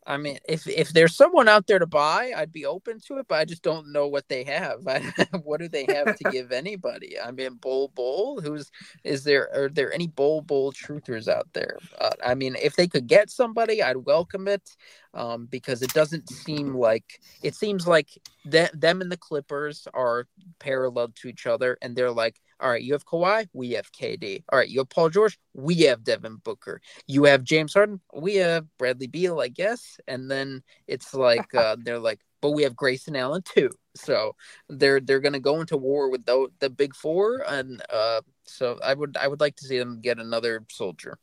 [0.09, 3.27] I mean, if if there's someone out there to buy, I'd be open to it,
[3.29, 4.81] but I just don't know what they have.
[4.89, 5.01] I,
[5.43, 7.21] what do they have to give anybody?
[7.21, 8.71] I mean, Bol Bol, who's
[9.05, 9.55] is there?
[9.55, 11.77] Are there any Bol Bol truthers out there?
[12.01, 14.77] Uh, I mean, if they could get somebody, I'd welcome it,
[15.13, 18.09] um, because it doesn't seem like it seems like
[18.51, 20.27] th- them and the Clippers are
[20.59, 24.45] parallel to each other, and they're like, all right, you have Kawhi, we have KD.
[24.51, 26.81] All right, you have Paul George, we have Devin Booker.
[27.07, 29.99] You have James Harden, we have Bradley Beal, I guess.
[30.09, 33.71] And then it's like uh, they're like, but we have Grayson Allen too.
[33.95, 34.37] So
[34.69, 38.95] they're they're gonna go into war with the the big four, and uh, so I
[38.95, 41.19] would I would like to see them get another soldier.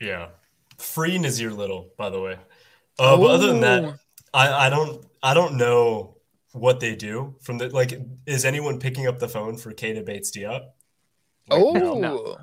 [0.00, 0.28] Yeah.
[0.78, 2.36] Free Nassir Little, by the way.
[2.98, 3.98] Uh, but other than that,
[4.32, 6.17] I, I don't I don't know
[6.52, 7.92] what they do from the like
[8.26, 10.62] is anyone picking up the phone for Keita Bates Diop?
[11.50, 12.36] Oh, no.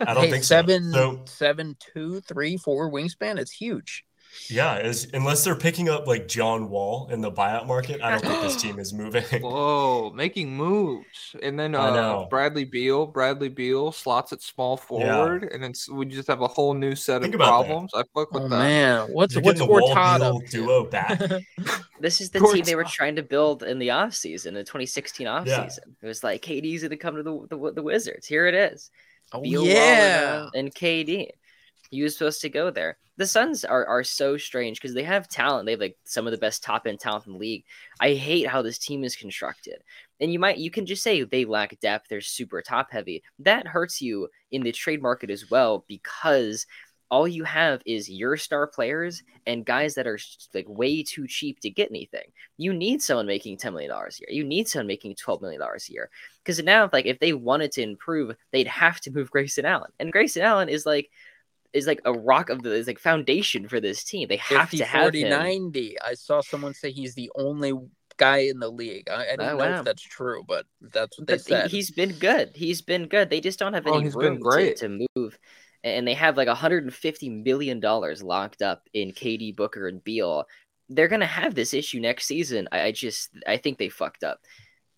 [0.00, 1.16] I don't hey, think seven, so.
[1.16, 3.38] So seven, two, three, four wingspan.
[3.38, 4.04] It's huge.
[4.48, 8.20] Yeah, as, unless they're picking up like John Wall in the buyout market, I don't
[8.24, 9.22] think this team is moving.
[9.40, 12.26] Whoa, making moves, and then I uh, know.
[12.30, 13.06] Bradley Beal.
[13.06, 17.22] Bradley Beal slots at small forward, and it's we just have a whole new set
[17.22, 17.66] Think of about that.
[17.66, 17.90] problems.
[17.94, 18.58] I fuck with Oh that.
[18.58, 20.50] man, what's You're what's getting the Wall Gortat Beal up to?
[20.50, 21.20] duo back.
[22.00, 25.26] This is the Courts team they were trying to build in the offseason, the 2016
[25.26, 25.46] offseason.
[25.46, 25.68] Yeah.
[26.02, 28.26] It was like KD's going to come to the, the the Wizards.
[28.26, 28.90] Here it is.
[29.32, 30.42] Oh Beal, Wall, yeah.
[30.52, 31.28] and, and KD.
[31.90, 32.98] He was supposed to go there.
[33.16, 35.66] The Suns are, are so strange because they have talent.
[35.66, 37.64] They have like some of the best top end talent in the league.
[38.00, 39.82] I hate how this team is constructed.
[40.20, 42.08] And you might you can just say they lack depth.
[42.08, 43.22] They're super top heavy.
[43.38, 46.66] That hurts you in the trade market as well because
[47.10, 50.18] all you have is your star players and guys that are
[50.52, 52.24] like way too cheap to get anything.
[52.56, 54.28] You need someone making $10 million a year.
[54.30, 56.10] You need someone making $12 million a year.
[56.42, 59.92] Because now, like, if they wanted to improve, they'd have to move Grayson Allen.
[60.00, 61.10] And Grayson Allen is like,
[61.74, 64.28] is like a rock of the is like foundation for this team.
[64.28, 65.30] They have 50, to have 40, him.
[65.30, 66.00] 90.
[66.00, 67.72] I saw someone say he's the only
[68.16, 69.08] guy in the league.
[69.10, 69.78] I, I don't Oh, know wow.
[69.80, 71.70] if that's true, but that's what they But he- said.
[71.70, 72.52] he's been good.
[72.54, 73.28] He's been good.
[73.28, 74.76] They just don't have Oh, any he's been room great.
[74.78, 75.38] To, to move.
[75.82, 80.44] And they have like 150 million dollars locked up in KD Booker and Beal.
[80.88, 82.68] They're gonna have this issue next season.
[82.72, 84.38] I, I just I think they fucked up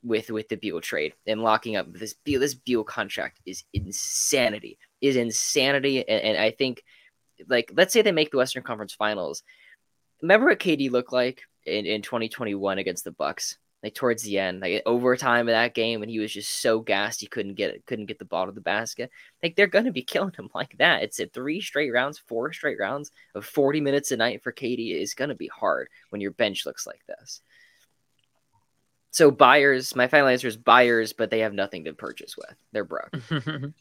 [0.07, 2.41] with with the Beal trade and locking up this Beal.
[2.41, 4.79] This Beal contract is insanity.
[5.01, 6.83] Is insanity, and, and I think
[7.49, 9.43] like let's say they make the Western Conference Finals.
[10.23, 13.59] Remember what KD looked like in, in 2021 against the Bucks?
[13.83, 17.21] Like towards the end, like overtime of that game, and he was just so gassed
[17.21, 19.11] he couldn't get couldn't get the ball to the basket.
[19.43, 21.03] Like they're gonna be killing him like that.
[21.03, 24.95] It's at three straight rounds, four straight rounds of 40 minutes a night for KD
[24.95, 27.43] is gonna be hard when your bench looks like this.
[29.17, 32.55] So buyers, my final answer is buyers, but they have nothing to purchase with.
[32.73, 33.17] They're broke.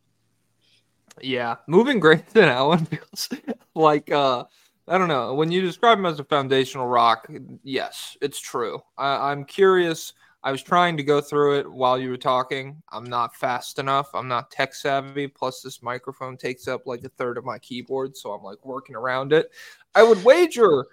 [1.22, 3.30] Yeah, moving Grayson Allen feels
[3.74, 4.44] like uh
[4.86, 5.34] I don't know.
[5.34, 7.32] When you describe him as a foundational rock,
[7.64, 8.82] yes, it's true.
[8.98, 10.12] I, I'm curious.
[10.44, 12.84] I was trying to go through it while you were talking.
[12.92, 14.10] I'm not fast enough.
[14.14, 15.30] I'm not tech savvy.
[15.30, 18.98] Plus, this microphone takes up like a third of my keyboard, so I'm like working
[18.98, 19.52] around it.
[19.96, 20.86] I would wager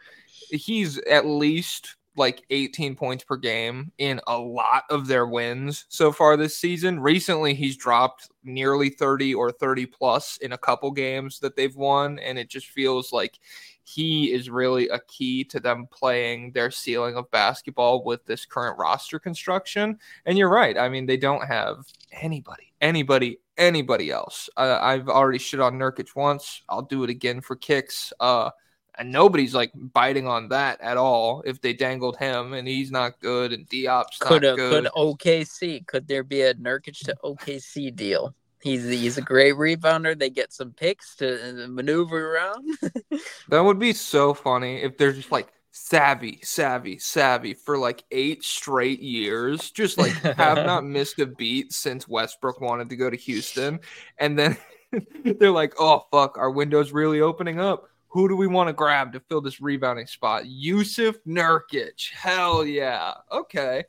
[0.51, 6.13] he's at least like 18 points per game in a lot of their wins so
[6.13, 7.01] far this season.
[7.01, 12.19] Recently, he's dropped nearly 30 or 30 plus in a couple games that they've won,
[12.19, 13.39] and it just feels like
[13.85, 18.79] he is really a key to them playing their ceiling of basketball with this current
[18.79, 19.99] roster construction.
[20.27, 20.79] And you're right.
[20.79, 24.49] I mean, they don't have anybody, anybody, anybody else.
[24.57, 26.63] Uh, I've already shit on Nurkic once.
[26.69, 28.13] I'll do it again for kicks.
[28.21, 28.51] Uh,
[28.99, 31.43] and nobody's like biting on that at all.
[31.47, 34.93] If they dangled him and he's not good and Diop's could not uh, good, could
[34.93, 38.35] OKC could there be a Nurkic to OKC deal?
[38.63, 40.17] He's he's a great rebounder.
[40.17, 42.79] They get some picks to uh, maneuver around.
[43.49, 48.45] that would be so funny if they're just like savvy, savvy, savvy for like eight
[48.45, 53.17] straight years, just like have not missed a beat since Westbrook wanted to go to
[53.17, 53.81] Houston,
[54.19, 54.57] and then
[55.25, 57.89] they're like, oh fuck, our window's really opening up.
[58.13, 60.45] Who do we want to grab to fill this rebounding spot?
[60.45, 62.11] Jusuf Nurkic.
[62.13, 63.15] Hell yeah.
[63.31, 63.85] Okay.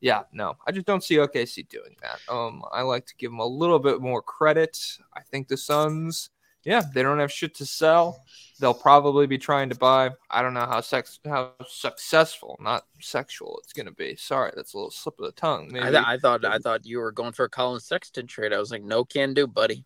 [0.00, 2.20] Yeah, no, I just don't see OKC doing that.
[2.32, 4.78] Um, I like to give them a little bit more credit.
[5.14, 6.30] I think the Suns,
[6.64, 8.24] yeah, they don't have shit to sell.
[8.60, 10.10] They'll probably be trying to buy.
[10.30, 14.14] I don't know how sex how successful, not sexual, it's gonna be.
[14.16, 15.68] Sorry, that's a little slip of the tongue.
[15.72, 18.52] Maybe I, th- I thought I thought you were going for a Collin Sexton trade.
[18.52, 19.84] I was like, no, can do, buddy.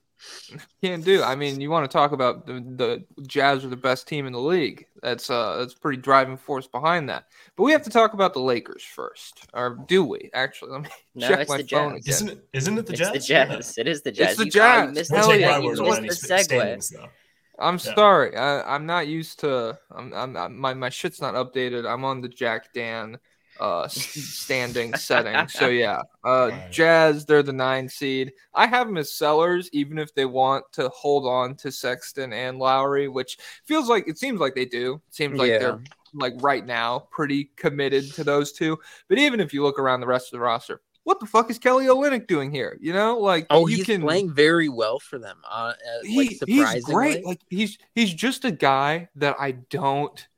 [0.83, 1.23] Can't do.
[1.23, 2.55] I mean, you want to talk about the,
[3.17, 4.87] the Jazz are the best team in the league.
[5.03, 7.25] That's uh that's pretty driving force behind that.
[7.57, 10.31] But we have to talk about the Lakers first, or do we?
[10.35, 12.01] Actually, let me No, check it's my the phone Jazz.
[12.01, 12.13] again.
[12.15, 12.49] Isn't it?
[12.53, 13.13] Isn't it the It's Jazz?
[13.13, 13.79] the Jazz.
[13.79, 14.29] It is the Jazz.
[14.31, 14.89] It's the You- Jazz.
[14.89, 16.15] I missed We'll Hell the take yeah, my you word you on missed any the
[16.15, 16.45] st- segue.
[16.45, 17.09] standings, though.
[17.59, 17.95] I'm Yeah.
[17.95, 18.37] sorry.
[18.37, 19.79] I, I'm not used to.
[19.95, 21.87] I'm, I'm, I'm my my shit's not updated.
[21.91, 23.19] I'm on the Jack Dan
[23.63, 25.49] uh standing setting.
[25.49, 26.71] So yeah, uh Right.
[26.71, 28.33] Jazz they're the nine seed.
[28.55, 32.59] I have them as sellers, even if they want to hold on to Sexton and
[32.59, 34.95] Lowry, which feels like it seems like they do.
[35.09, 35.59] It seems like Yeah.
[35.59, 35.81] they're
[36.15, 38.79] like right now pretty committed to those two.
[39.09, 41.59] But even if you look around the rest of the roster, what the fuck is
[41.59, 42.77] Kelly Olynyk doing here?
[42.81, 45.39] You know, like Oh, you he's can playing very well for them.
[45.51, 45.73] Uh, uh,
[46.05, 47.25] he, like he's great.
[47.25, 50.29] Like he's he's just a guy that I don't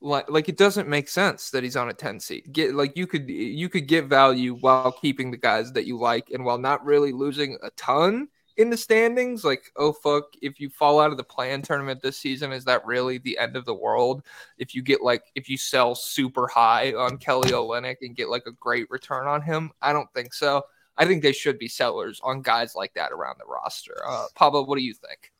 [0.00, 0.30] like.
[0.30, 2.52] Like it doesn't make sense that he's on a ten seed.
[2.52, 6.30] Get like you could you could get value while keeping the guys that you like
[6.30, 10.68] and while not really losing a ton in the standings, like, oh fuck, if you
[10.68, 13.74] fall out of the play-in tournament this season, is that really the end of the
[13.74, 14.24] world?
[14.58, 18.46] If you get like if you sell super high on Kelly Olynyk and get like
[18.46, 20.62] a great return on him, I don't think so.
[20.96, 23.96] I think they should be sellers on guys like that around the roster.
[24.04, 25.32] Uh, Pablo, what do you think?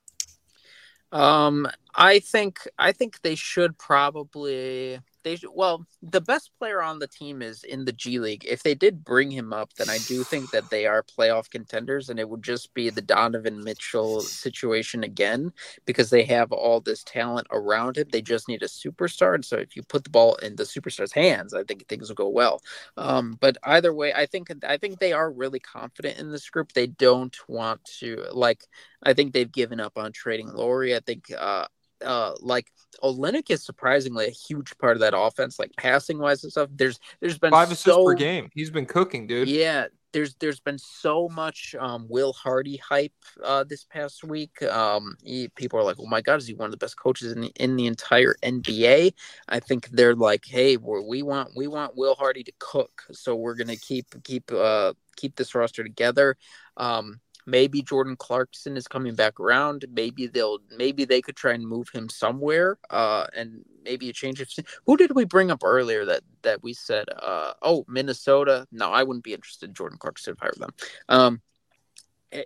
[1.12, 6.98] Um, I think I think they should probably they should, well the best player on
[6.98, 8.44] the team is in the G League.
[8.48, 12.08] If they did bring him up, then I do think that they are playoff contenders,
[12.08, 15.52] and it would just be the Donovan Mitchell situation again
[15.86, 18.08] because they have all this talent around him.
[18.10, 21.12] They just need a superstar, and so if you put the ball in the superstar's
[21.12, 22.60] hands, I think things will go well.
[22.96, 26.72] Um, but either way, I think I think they are really confident in this group.
[26.72, 28.64] They don't want to like.
[29.02, 30.94] I think they've given up on trading Lauri.
[30.96, 31.66] I think uh,
[32.04, 32.72] uh like
[33.02, 36.68] Olynyk is surprisingly a huge part of that offense, like passing wise and stuff.
[36.74, 38.50] There's there's been five assists per game.
[38.54, 39.48] He's been cooking, dude.
[39.48, 43.12] Yeah, there's there's been so much um, Will Hardy hype
[43.44, 44.62] uh, this past week.
[44.62, 47.32] Um, he, people are like, "Oh my God, is he one of the best coaches
[47.32, 49.12] in the in the entire NBA?"
[49.48, 53.54] I think they're like, "Hey, we want we want Will Hardy to cook, so we're
[53.54, 56.36] gonna keep keep uh, keep this roster together."
[56.76, 59.86] Um, maybe Jordan Clarkson is coming back around.
[59.90, 62.78] Maybe they'll maybe they could try and move him somewhere.
[62.90, 64.48] Uh, and maybe a change of
[64.86, 68.66] who did we bring up earlier that that we said uh oh Minnesota.
[68.70, 70.74] No, I wouldn't be interested in Jordan Clarkson if I were them.
[71.08, 71.40] Um,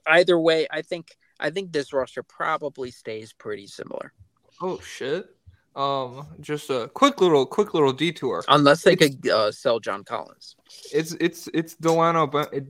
[0.07, 4.13] either way, I think I think this roster probably stays pretty similar.
[4.61, 5.27] Oh shit.
[5.75, 8.45] Um, just a quick little, quick little detour.
[8.49, 10.57] Unless they it's, could uh, sell John Collins.
[10.93, 12.27] It's it's it's Delano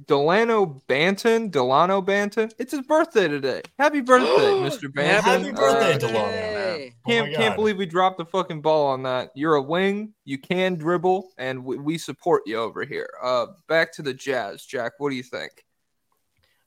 [0.07, 2.53] Delano Banton Delano Banton.
[2.59, 3.62] It's his birthday today.
[3.79, 4.93] Happy birthday, Mr.
[4.93, 5.23] Banton!
[5.23, 6.53] Happy birthday, uh, Delano!
[6.53, 9.33] Oh can't can't believe we dropped the fucking ball on that.
[9.35, 10.15] You're a wing.
[10.24, 13.11] You can dribble, and we, we support you over here.
[13.23, 14.93] Uh, back to the Jazz, Jack.
[14.99, 15.65] What do you think?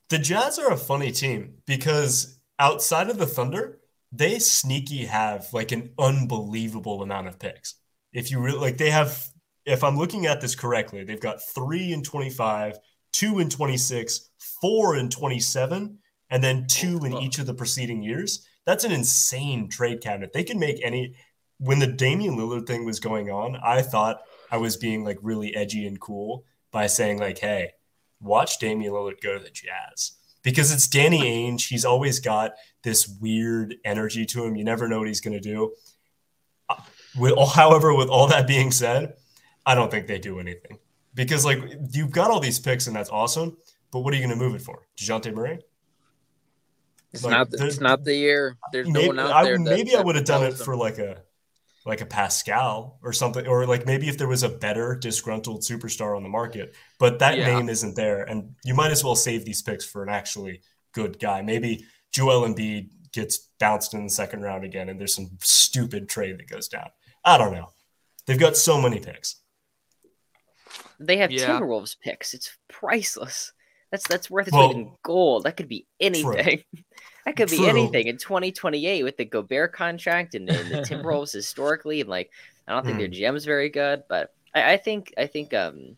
[0.10, 3.80] The Jazz are a funny team because outside of the Thunder
[4.18, 7.76] they sneaky have like an unbelievable amount of picks.
[8.14, 9.28] If you really like, they have,
[9.66, 12.80] if I'm looking at this correctly, they've got three in 25,
[13.12, 14.30] two in 26,
[14.62, 15.98] four in 27,
[16.30, 18.48] and then two in each of the preceding years.
[18.66, 20.34] That's an insane trade cabinet.
[20.34, 21.16] They can make any.
[21.58, 24.22] When the Damian Lillard thing was going on, I thought
[24.52, 27.72] I was being like really edgy and cool by saying like, "Hey,
[28.20, 31.22] watch Damian Lillard go to the Jazz." because it's Danny
[31.52, 31.68] Ainge.
[31.68, 32.54] He's always got
[32.86, 34.56] this weird energy to him.
[34.56, 35.74] You never know what he's going to do.
[36.70, 36.76] Uh,
[37.18, 39.16] with, however, with all that being said,
[39.66, 40.78] I don't think they do anything
[41.16, 41.60] because like
[41.92, 43.58] you've got all these picks and that's awesome.
[43.92, 45.60] But what are you going to move it for, Dejounte Murray?
[47.12, 47.50] It's like, not.
[47.50, 48.58] The, it's not the year.
[48.72, 49.56] There's maybe, no one out there.
[49.56, 51.24] I, maybe I would have done it for like a
[51.86, 56.16] like a Pascal or something, or like maybe if there was a better disgruntled superstar
[56.18, 57.46] on the market, but that yeah.
[57.46, 61.20] name isn't there, and you might as well save these picks for an actually good
[61.20, 61.42] guy.
[61.42, 61.86] Maybe
[62.16, 66.48] Joel Embiid gets bounced in the second round again, and there's some stupid trade that
[66.48, 66.88] goes down.
[67.26, 67.72] I don't know.
[68.26, 69.42] They've got so many picks.
[70.98, 71.46] They have yeah.
[71.46, 72.34] Timberwolves picks.
[72.34, 73.52] It's priceless.
[73.92, 75.44] That's that's worth its well, weight in gold.
[75.44, 76.64] That could be anything.
[77.26, 77.66] That could be True.
[77.66, 82.02] anything in 2028 with the Gobert contract and, and the Timberwolves historically.
[82.02, 82.30] And like,
[82.68, 83.00] I don't think mm.
[83.00, 83.36] their hmm.
[83.36, 85.98] GM's very good, but I, I, think I think um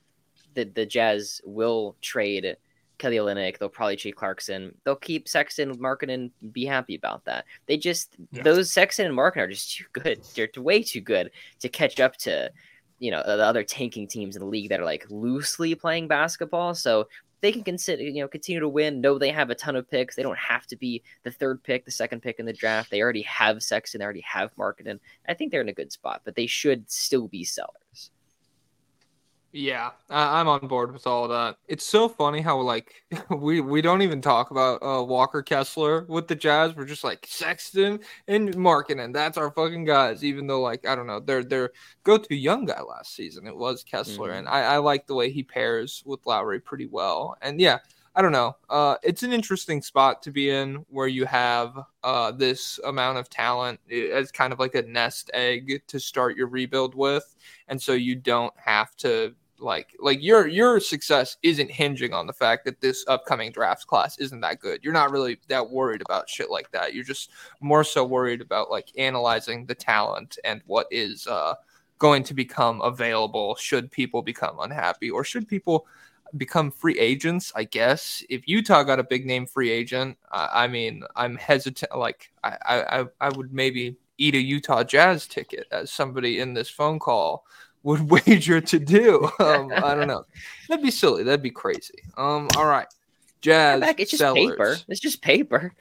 [0.54, 2.56] the the Jazz will trade
[2.98, 3.58] Kelly Olynyk.
[3.58, 4.76] They'll probably trade Clarkson.
[4.84, 7.46] They'll keep Sexton, Markkanen, and be happy about that.
[7.66, 8.44] They just yeah.
[8.44, 10.22] those Sexton and Markkanen are just too good.
[10.36, 12.52] They're way too good to catch up to
[13.00, 16.74] you know the other tanking teams in the league that are like loosely playing basketball.
[16.74, 17.08] So
[17.42, 19.02] they can consider you know continue to win.
[19.02, 20.16] Know they have a ton of picks.
[20.16, 22.90] They don't have to be the third pick, the second pick in the draft.
[22.90, 24.00] They already have Sexton.
[24.00, 25.00] They already have Markkanen.
[25.28, 28.12] I think they're in a good spot, but they should still be sellers.
[29.54, 31.58] Yeah, I- am on board with all of that.
[31.68, 32.94] It's so funny how like
[33.30, 36.76] we we don't even talk about uh, Walker Kessler with the Jazz.
[36.76, 39.14] We're just like Sexton and Markkanen.
[39.14, 40.24] That's our fucking guys.
[40.24, 41.72] Even though like I don't know, their their
[42.04, 44.40] go to young guy last season it was Kessler, mm-hmm.
[44.40, 47.38] and I, I like the way he pairs with Lowry pretty well.
[47.42, 47.80] And yeah,
[48.18, 48.56] I don't know.
[48.68, 53.30] Uh, it's an interesting spot to be in where you have uh, this amount of
[53.30, 57.36] talent as kind of like a nest egg to start your rebuild with,
[57.68, 62.34] and so you don't have to like like your your success isn't hinging on the
[62.34, 64.84] fact that this upcoming draft class isn't that good.
[64.84, 66.96] You're not really that worried about shit like that.
[66.96, 67.30] You're just
[67.62, 71.54] more so worried about like analyzing the talent and what is uh,
[71.98, 75.88] going to become available should people become unhappy or should people
[76.36, 78.24] become free agents, I guess.
[78.30, 81.98] If Utah got a big name free agent, uh, I mean, I'm hesitant.
[81.98, 86.70] Like, I, I, I would maybe eat a Utah Jazz ticket as somebody in this
[86.70, 87.46] phone call
[87.84, 89.30] would wager to do.
[89.40, 90.26] Um, I don't know.
[90.68, 91.24] That'd be silly.
[91.24, 92.00] That'd be crazy.
[92.18, 92.88] Um, all right.
[93.42, 93.82] Jazz.
[93.82, 94.52] Back, it's just sellers.
[94.52, 94.78] paper.
[94.88, 95.74] It's just paper.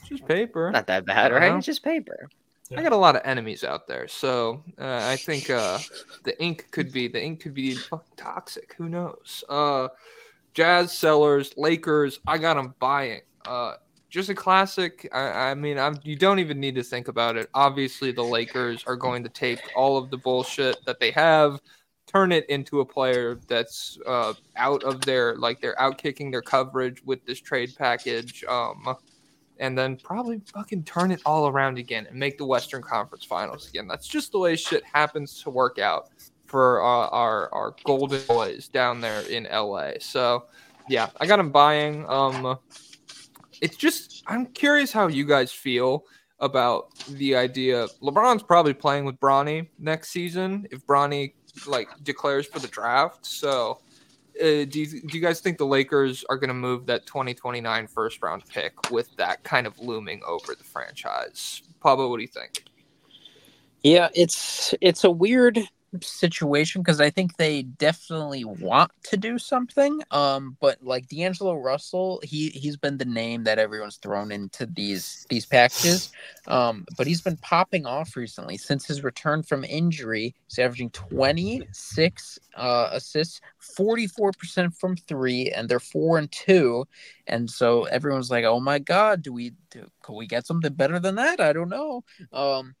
[0.00, 0.70] It's just paper.
[0.70, 1.54] Not that bad, right?
[1.56, 2.28] It's just paper.
[2.76, 5.78] I got a lot of enemies out there, so uh, I think uh,
[6.24, 8.74] the ink could be the ink could be fucking toxic.
[8.78, 9.44] Who knows?
[9.48, 9.88] Uh,
[10.54, 12.20] Jazz sellers, Lakers.
[12.26, 13.22] I got them buying.
[13.46, 13.74] Uh,
[14.10, 15.08] just a classic.
[15.12, 17.48] I, I mean, I'm, you don't even need to think about it.
[17.54, 21.60] Obviously, the Lakers are going to take all of the bullshit that they have,
[22.06, 26.42] turn it into a player that's uh, out of their like they're out kicking their
[26.42, 28.44] coverage with this trade package.
[28.44, 28.96] Um,
[29.62, 33.68] and then probably fucking turn it all around again and make the Western Conference Finals
[33.68, 33.86] again.
[33.86, 36.10] That's just the way shit happens to work out
[36.46, 39.92] for uh, our our Golden Boys down there in LA.
[40.00, 40.46] So,
[40.88, 42.04] yeah, I got them buying.
[42.08, 42.58] Um,
[43.60, 46.06] it's just I'm curious how you guys feel
[46.40, 47.86] about the idea.
[48.02, 51.34] LeBron's probably playing with Bronny next season if Bronny
[51.68, 53.24] like declares for the draft.
[53.24, 53.78] So.
[54.40, 57.86] Uh, do, you, do you guys think the Lakers are going to move that 2029
[57.86, 61.62] first round pick with that kind of looming over the franchise?
[61.80, 62.64] Pablo, what do you think?
[63.82, 65.58] Yeah, it's it's a weird
[66.00, 70.02] situation because I think they definitely want to do something.
[70.10, 75.26] Um, but like D'Angelo Russell, he he's been the name that everyone's thrown into these
[75.28, 76.10] these packages.
[76.46, 80.34] Um, but he's been popping off recently since his return from injury.
[80.48, 83.40] He's averaging 26 uh, assists,
[83.78, 86.86] 44% from three, and they're four and two.
[87.26, 89.86] And so everyone's like, "Oh my God, do we do?
[90.02, 91.40] Can we get something better than that?
[91.40, 92.74] I don't know." Um,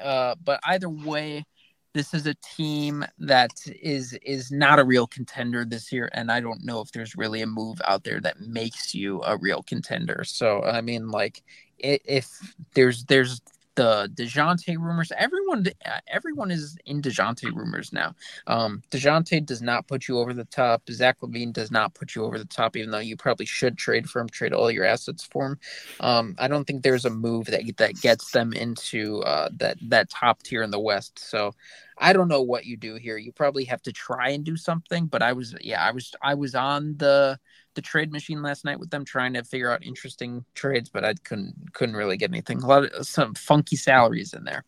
[0.00, 1.44] uh, but either way,
[1.92, 3.50] this is a team that
[3.82, 7.42] is is not a real contender this year, and I don't know if there's really
[7.42, 10.22] a move out there that makes you a real contender.
[10.24, 11.42] So I mean, like,
[11.78, 12.28] if
[12.74, 13.40] there's there's
[13.74, 15.66] the Dejounte rumors, everyone
[16.08, 18.14] everyone is in Dejounte rumors now.
[18.46, 20.82] Um, Dejounte does not put you over the top.
[20.90, 24.08] Zach LaVine does not put you over the top, even though you probably should trade
[24.08, 25.58] for him, trade all your assets for him.
[26.00, 30.10] Um, I don't think there's a move that that gets them into uh, that that
[30.10, 31.18] top tier in the West.
[31.18, 31.54] So
[31.98, 33.18] I don't know what you do here.
[33.18, 35.06] You probably have to try and do something.
[35.06, 37.38] But I was yeah I was I was on the
[37.74, 41.14] the trade machine last night with them trying to figure out interesting trades, but I
[41.14, 42.62] couldn't couldn't really get anything.
[42.62, 44.64] A lot of some funky salaries in there.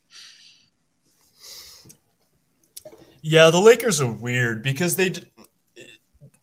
[3.22, 5.14] Yeah, the Lakers are weird because they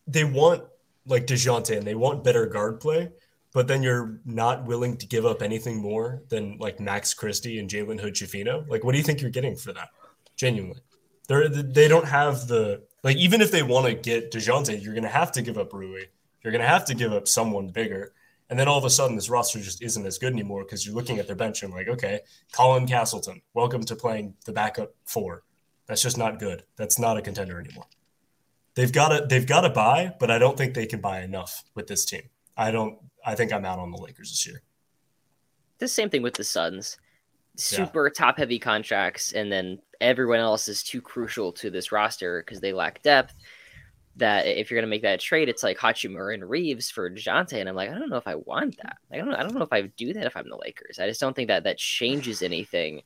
[0.06, 0.64] they want
[1.06, 3.10] like Dejounte and they want better guard play,
[3.52, 7.68] but then you're not willing to give up anything more than like Max Christie and
[7.68, 8.68] Jalen Hood Schifino.
[8.68, 9.88] Like, what do you think you're getting for that?
[10.36, 10.80] Genuinely,
[11.28, 13.16] they're they don't have the like.
[13.16, 16.04] Even if they want to get Dejounte, you're gonna have to give up Rui.
[16.42, 18.12] You're gonna have to give up someone bigger.
[18.48, 20.94] And then all of a sudden, this roster just isn't as good anymore because you're
[20.94, 22.20] looking at their bench and like, okay,
[22.52, 25.44] Colin Castleton, welcome to playing the backup four.
[25.86, 26.64] That's just not good.
[26.76, 27.86] That's not a contender anymore.
[28.74, 31.64] They've got to they've got to buy, but I don't think they can buy enough
[31.74, 32.22] with this team.
[32.56, 32.98] I don't.
[33.24, 34.62] I think I'm out on the Lakers this year.
[35.78, 36.98] The same thing with the Suns.
[37.56, 42.60] Super top heavy contracts, and then everyone else is too crucial to this roster because
[42.60, 43.34] they lack depth.
[44.20, 47.68] That if you're gonna make that trade, it's like Hachimura and Reaves for Dejounte, and
[47.68, 48.98] I'm like, I don't know if I want that.
[49.12, 49.34] I don't.
[49.34, 50.98] I don't know if I would do that if I'm the Lakers.
[50.98, 53.02] I just don't think that that changes anything.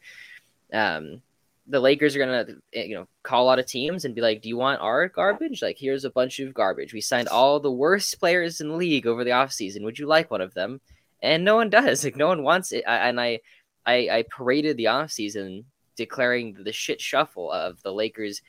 [0.73, 1.23] Um,
[1.66, 4.59] the Lakers are gonna, you know, call out of teams and be like, "Do you
[4.59, 5.62] want our garbage?
[5.62, 6.93] Like, here's a bunch of garbage.
[6.93, 9.82] We signed all the worst players in the league over the offseason.
[9.85, 10.81] Would you like one of them?"
[11.23, 12.05] And no one does.
[12.05, 12.85] Like, no one wants it.
[12.86, 13.41] I, and I,
[13.86, 15.65] I, I paraded the offseason
[15.97, 18.43] declaring the shit shuffle of the Lakers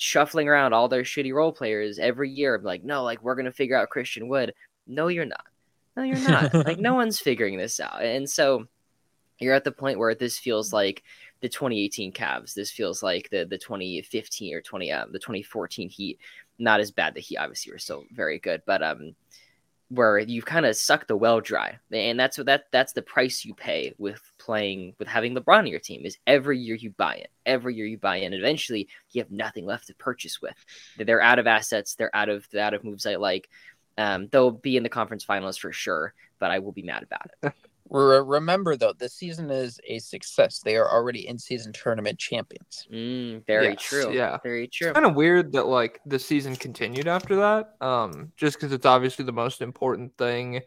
[0.00, 2.54] shuffling around all their shitty role players every year.
[2.54, 4.54] I'm like, no, like we're gonna figure out Christian Wood.
[4.86, 5.44] No, you're not.
[5.94, 6.54] No, you're not.
[6.54, 8.02] like no one's figuring this out.
[8.02, 8.66] And so
[9.38, 11.02] you're at the point where this feels like
[11.42, 12.54] the 2018 Cavs.
[12.54, 16.18] This feels like the the 2015 or 20 um, the 2014 Heat.
[16.58, 17.12] Not as bad.
[17.12, 19.14] The Heat obviously were still very good, but um,
[19.90, 23.44] where you've kind of sucked the well dry, and that's what that that's the price
[23.44, 26.02] you pay with playing with having LeBron on your team.
[26.04, 28.32] Is every year you buy it, every year you buy in.
[28.32, 30.54] Eventually, you have nothing left to purchase with.
[30.96, 31.96] They're out of assets.
[31.96, 33.48] They're out of they're out of moves I like.
[33.98, 37.30] Um, they'll be in the conference finals for sure, but I will be mad about
[37.42, 37.52] it.
[37.90, 40.60] Re- Remember though, this season is a success.
[40.60, 42.86] They are already in season tournament champions.
[42.92, 44.12] Mm, very Yes, true.
[44.12, 44.38] yeah.
[44.42, 44.88] very true.
[44.88, 48.86] It's kind of weird that like the season continued after that um just because it's
[48.86, 50.60] obviously the most important thing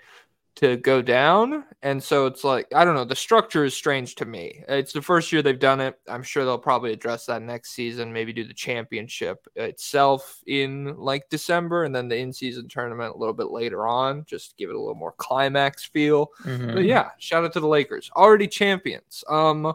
[0.56, 4.26] to go down and so it's like i don't know the structure is strange to
[4.26, 7.72] me it's the first year they've done it i'm sure they'll probably address that next
[7.72, 13.18] season maybe do the championship itself in like december and then the in-season tournament a
[13.18, 16.30] little bit later on just to give it a little more climax feel
[16.74, 19.24] but yeah, shout out to the Lakers, already champions.
[19.30, 19.74] Um,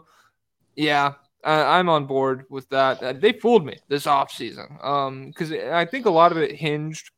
[0.75, 3.01] yeah, I, I'm on board with that.
[3.01, 4.83] Uh, they fooled me this offseason.
[4.83, 7.11] Um, because I think a lot of it hinged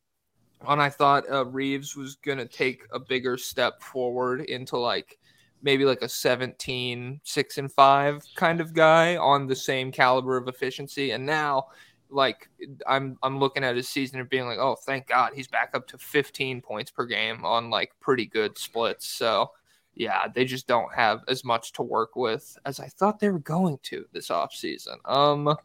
[0.67, 5.17] and I thought uh, Reaves was gonna take a bigger step forward into like
[5.63, 10.47] maybe like a 17 6 and 5 kind of guy on the same caliber of
[10.47, 11.11] efficiency.
[11.11, 11.67] And now
[12.11, 12.49] like
[12.87, 15.87] i'm i'm looking at his season and being like oh thank god he's back up
[15.87, 19.07] to 15 points per game on like pretty good splits.
[19.07, 19.51] So
[19.95, 23.39] yeah they just don't have as much to work with as i thought they were
[23.39, 24.97] going to this offseason.
[25.05, 25.55] Um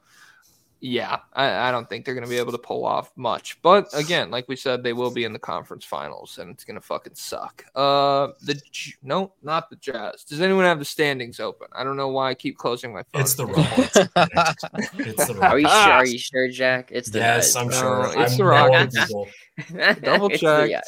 [0.87, 3.61] yeah, I, I, don't think they're going to be able to pull off much.
[3.61, 6.77] But again, like we said, they will be in the conference finals, and it's going
[6.77, 7.65] to fucking suck.
[7.75, 8.61] Uh, the
[9.03, 10.23] no, not the Jazz.
[10.25, 11.67] Does anyone have the standings open?
[11.73, 13.23] I don't know why I keep closing my phone.
[13.23, 13.97] It's the Rockets.
[13.97, 15.41] it's the Rockets.
[15.41, 15.93] Are you sure?
[15.93, 16.91] Are you sure, Jack?
[16.93, 18.13] It's the yes, I'm sure.
[18.17, 20.01] it's I'm the Rockets.
[20.03, 20.71] Double check.
[20.71, 20.83] Yeah.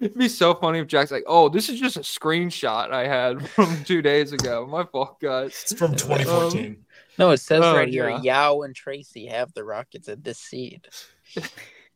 [0.00, 3.48] It'd be so funny if Jack's like, "Oh, this is just a screenshot I had
[3.50, 4.66] from two days ago.
[4.66, 6.66] My fault, guys." It's from 2014.
[6.66, 6.76] Um,
[7.18, 10.88] no, it says oh, right here, Yao and Tracy have the Rockets at this seed.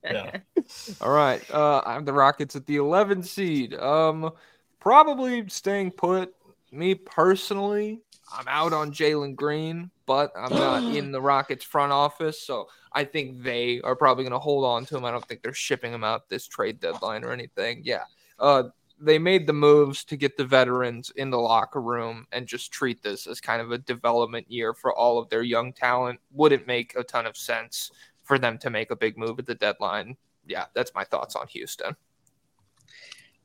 [0.05, 0.39] yeah.
[1.01, 1.43] All right.
[1.51, 3.75] Uh, I'm the Rockets at the 11 seed.
[3.75, 4.33] Um,
[4.79, 6.35] probably staying put.
[6.73, 8.01] Me personally,
[8.33, 13.05] I'm out on Jalen Green, but I'm not in the Rockets front office, so I
[13.05, 15.05] think they are probably going to hold on to him.
[15.05, 17.83] I don't think they're shipping him out this trade deadline or anything.
[17.85, 18.05] Yeah.
[18.39, 18.65] Uh,
[19.01, 23.03] they made the moves to get the veterans in the locker room and just treat
[23.03, 26.21] this as kind of a development year for all of their young talent.
[26.33, 27.91] Wouldn't make a ton of sense
[28.23, 30.17] for them to make a big move at the deadline.
[30.47, 31.97] Yeah, that's my thoughts on Houston.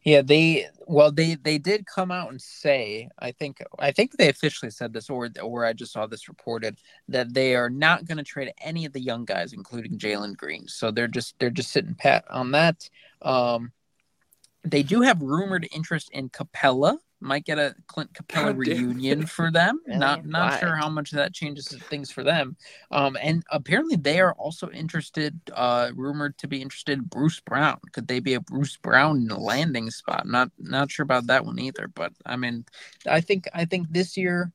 [0.03, 4.29] Yeah, they well they they did come out and say I think I think they
[4.29, 6.77] officially said this or or I just saw this reported
[7.07, 10.67] that they are not going to trade any of the young guys, including Jalen Green.
[10.67, 12.87] So they're just they're just sitting pat on that.
[13.23, 13.71] Um,
[14.65, 16.97] they do have rumored interest in Capela.
[17.21, 19.27] Might get a Clint Capela God reunion damn.
[19.27, 19.79] for them.
[19.87, 19.99] really?
[19.99, 20.59] Not not Why?
[20.59, 22.57] sure how much that changes things for them.
[22.91, 27.79] Um, and apparently they are also interested, uh, rumored to be interested in Bruce Brown.
[27.93, 30.27] Could they be a Bruce Brown landing spot?
[30.27, 31.87] Not not sure about that one either.
[31.87, 32.65] But I mean,
[33.07, 34.51] I think I think this year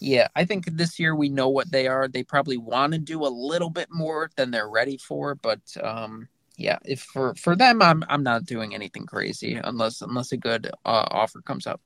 [0.00, 2.06] yeah, I think this year we know what they are.
[2.08, 6.28] They probably want to do a little bit more than they're ready for, but um,
[6.56, 10.70] yeah, if for for them, I'm I'm not doing anything crazy unless unless a good
[10.84, 11.80] uh, offer comes up.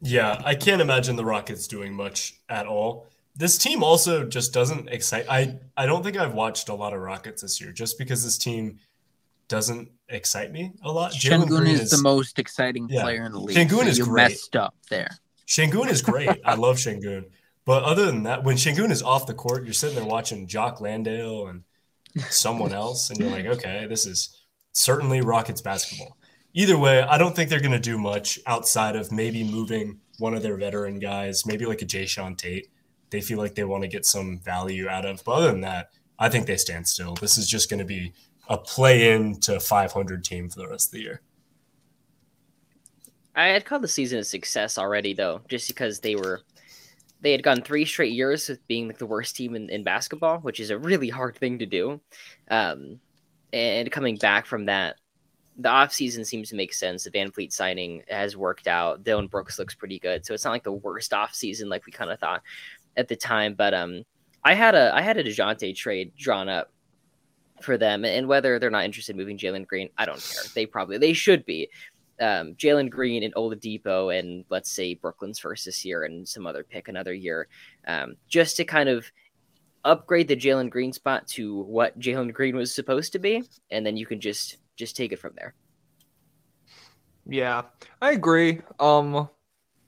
[0.00, 3.06] Yeah, I can't imagine the Rockets doing much at all.
[3.36, 5.26] This team also just doesn't excite.
[5.28, 8.38] I I don't think I've watched a lot of Rockets this year, just because this
[8.38, 8.78] team
[9.48, 11.12] doesn't excite me a lot.
[11.12, 13.56] Sengun is, is, the most exciting yeah, player in the league.
[13.56, 14.30] Sengun so is you great.
[14.30, 15.10] Messed up there.
[15.46, 16.30] Sengun is great.
[16.44, 17.26] I love Sengun.
[17.64, 20.80] But other than that, when Sengun is off the court, you're sitting there watching Jock
[20.80, 21.64] Landale and
[22.30, 24.36] someone else, and you're like, okay, this is
[24.72, 26.16] certainly Rockets basketball.
[26.54, 30.34] Either way, I don't think they're going to do much outside of maybe moving one
[30.34, 32.68] of their veteran guys, maybe like a Jae'Sean Tate.
[33.10, 35.22] They feel like they want to get some value out of.
[35.24, 37.14] But other than that, I think they stand still.
[37.14, 38.12] This is just going to be
[38.48, 41.22] a play in to 500 team for the rest of the year.
[43.36, 46.40] I had called the season a success already, though, just because they were
[47.20, 50.38] they had gone three straight years with being like the worst team in, in basketball,
[50.38, 52.00] which is a really hard thing to do.
[52.50, 53.00] Um,
[53.52, 54.96] and coming back from that,
[55.56, 57.04] the offseason seems to make sense.
[57.04, 59.02] The VanVleet signing has worked out.
[59.02, 60.24] Dillon Brooks looks pretty good.
[60.24, 62.42] So it's not like the worst offseason like we kind of thought
[62.96, 63.54] at the time.
[63.54, 64.04] But um
[64.44, 66.70] I had a I had a DeJounte trade drawn up
[67.60, 68.04] for them.
[68.04, 70.44] And whether they're not interested in moving Jalen Green, I don't care.
[70.54, 71.68] They probably they should be
[72.20, 76.64] um, Jalen Green and Oladipo and let's say Brooklyn's first this year and some other
[76.64, 77.48] pick another year,
[77.86, 79.10] um, just to kind of
[79.84, 83.96] upgrade the Jalen Green spot to what Jalen Green was supposed to be, and then
[83.96, 85.54] you can just just take it from there.
[87.26, 87.62] Yeah,
[88.00, 88.62] I agree.
[88.80, 89.28] Um,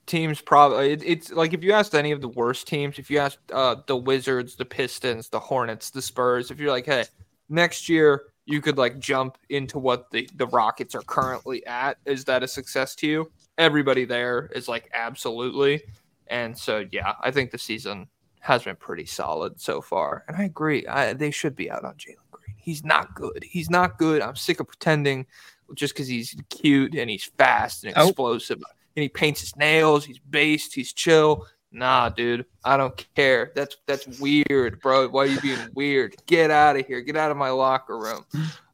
[0.05, 3.17] teams probably it, it's like if you asked any of the worst teams, if you
[3.19, 7.05] asked uh, the Wizards, the Pistons, the Hornets, the Spurs, if you're like, hey,
[7.49, 11.97] next year you could like jump into what the, the Rockets are currently at.
[12.05, 13.31] Is that a success to you?
[13.57, 15.83] Everybody there is like absolutely.
[16.27, 18.07] And so yeah, I think the season
[18.39, 20.23] has been pretty solid so far.
[20.27, 20.85] And I agree.
[20.87, 22.55] I, they should be out on Jalen Green.
[22.57, 23.43] He's not good.
[23.43, 24.21] He's not good.
[24.21, 25.27] I'm sick of pretending
[25.75, 28.07] just because he's cute and he's fast and oh.
[28.07, 28.71] explosive oh.
[28.95, 30.05] and he paints his nails.
[30.05, 30.73] He's based.
[30.73, 31.47] He's chill.
[31.71, 33.51] Nah, dude, I don't care.
[33.55, 35.07] That's that's weird, bro.
[35.07, 36.15] Why are you being weird?
[36.25, 37.01] Get out of here.
[37.01, 38.25] Get out of my locker room.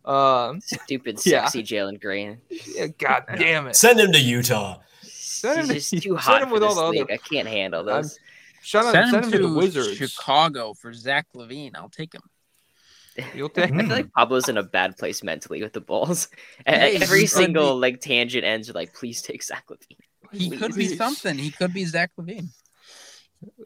[0.03, 1.65] Um, Stupid, sexy yeah.
[1.65, 2.40] Jalen Green.
[2.49, 3.76] Yeah, God damn it.
[3.76, 4.80] Send him to Utah.
[5.03, 7.02] Send him He's just too hot him with all the league.
[7.02, 7.14] other.
[7.14, 8.18] I can't handle this.
[8.64, 8.94] Shut up.
[8.94, 9.98] Send, send him, to, to the Wizards.
[9.98, 11.76] Chicago for Zach LaVine.
[11.76, 12.22] I'll take him.
[13.36, 13.72] You'll take.
[13.72, 16.28] I feel like Pablo's in a bad place mentally with the Bulls.
[16.65, 17.80] Hey, Every single be...
[17.80, 19.98] like tangent ends with like, please take Zach LaVine.
[20.32, 21.38] He could be something.
[21.38, 22.49] He could be Zach LaVine.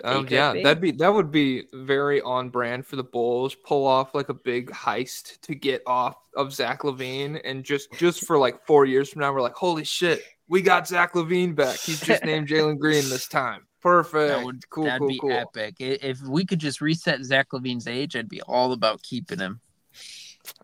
[0.03, 0.63] Um, yeah, be.
[0.63, 3.55] that'd be that would be very on brand for the Bulls.
[3.55, 8.25] Pull off like a big heist to get off of Zach LaVine, and just just
[8.25, 11.79] for like four years from now, we're like, holy shit, we got Zach LaVine back.
[11.79, 13.65] He's just named Jalen Green this time.
[13.81, 14.29] Perfect.
[14.29, 15.31] That would cool, that'd cool, be cool.
[15.31, 15.75] epic.
[15.79, 19.59] If we could just reset Zach LaVine's age, I'd be all about keeping him.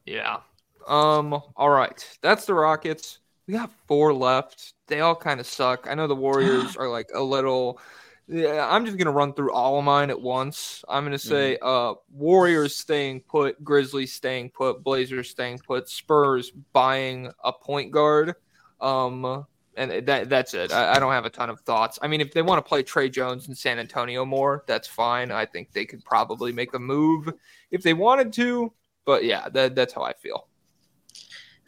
[0.05, 0.37] Yeah.
[0.87, 1.33] Um.
[1.55, 2.05] All right.
[2.21, 3.19] That's the Rockets.
[3.47, 4.73] We got four left.
[4.87, 5.87] They all kind of suck.
[5.89, 7.79] I know the Warriors are like a little.
[8.29, 10.83] Yeah, I'm just gonna run through all of mine at once.
[10.89, 17.31] I'm gonna say, uh, Warriors staying put, Grizzlies staying put, Blazers staying put, Spurs buying
[17.43, 18.35] a point guard.
[18.81, 19.45] Um,
[19.77, 20.73] and that that's it.
[20.73, 21.99] I, I don't have a ton of thoughts.
[22.01, 25.31] I mean, if they want to play Tre Jones in San Antonio more, that's fine.
[25.31, 27.31] I think they could probably make a move
[27.71, 28.73] if they wanted to.
[29.05, 30.47] But yeah, that, that's how I feel.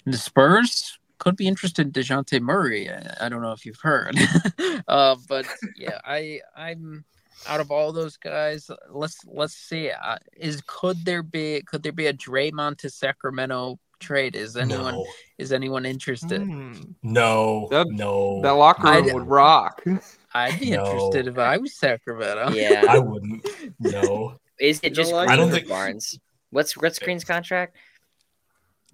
[0.05, 2.89] The Spurs could be interested in Dejounte Murray.
[2.89, 4.15] I, I don't know if you've heard,
[4.87, 7.05] uh, but yeah, I I'm
[7.47, 8.69] out of all those guys.
[8.89, 9.91] Let's let's see.
[9.91, 14.35] Uh, is could there be could there be a Draymond to Sacramento trade?
[14.35, 15.05] Is anyone No,
[15.37, 16.41] is anyone interested?
[16.41, 16.73] Hmm.
[17.03, 18.41] no, That- no.
[18.41, 19.83] That locker room I'd- would rock.
[20.33, 20.85] I'd be No.
[20.85, 22.51] interested if I was Sacramento.
[22.51, 22.85] Yeah.
[22.87, 23.45] I wouldn't.
[23.79, 24.35] No.
[24.59, 26.19] Is it just don't like Green I don't think- Barnes?
[26.51, 27.75] What's what's Green's contract?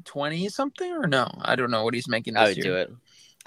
[0.04, 1.30] Twenty something or no?
[1.42, 2.64] I don't know what he's making this I would year.
[2.64, 2.92] do it.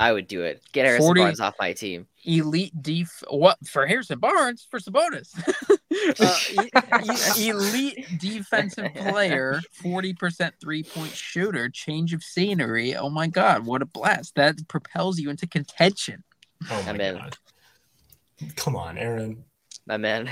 [0.01, 0.63] I would do it.
[0.73, 2.07] Get Harrison 40 Barnes off my team.
[2.25, 5.37] Elite def what for Harrison Barnes for Sabonis.
[6.21, 6.39] uh,
[7.41, 12.95] e- e- elite defensive player, forty percent three point shooter, change of scenery.
[12.95, 14.37] Oh my god, what a blast!
[14.37, 16.23] That propels you into contention.
[16.71, 17.37] Oh my god.
[18.55, 19.45] Come on, Aaron.
[19.87, 20.31] My man.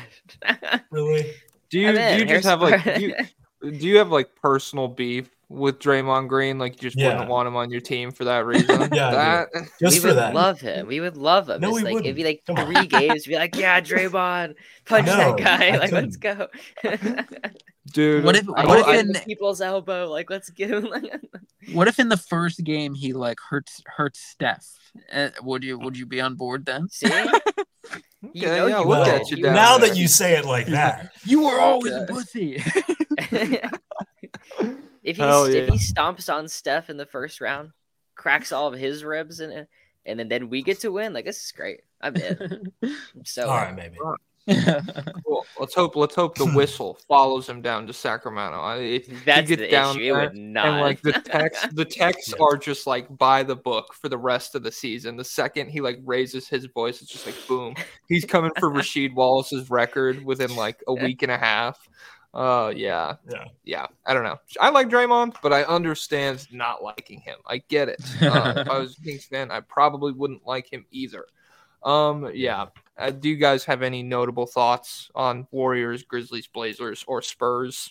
[0.91, 1.33] Really?
[1.71, 3.15] Do you do you just have like do you,
[3.63, 6.59] do you have like personal beef with Draymond Green?
[6.59, 7.13] Like you just Yeah.
[7.13, 8.89] wouldn't want him on your team for that reason?
[8.93, 10.35] Yeah, I that Just we for would that.
[10.35, 10.87] love him.
[10.87, 11.61] We would love him.
[11.61, 12.07] No, it's we like wouldn't.
[12.07, 12.73] it'd be like Come on.
[12.75, 13.27] three games.
[13.27, 14.55] Be like, yeah, Draymond,
[14.85, 15.69] punch No, that guy.
[15.69, 16.49] I Like, let's go.
[17.93, 18.25] dude.
[18.25, 20.11] What if- what if in- people's elbow?
[20.11, 20.89] Like, let's get him.
[21.73, 24.67] What if in the first game he like hurts hurts Steph?
[25.13, 26.89] Uh, would you would you be on board then?
[26.89, 27.31] See, okay,
[28.33, 29.09] you know yeah, you look would.
[29.09, 29.89] at you You down now there.
[29.91, 32.63] that you say it like that, You were always a pussy.
[35.07, 35.73] If he Hell if yeah.
[35.73, 37.71] he stomps on Steph in the first round,
[38.17, 39.69] cracks all of his ribs in it,
[40.05, 41.13] and then then we get to win.
[41.15, 41.81] Like this is great.
[42.03, 42.73] I'm in.
[43.25, 43.97] So all right, maybe.
[45.25, 45.45] Cool.
[45.59, 45.97] Let's hope.
[45.97, 48.59] Let's hope the whistle follows him down to Sacramento.
[48.61, 50.05] I- If that's you the down issue.
[50.05, 50.67] It would not.
[50.67, 54.55] and like the text, the texts are just like by the book for the rest
[54.55, 55.17] of the season.
[55.17, 57.75] The second he like raises his voice, it's just like boom.
[58.09, 61.89] He's coming for Rasheed Wallace's record within like a week and a half.
[62.37, 63.45] Uh, yeah, Yeah.
[63.65, 63.87] yeah.
[64.05, 64.39] I don't know.
[64.61, 67.39] I like Draymond, but I understand not liking him.
[67.47, 67.97] I get it.
[68.21, 71.25] Uh, if I was a Kings fan, I probably wouldn't like him either.
[71.83, 72.67] Um, yeah.
[72.99, 77.91] Uh, do you guys have any notable thoughts on Warriors, Grizzlies, Blazers, or Spurs?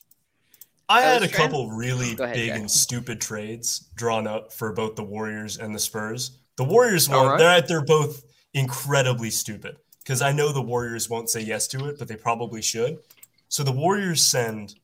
[0.88, 2.60] I I had a was trying- couple really ahead, big Jack.
[2.60, 6.38] and stupid trades drawn up for both the Warriors and the Spurs.
[6.58, 7.38] The Warriors All one, right.
[7.40, 8.24] they're they're both
[8.54, 12.62] incredibly stupid because I know the Warriors won't say yes to it, but they probably
[12.62, 13.00] should.
[13.48, 14.76] So the Warriors send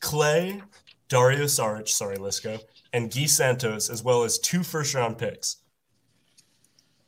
[0.00, 0.62] Klay,
[1.08, 2.60] Dario Saric, sorry Lisco,
[2.92, 5.56] and Gui Santos, as well as two first round picks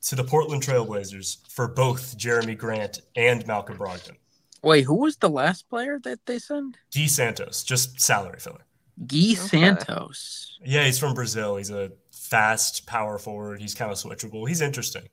[0.02, 4.16] to the Portland Trailblazers for both Jerami Grant and Malcolm Brogdon.
[4.62, 6.76] Wait, who was the last player that they sent?
[6.92, 8.64] Gui Santos, just salary filler.
[9.06, 10.58] Gui Santos.
[10.64, 11.56] Yeah, he's from Brazil.
[11.56, 13.60] He's a fast power forward.
[13.60, 14.48] He's kind of switchable.
[14.48, 15.08] He's interesting.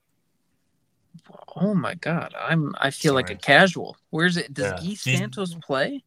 [1.55, 3.97] Oh my god, I'm I feel like a casual.
[4.11, 4.53] Where's it?
[4.53, 6.03] Does Yeah, Gui he's- Santos play?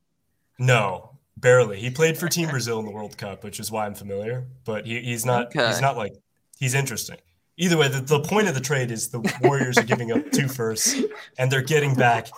[0.59, 1.79] No, barely.
[1.81, 4.47] He played for Team Brazil in the World Cup, which is why I'm familiar.
[4.65, 5.47] But he, he's not.
[5.47, 5.67] Okay.
[5.67, 6.15] He's not like.
[6.59, 7.17] He's interesting.
[7.57, 10.49] Either way, the, the point of the trade is the Warriors are giving up two
[10.49, 10.97] firsts,
[11.39, 12.29] and they're getting back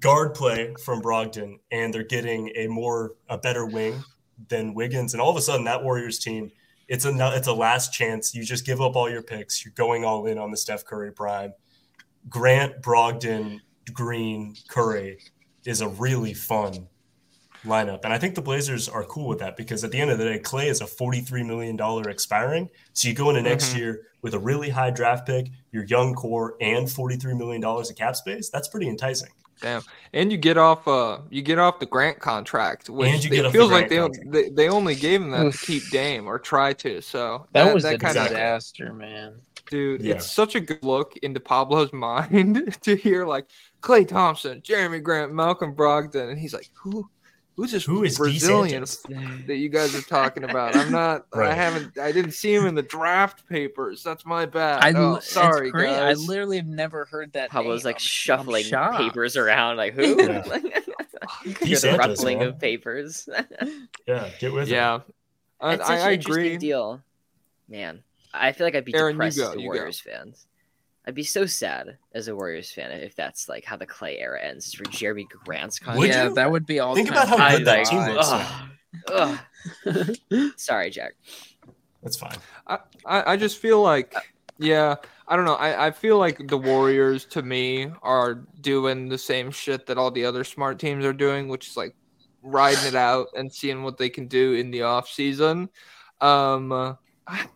[0.00, 4.02] guard play from Brogdon, and they're getting a more a better wing
[4.48, 6.52] than Wiggins, and all of a sudden that Warriors team.
[6.88, 8.34] It's a it's a last chance.
[8.34, 9.62] You just give up all your picks.
[9.64, 11.52] You're going all in on the Steph Curry prime.
[12.28, 13.60] Grant, Brogdon,
[13.92, 15.18] Green, Curry
[15.64, 16.86] is a really fun
[17.64, 18.00] lineup.
[18.04, 20.24] And I think the Blazers are cool with that because at the end of the
[20.24, 21.78] day, Klay is a $43 million
[22.08, 22.68] expiring.
[22.92, 23.78] So you go into next Mhm.
[23.78, 28.14] year with a really high draft pick, your young core, and $43 million of cap
[28.16, 28.48] space.
[28.50, 29.30] That's pretty enticing.
[29.60, 29.82] Damn.
[30.12, 33.34] And you get off uh you get off the Grant contract, which And you it
[33.34, 36.28] get off the feels like they, they they only gave him that to keep Dame
[36.28, 37.00] or try to.
[37.02, 39.40] So That, was a that kinda- disaster, man.
[39.70, 40.02] Dude.
[40.02, 40.14] Yeah.
[40.14, 43.46] It's such a good look into Pablo's mind to hear like
[43.80, 47.08] Klay Thompson, Jerami Grant, Malcolm Brogdon, and he's like, who?
[47.56, 49.46] Who's this Who is Brazilian DeSantis?
[49.48, 50.76] that you guys are talking about?
[50.76, 51.26] I'm not.
[51.34, 51.98] I haven't.
[51.98, 54.04] I didn't see him in the draft papers.
[54.04, 54.84] That's my bad.
[54.84, 56.20] I oh, sorry, it's guys.
[56.20, 57.50] I literally have never heard that.
[57.50, 57.88] Pablo's name.
[57.88, 58.64] like I'm- I'm shuffling
[58.96, 60.22] papers around, like who?
[60.22, 60.44] Yeah.
[61.44, 62.46] you hear the DeSantis, ruffling man.
[62.46, 63.28] of papers.
[64.06, 64.72] Yeah, get with it.
[64.72, 65.00] yeah,
[65.60, 66.58] I, I, I agree.
[66.58, 67.02] deal,
[67.68, 68.04] man.
[68.32, 69.76] I feel like I'd be Aaron, depressed go, as a you go.
[69.76, 70.46] Warriors fans.
[71.06, 74.42] I'd be so sad as a Warriors fan if that's like how the Klay era
[74.42, 76.12] ends for Jerami Grant's contract.
[76.12, 76.34] Yeah, you?
[76.34, 76.94] that would be all.
[76.94, 77.56] Think about how high.
[77.56, 78.28] good that like, team looks.
[79.10, 79.38] ugh,
[80.26, 80.52] ugh.
[80.56, 81.14] Sorry, Jack.
[82.02, 82.36] That's fine.
[82.66, 84.14] I, I just feel like,
[84.58, 84.96] yeah,
[85.26, 85.54] I don't know.
[85.54, 90.10] I, I feel like the Warriors, to me, are doing the same shit that all
[90.10, 91.96] the other smart teams are doing, which is like
[92.42, 95.70] riding it out and seeing what they can do in the off season.
[96.20, 96.96] Um, I-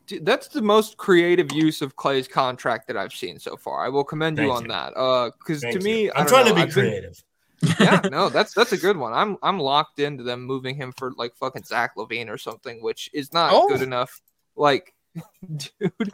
[0.06, 3.84] dude, that's the most creative use of Klay's contract that I've seen so far.
[3.84, 4.68] I will commend you on you.
[4.68, 4.92] that.
[4.96, 6.12] Uh, because to me, you.
[6.14, 7.24] I'm trying know, to be I've been- creative.
[7.80, 9.12] yeah, no, that's that's a good one.
[9.12, 13.08] I'm I'm locked into them moving him for like fucking Zach LaVine or something, which
[13.12, 13.68] is not Oh.
[13.68, 14.20] good enough.
[14.56, 14.94] Like,
[15.56, 16.12] dude,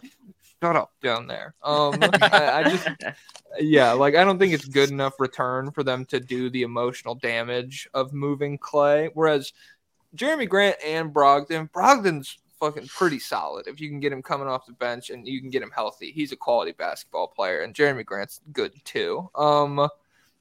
[0.62, 1.54] shut up down there.
[1.62, 2.88] Um, I, I just
[3.60, 7.14] yeah, like I don't think it's good enough return for them to do the emotional
[7.14, 9.08] damage of moving Klay.
[9.14, 9.52] Whereas
[10.16, 13.66] Jerami Grant and Brogdon, Brogdon's fucking pretty solid.
[13.66, 16.12] If you can get him coming off the bench and you can get him healthy,
[16.12, 19.30] he's a quality basketball player, and Jerami Grant's good too.
[19.34, 19.88] Um,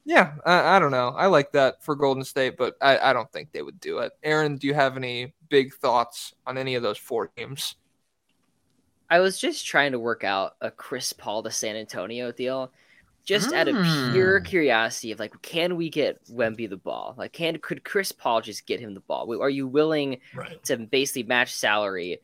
[0.05, 1.09] yeah, I, I don't know.
[1.09, 4.13] I like that for Golden State, but I, I don't think they would do it.
[4.23, 7.75] Aaron, do you have any big thoughts on any of those four teams?
[9.09, 12.71] I was just trying to work out a Chris Paul to San Antonio deal,
[13.27, 14.45] just out of pure Hmm.
[14.45, 17.13] curiosity of like, can we get Wemby the ball?
[17.17, 19.29] Like, can could Chris Paul just get him the ball?
[19.41, 20.63] Are you willing Right.
[20.63, 22.21] to basically match salary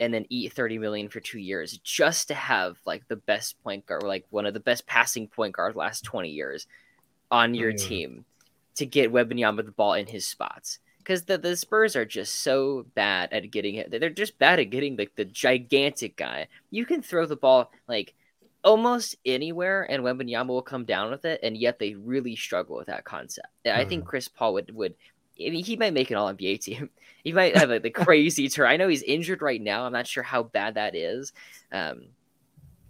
[0.00, 3.84] and then eat 30 million for two years just to have like the best point
[3.86, 6.66] guard, or like one of the best passing point guard last 20 years
[7.30, 7.78] on your Mm.
[7.78, 8.24] team
[8.76, 10.78] to get Wembanyama the ball in his spots?
[10.98, 13.90] Because the, the Spurs are just so bad at getting it.
[13.90, 16.48] They're just bad at getting like the gigantic guy.
[16.70, 18.14] You can throw the ball like
[18.64, 22.86] almost anywhere, and Wembanyama will come down with it, and yet they really struggle with
[22.88, 23.48] that concept.
[23.64, 24.08] And I think Mhm.
[24.08, 24.94] Chris Paul would would.
[25.38, 26.90] I mean, he might make an All NBA team.
[27.22, 28.66] He might have like, the crazy turn.
[28.68, 29.84] I know he's injured right now.
[29.84, 31.32] I'm not sure how bad that is.
[31.72, 32.04] Um,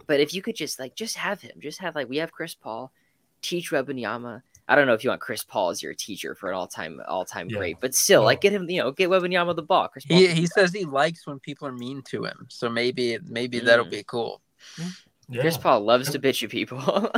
[0.06, 2.54] but if you could just like just have him, just have like we have Chris
[2.54, 2.92] Paul,
[3.42, 4.42] teach Wembanyama.
[4.68, 7.00] I don't know if you want Chris Paul as your teacher for an all time
[7.08, 7.58] all time Yeah.
[7.58, 8.26] great, but still, No.
[8.26, 9.88] like get him, you know, get Wembanyama the ball.
[9.88, 10.16] Chris Paul.
[10.18, 13.84] He he says he likes when people are mean to him, so maybe maybe that'll
[13.86, 13.90] Mm.
[13.90, 14.40] be cool.
[15.28, 17.10] Yeah, Chris Paul loves to bitch at people.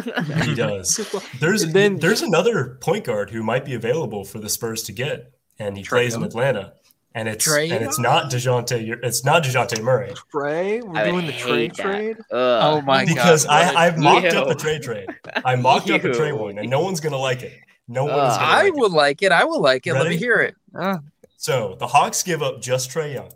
[0.42, 0.96] he does.
[1.40, 4.92] There's And then- there's another point guard who might be available for the Spurs to
[4.92, 6.72] get, and he Trae plays in Atlanta.
[7.14, 9.00] And it's Trae and it's not Dejounte.
[9.02, 11.82] It's not Dejounte Murray Trae, we're I doing the trade that.
[11.82, 12.16] trade.
[12.18, 12.24] Ugh.
[12.30, 13.14] Oh my god!
[13.14, 14.52] because I a- I I've mocked up Ew.
[14.52, 15.08] a trade trade.
[15.44, 17.58] I mocked up a trade one, and no one's gonna like it.
[17.88, 18.74] No one is gonna I like it.
[18.74, 19.32] will like it.
[19.32, 19.94] I will like it.
[19.94, 20.54] Let me hear it.
[20.78, 21.00] Ah,
[21.38, 23.32] So the Hawks give up just Trae Young,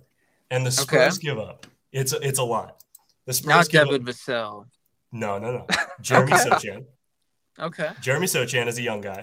[0.50, 1.66] and the Spurs give up.
[1.92, 2.81] It's a, it's a lot.
[3.26, 4.66] The Spurs Not Devin up, Vassell.
[5.12, 5.66] no no no.
[6.00, 6.44] Jeremy Okay.
[6.50, 6.84] Sochan.
[7.58, 7.90] Okay.
[8.00, 9.22] Jeremy Sochan is a young guy.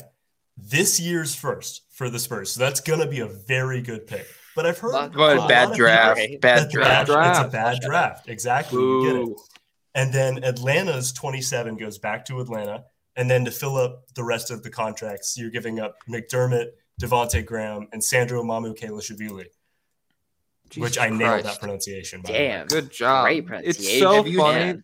[0.57, 4.27] This year's first for the Spurs, so that's gonna be a very good pick.
[4.55, 6.19] But I've heard lot bad draft.
[6.19, 7.07] people- Bad draft.
[7.07, 7.37] draft.
[7.45, 8.27] It's a bad draft.
[8.29, 8.79] Exactly.
[8.81, 9.37] You get it.
[9.95, 12.83] And then Atlanta's 27 goes back to Atlanta.
[13.15, 16.67] And then to fill up the rest of the contracts, you're giving up McDermott,
[17.01, 19.45] Devonte' Graham, and Sandro Mamukelashvili,
[20.77, 22.21] which Jesus I nailed that pronunciation.
[22.21, 22.31] by.
[22.31, 22.67] Damn.
[22.67, 23.25] Good job.
[23.25, 23.81] Great pronunciation.
[23.83, 24.59] It's so Have you- funny.
[24.59, 24.83] Man.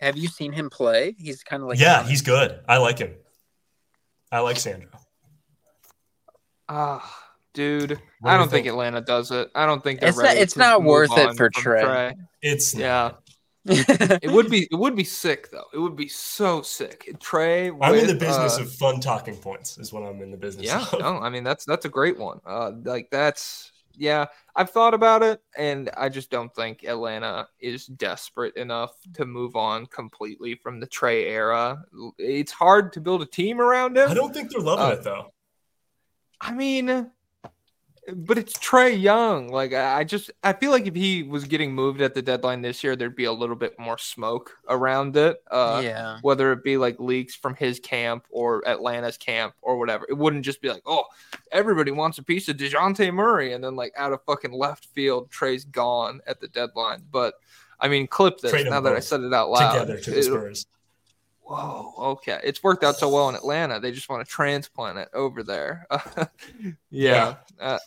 [0.00, 1.14] Have you seen him play?
[1.18, 2.60] He's kind of like yeah, he's good.
[2.68, 3.14] I like him.
[4.30, 4.90] I like Sandro.
[6.68, 7.90] Ah, dude,
[8.20, 8.66] What I don't think think?
[8.68, 9.50] Atlanta does it.
[9.54, 12.14] I don't think they're It's not- it's to not move worth it for from Trae.
[12.42, 13.12] It's Yeah,
[13.66, 14.68] it it would be.
[14.70, 15.66] It would be sick though.
[15.72, 17.08] It would be so sick.
[17.18, 17.76] Trae.
[17.80, 19.78] I'm in the business uh, of fun talking points.
[19.78, 20.66] Is what I'm in the business.
[20.66, 20.98] Yeah, of.
[21.00, 22.40] no, I mean that's that's a great one.
[22.46, 24.26] Uh, like that's yeah.
[24.56, 29.56] I've thought about it, and I just don't think Atlanta is desperate enough to move
[29.56, 31.82] on completely from the Trae era.
[32.18, 34.10] It's hard to build a team around him.
[34.10, 35.32] I don't think they're loving Uh, it though.
[36.40, 37.10] I mean,
[38.12, 39.48] but it's Trae Young.
[39.48, 42.62] Like I I just I feel like if he was getting moved at the deadline
[42.62, 45.42] this year, there'd be a little bit more smoke around it.
[45.50, 46.18] Uh, yeah.
[46.22, 50.44] Whether it be like leaks from his camp or Atlanta's camp or whatever, it wouldn't
[50.44, 51.04] just be like, oh,
[51.52, 55.30] everybody wants a piece of Dejounte Murray, and then like out of fucking left field,
[55.30, 57.02] Trae's gone at the deadline.
[57.10, 57.34] But
[57.80, 59.72] I mean, clip this Trade 'em now that I said it out loud.
[59.72, 60.66] Together to the Spurs.
[61.46, 62.40] Whoa, okay.
[62.42, 63.78] It's worked out so well in Atlanta.
[63.78, 65.86] They just want to transplant it over there.
[66.90, 67.34] yeah.
[67.60, 67.78] Uh,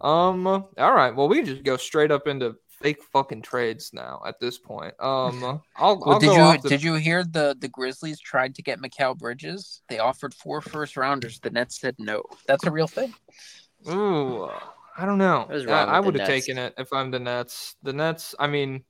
[0.00, 0.46] um.
[0.46, 1.14] All right.
[1.14, 4.94] Well, we just go straight up into fake fucking trades now at this point.
[5.00, 8.62] Um, I'll, Well, I'll did you the- did you hear the the Grizzlies tried to
[8.62, 9.82] get Mikal Bridges?
[9.88, 11.40] They offered four first rounders.
[11.40, 12.22] The Nets said no.
[12.46, 13.14] That's a real thing.
[13.88, 14.48] Ooh,
[14.96, 15.46] I don't know.
[15.50, 17.76] I, I would have taken it if I'm the Nets.
[17.82, 18.84] The Nets, I mean,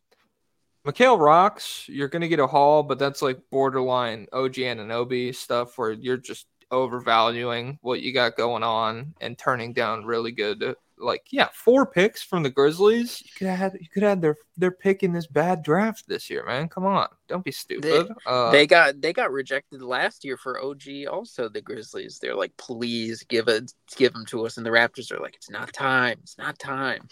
[0.89, 1.85] Mikal rocks.
[1.89, 6.17] You're gonna get a haul, but that's like borderline OG and Anunoby stuff where you're
[6.17, 10.75] just overvaluing what you got going on and turning down really good.
[11.01, 13.23] Like, yeah, four picks from the Grizzlies.
[13.25, 16.45] You could have you could have their their pick in this bad draft this year,
[16.45, 16.69] man.
[16.69, 18.09] Come on, don't be stupid.
[18.27, 21.07] uh, they got they got rejected last year for OG.
[21.11, 22.19] Also, the Grizzlies.
[22.19, 24.57] They're like, please give it, give them to us.
[24.57, 26.19] And the Raptors are like, it's not time.
[26.23, 27.07] It's not time.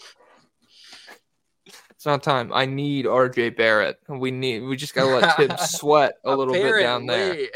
[1.97, 2.53] It's not time.
[2.53, 3.99] I need RJ Barrett.
[4.07, 4.59] We need.
[4.59, 7.47] We just gotta let Thibs sweat a little bit down there.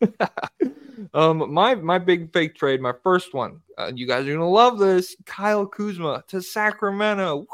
[1.14, 3.62] Um, my my big fake trade, my first one.
[3.78, 5.16] Uh, you guys are gonna love this.
[5.24, 7.46] Kyle Kuzma to Sacramento.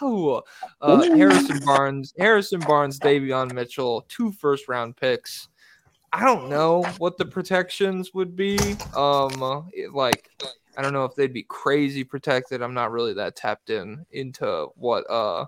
[0.00, 0.42] Wow.
[0.80, 5.48] Uh, Harrison Barnes, Harrison Barnes, Davion Mitchell, two first round picks.
[6.12, 8.58] I don't know what the protections would be.
[8.96, 10.30] Um, like
[10.76, 12.62] I don't know if they'd be crazy protected.
[12.62, 15.46] I'm not really that tapped in into what uh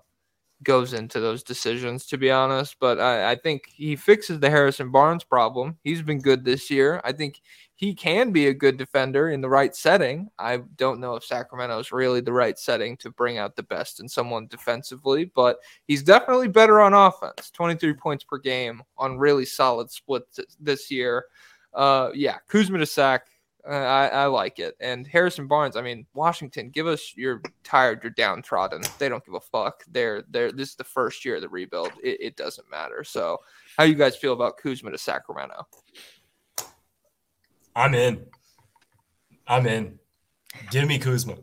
[0.62, 2.76] goes into those decisions, to be honest.
[2.80, 5.78] But I, I think he fixes the Harrison Barnes problem.
[5.84, 7.00] He's been good this year.
[7.04, 7.40] I think
[7.76, 10.28] he can be a good defender in the right setting.
[10.38, 14.00] I don't know if Sacramento is really the right setting to bring out the best
[14.00, 17.50] in someone defensively, but he's definitely better on offense.
[17.52, 21.26] 23 points per game on really solid splits this year.
[21.72, 23.28] Uh, yeah, Kuzma to sack.
[23.68, 24.76] Uh, I, I like it.
[24.80, 28.82] And Harrison Barnes, I mean, Washington, give us you're tired, you're downtrodden.
[28.98, 29.84] They don't give a fuck.
[29.90, 31.92] They're they're this is the first year of the rebuild.
[32.02, 33.04] It, it doesn't matter.
[33.04, 33.38] So
[33.76, 35.66] how you guys feel about Kuzma to Sacramento?
[37.76, 38.24] I'm in.
[39.46, 39.98] I'm in.
[40.70, 41.36] Give me Kuzma.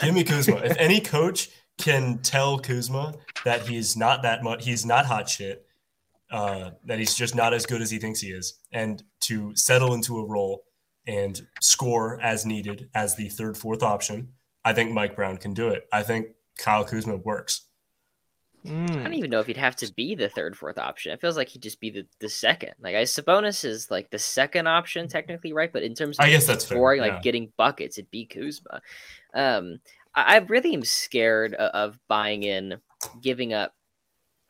[0.00, 0.56] Give me Kuzma.
[0.56, 3.14] If any coach can tell Kuzma
[3.44, 5.66] that he's not that much, he's not hot shit,
[6.30, 9.92] uh, that he's just not as good as he thinks he is, and to settle
[9.92, 10.64] into a role
[11.08, 14.28] and score as needed as the third, fourth option,
[14.64, 15.88] I think Mike Brown can do it.
[15.92, 16.28] I think
[16.58, 17.62] Kyle Kuzma works.
[18.64, 19.04] I Mm.
[19.04, 21.12] don't even know if he'd have to be the third, fourth option.
[21.12, 22.72] It feels like he'd just be the, the second.
[22.80, 25.72] Like I Sabonis is like the second option technically, right?
[25.72, 27.14] But in terms of I guess that's fair, scoring, yeah.
[27.14, 28.82] like getting buckets, it'd be Kuzma.
[29.32, 29.78] Um,
[30.14, 32.80] I, I really am scared of, of buying in,
[33.22, 33.74] giving up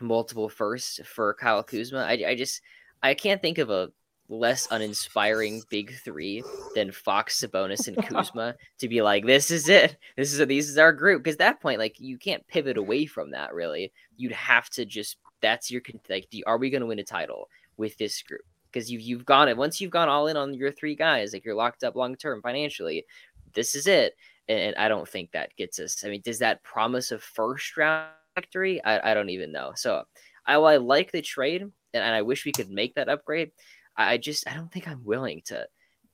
[0.01, 1.98] multiple firsts for Kyle Kuzma.
[1.98, 2.62] I, I just
[3.02, 3.93] I can't think of a
[4.28, 6.42] less uninspiring big three
[6.74, 9.96] than Fox, Sabonis, and Kuzma to be like, this is it.
[10.16, 11.22] This is this is our group.
[11.22, 13.55] Because that point, like you can't pivot away from that.
[13.55, 16.28] Really, you'd have to just that's your like.
[16.46, 18.42] Are we going to win a title with this group?
[18.70, 21.44] Because you you've gone it once you've gone all in on your three guys, like
[21.44, 23.06] you're locked up long term financially.
[23.55, 24.14] This is it,
[24.48, 26.05] and, and I don't think that gets us.
[26.05, 28.82] I mean, does that promise a first round victory?
[28.84, 29.72] I, I don't even know.
[29.74, 30.05] So
[30.46, 33.52] I, I like the trade, and, and I wish we could make that upgrade.
[33.98, 35.66] I I just I don't think I'm willing to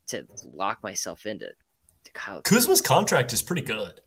[0.08, 2.42] to lock myself into to Kyle.
[2.42, 4.00] Kuzma's contract is pretty good.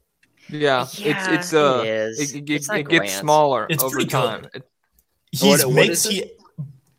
[0.50, 2.20] Yeah, it's Yeah, it's uh it is.
[2.34, 4.42] it, it, It's not it gets smaller It's over pretty time.
[4.42, 4.56] good.
[4.56, 4.70] It-
[5.32, 6.32] He's what makes is he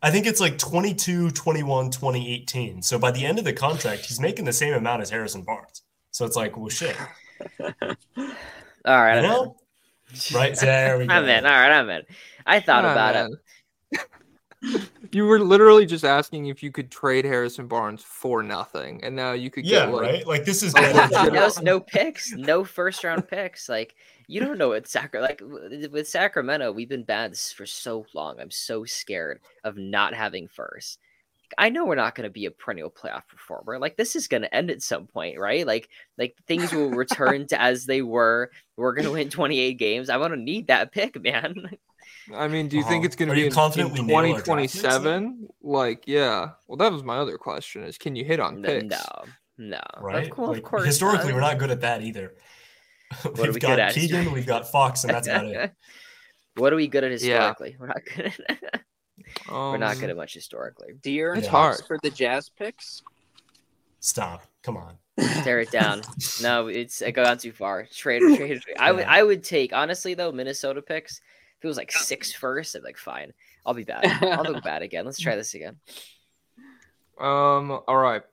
[0.01, 2.81] I think it's like 22, 21, 20, 18.
[2.83, 5.81] So by the end of the contract, he's making the same amount as Harrison Barnes.
[6.11, 6.95] So it's like, well, shit.
[7.59, 7.67] All
[8.85, 9.57] right, You I'm know?
[10.31, 10.35] in.
[10.35, 11.13] Right there we go.
[11.13, 11.45] I'm in.
[11.45, 12.03] All right, I'm in.
[12.45, 13.99] I thought Ah, about it.
[14.61, 14.81] Man.
[15.11, 19.31] you were literally just asking if you could trade Harrison Barnes for nothing, and now
[19.33, 20.27] you could Yeah, get like right?
[20.27, 20.95] Like this is better.
[21.11, 21.25] yeah.
[21.25, 23.69] than- no, no picks, no first round picks.
[23.69, 23.95] Like
[24.27, 26.71] you don't know what Sacra like with Sacramento.
[26.71, 28.39] We've been bad for so long.
[28.39, 30.99] I'm so scared of not having first.
[31.57, 33.79] I know we're not going to be a perennial playoff performer.
[33.79, 35.65] Like this is going to end at some point, right?
[35.65, 38.51] Like like things will return to as they were.
[38.77, 40.09] We're going to win 28 games.
[40.11, 41.71] I want to need that pick, man.
[42.35, 43.05] I mean, do you think Uh-huh.
[43.07, 44.89] it's going to be you in, confident we nail our draft picks, though?
[44.89, 45.47] 2027?
[45.61, 46.49] Like, yeah.
[46.67, 48.95] Well, that was my other question: is can you hit on N- picks?
[48.95, 49.23] No,
[49.57, 49.79] no.
[50.01, 50.23] right?
[50.25, 50.85] Of, course, Like, of course.
[50.85, 51.35] historically, not.
[51.35, 52.33] we're not good at that either.
[53.25, 53.93] we've we got good at?
[53.93, 55.71] Keegan, we've got Fox, and that's about it.
[56.55, 57.37] what are we good at Yeah.
[57.53, 57.75] historically?
[57.79, 58.33] We're not good.
[58.47, 58.81] At,
[59.49, 60.93] Um, we're not good at much historically.
[61.01, 61.87] De'Aaron It's Fox hard.
[61.87, 63.01] for the Jazz picks.
[63.99, 64.43] Stop.
[64.63, 64.97] Come on.
[65.43, 66.01] Tear it down.
[66.41, 67.85] No, it's it gone too far.
[67.93, 68.75] Trade, trade, trade.
[68.79, 71.19] I would, I would take honestly though Minnesota picks.
[71.59, 73.33] If it was like six first, I'd be like fine.
[73.65, 74.05] I'll be bad.
[74.23, 75.05] I'll look bad again.
[75.05, 75.75] Let's try this again.
[77.19, 77.81] Um.
[77.85, 78.23] All right.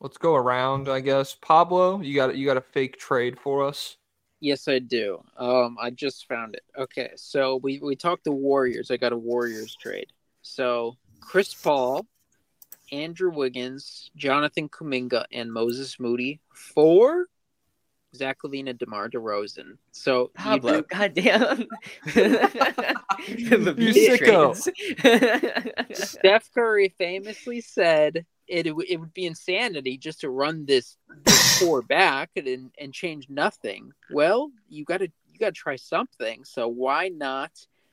[0.00, 0.88] Let's go around.
[0.88, 3.96] I guess Pablo, you got you got a fake trade for us.
[4.40, 5.22] Yes, I do.
[5.36, 6.62] Um, I just found it.
[6.78, 8.90] Okay, so we we talked the Warriors.
[8.90, 10.06] I got a Warriors trade.
[10.40, 12.06] So Chris Paul,
[12.90, 17.26] Andrew Wiggins, Jonathan Kuminga, and Moses Moody for
[18.16, 19.76] Zach LaVine and DeMar DeRozan.
[19.92, 21.66] So you Pablo, do- goddamn.
[23.26, 24.54] You sicko.
[25.94, 30.96] Steph Curry famously said it, it would- it would be insanity just to run this,
[31.24, 33.92] this core back and and change nothing.
[34.10, 36.44] Well, you got to you got to try something.
[36.44, 37.50] So why not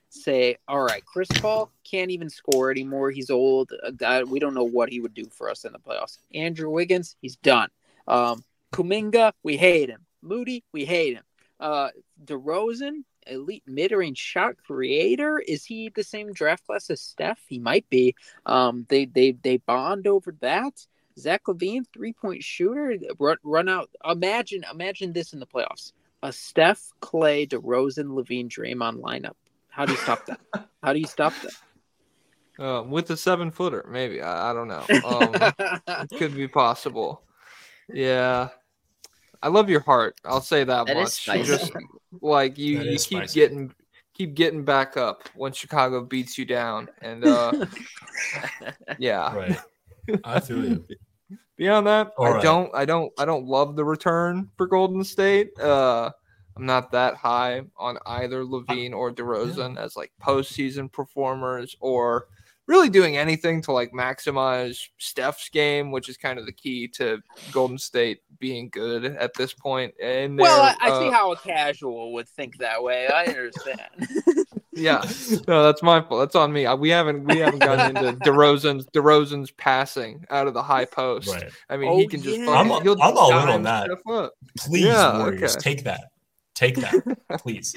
[0.10, 3.10] say, all right, Chris Paul can't even score anymore.
[3.10, 3.72] He's old.
[3.82, 6.20] A guy we don't know what he would do for us in the playoffs.
[6.34, 7.70] Andrew Wiggins, he's done.
[8.08, 8.44] Um,
[8.74, 10.06] Kuminga, we hate him.
[10.24, 11.24] Moody, we hate him.
[11.60, 11.90] Uh,
[12.26, 15.40] DeRozan, elite mid-range shot creator.
[15.40, 17.40] Is he the same draft class as Steph?
[17.48, 18.16] He might be.
[18.46, 20.86] Um, they they they bond over that.
[21.20, 23.90] Zach LaVine, three-point shooter, run, run out.
[24.04, 25.94] Imagine imagine this in the playoffs:
[26.24, 29.36] a Steph, Clay, DeRozan, LaVine, Draymond lineup.
[29.70, 30.40] How do you stop that?
[30.82, 31.52] How do you stop that?
[32.60, 34.22] Uh, with a seven footer, maybe.
[34.22, 34.86] I, I don't know.
[35.04, 37.24] Um, it could be possible.
[37.92, 38.50] Yeah.
[39.44, 40.16] I love your heart.
[40.24, 41.12] I'll say that, That is much.
[41.12, 41.44] spicy.
[41.44, 41.72] Just
[42.22, 43.40] like you, That you is keep spicy.
[43.40, 43.74] getting
[44.14, 46.88] keep getting back up when Chicago beats you down.
[47.02, 47.66] And uh
[48.98, 49.36] yeah.
[49.36, 49.60] Right.
[50.24, 50.86] I feel you.
[51.58, 52.42] Beyond that, All I right.
[52.44, 55.60] don't I don't I don't love the return for Golden State.
[55.60, 56.10] Uh
[56.56, 62.28] I'm not that high on either LaVine or DeRozan as like postseason performers or
[62.68, 67.22] really doing anything to like maximize Steph's game, which is kind of the key to
[67.52, 69.94] Golden State being good at this point.
[70.02, 73.08] And well, I, they're, I see uh, how a casual would think that way.
[73.08, 73.82] I understand.
[74.74, 75.04] yeah,
[75.48, 76.22] no, that's my fault.
[76.22, 76.68] That's on me.
[76.76, 81.28] We haven't we haven't gotten into DeRozan's DeRozan's passing out of the high post.
[81.30, 81.50] Right.
[81.70, 82.50] I mean, Oh, he can just yeah.
[82.50, 83.90] I'm- he'll I'm all in on that.
[84.58, 85.62] Please, Yeah, Warriors, okay.
[85.76, 86.06] take that.
[86.56, 86.94] Take that,
[87.40, 87.76] please.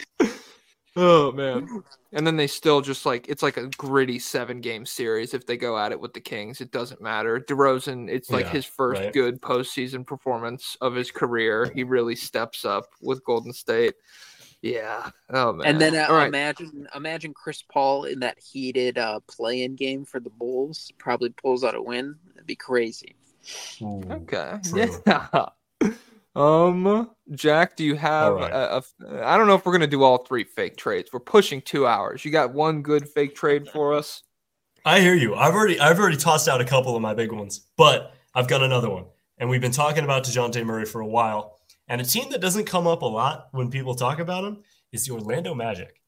[0.97, 1.83] Oh man.
[2.13, 5.59] And then they still just like it's like a gritty seven game series if they
[5.59, 6.63] go at it with the Kings.
[6.63, 7.39] It doesn't matter.
[7.39, 9.13] DeRozan, it's like Yeah, his first right.
[9.13, 11.71] good postseason performance of his career.
[11.75, 13.97] He really steps up with Golden State.
[14.63, 15.11] Yeah.
[15.29, 15.67] Oh man.
[15.67, 16.29] And then uh, All right.
[16.29, 20.91] imagine imagine Chris Paul in that heated uh, play-in game for the Bulls.
[20.97, 22.15] Probably pulls out a win.
[22.33, 23.15] That'd be crazy.
[23.83, 24.03] Ooh.
[24.11, 24.59] Okay.
[24.65, 25.03] True.
[25.07, 25.47] Yeah.
[26.37, 28.53] Um, Jack, do you have All right.
[28.53, 29.27] a, a?
[29.27, 31.11] I don't know if we're gonna do all three fake trades.
[31.13, 32.25] We're pushing two hours.
[32.25, 34.23] You got one good fake trade for us?
[34.85, 35.35] I hear you.
[35.35, 38.63] I've already I've already tossed out a couple of my big ones, but I've got
[38.63, 39.07] another one.
[39.39, 41.59] And we've been talking about DeJounte Murray for a while.
[41.89, 45.07] And a team that doesn't come up a lot when people talk about him is
[45.07, 46.01] the Orlando Magic.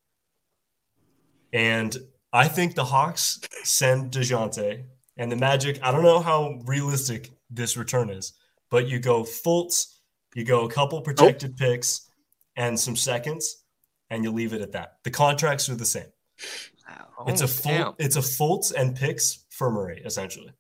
[1.52, 1.96] And
[2.32, 4.84] I think the Hawks send DeJounte
[5.16, 8.34] and the Magic, I don't know how realistic this return is,
[8.70, 9.97] but you go Fultz,
[10.34, 12.10] you go a couple protected picks
[12.56, 13.64] and some seconds,
[14.10, 14.96] and you leave it at that.
[15.04, 16.06] The contracts are the same.
[16.88, 17.24] Wow.
[17.28, 17.94] It's Oh, a full, damn.
[17.98, 20.52] it's a Fultz and picks for Murray, essentially.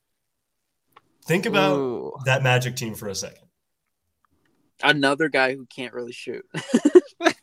[1.26, 2.12] Think about Ooh.
[2.24, 3.44] that Magic team for a second.
[4.82, 6.44] Another guy who can't really shoot.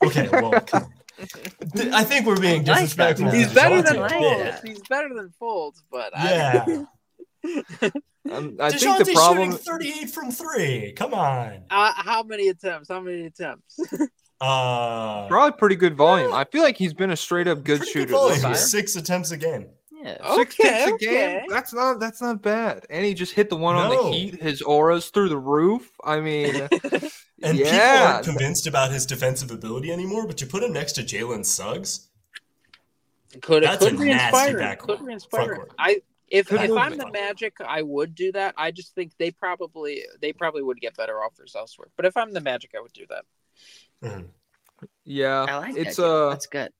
[0.03, 0.93] Okay, well, come on.
[1.76, 3.31] Th- I think we're being I like disrespectful.
[3.31, 4.10] He's better than DeJounte.
[4.11, 4.68] Fultz.
[4.68, 6.84] He's better than Fultz, but Yeah.
[8.31, 9.52] Um, I think the problem.
[9.52, 10.93] shooting 38 from three.
[10.93, 11.64] Come on.
[11.69, 12.89] Uh, how many attempts?
[12.89, 13.80] How many attempts?
[14.41, 16.34] Uh, Probably pretty good volume.
[16.34, 18.11] I feel like he's been a straight up good pretty shooter.
[18.11, 18.34] volume.
[18.34, 18.52] this fire.
[18.52, 18.57] year.
[18.60, 19.68] Six attempts a game.
[19.93, 20.18] Yeah.
[20.35, 21.41] Six Okay, ticks a game.
[21.49, 22.85] That's not that's not bad.
[22.89, 24.41] And he just hit the one on the Heat.
[24.41, 25.89] His aura's through the roof.
[26.03, 26.53] I mean,
[27.43, 28.11] And people yeah.
[28.15, 32.10] aren't convinced about his defensive ability anymore, but you put him next to Jalen Suggs.
[33.41, 34.57] could That's a could be nasty inspiring.
[34.77, 35.61] backcourt, Could be inspiring.
[35.80, 36.72] I if Could if.
[36.77, 38.56] I'm the Magic, I would do that.
[38.57, 41.88] I just think they probably they probably would get better offers elsewhere.
[41.95, 43.26] But if I'm the Magic, I would do that.
[44.03, 44.27] Mhm.
[45.03, 46.06] yeah, I like it's that.
[46.06, 46.72] uh, That's good.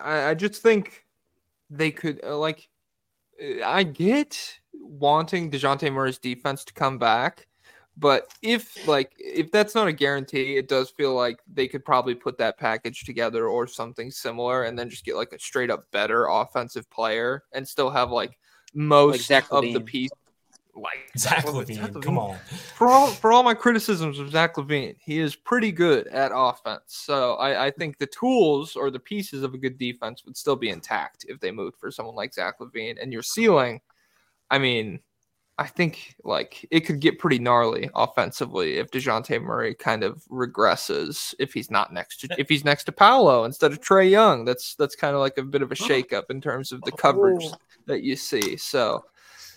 [0.00, 1.04] I, I just think
[1.68, 2.68] they could uh, like.
[3.42, 7.46] uh, I get wanting Dejounte Murray's defense to come back,
[8.00, 12.14] but if like if that's not a guarantee, it does feel like they could probably
[12.14, 15.84] put that package together or something similar, and then just get like a straight up
[15.92, 18.38] better offensive player and still have like
[18.74, 20.10] most Zach of the piece.
[20.74, 22.38] Like Zach well, Levine, Zach come on.
[22.74, 26.84] for all for all my criticisms of Zach LaVine, he is pretty good at offense.
[26.86, 30.56] So I, I think the tools or the pieces of a good defense would still
[30.56, 32.96] be intact if they moved for someone like Zach LaVine.
[33.02, 33.80] And your ceiling,
[34.48, 35.00] I mean,
[35.60, 41.34] I think like it could get pretty gnarly offensively if Dejounte Murray kind of regresses
[41.38, 44.46] if he's not next to if he's next to Paolo instead of Trae Young.
[44.46, 47.44] That's that's kind of like a bit of a shakeup in terms of the coverage
[47.44, 47.54] Oh.
[47.86, 48.56] that you see.
[48.56, 49.04] So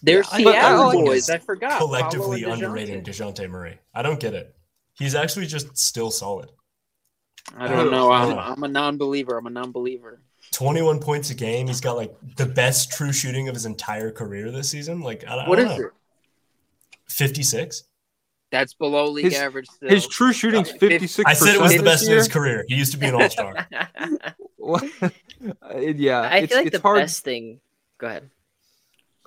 [0.02, 1.30] They're Yeah, I- but I boys.
[1.30, 1.78] I forgot.
[1.80, 2.54] Collectively DeJounte.
[2.54, 3.80] underrating DeJounte Murray.
[3.96, 4.54] I don't get it.
[4.96, 6.50] He's actually just still solid.
[7.58, 8.12] I don't know.
[8.12, 9.38] I'm, I'm a non-believer.
[9.38, 10.22] I'm a non-believer.
[10.54, 11.68] 21 points a game.
[11.68, 15.02] He's got like the best true shooting of his entire career this season.
[15.02, 15.86] Like, I, I What don't is know.
[15.88, 15.92] it?
[17.10, 17.84] 56?
[18.52, 19.68] That's below league His- average.
[19.68, 19.90] Still.
[19.90, 21.24] His true shooting's Uh, 56%.
[21.26, 22.18] I said it was the this best in year.
[22.20, 22.66] his career.
[22.68, 23.68] He used to be an all star.
[25.62, 27.02] Uh, yeah, I it's, feel like it's the hard.
[27.02, 27.60] best thing.
[27.98, 28.30] Go ahead.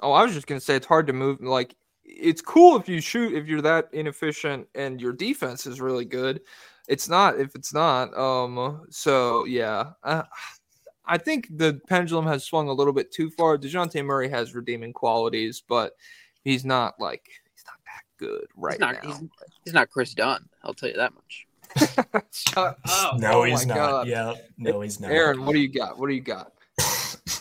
[0.01, 1.43] Oh, I was just gonna say it's hard to move.
[1.43, 1.74] Like,
[2.05, 6.40] it's cool if you shoot if you're that inefficient and your defense is really good.
[6.89, 8.16] It's not if it's not.
[8.16, 8.86] Um.
[8.89, 10.23] So yeah, uh,
[11.06, 13.56] I think the pendulum has swung a little bit too far.
[13.56, 15.92] Dejounte Murray has redeeming qualities, but
[16.42, 19.10] he's not like he's not that good right he's not, now.
[19.10, 19.28] He's,
[19.64, 20.48] he's not Kris Dunn.
[20.64, 21.46] I'll tell you that much.
[22.32, 23.18] Shut up!
[23.18, 23.74] no, Oh he's not.
[23.74, 24.06] God.
[24.08, 25.10] Yeah, no, he's not.
[25.10, 25.98] Aaron, what do you got?
[25.98, 26.52] What do you got?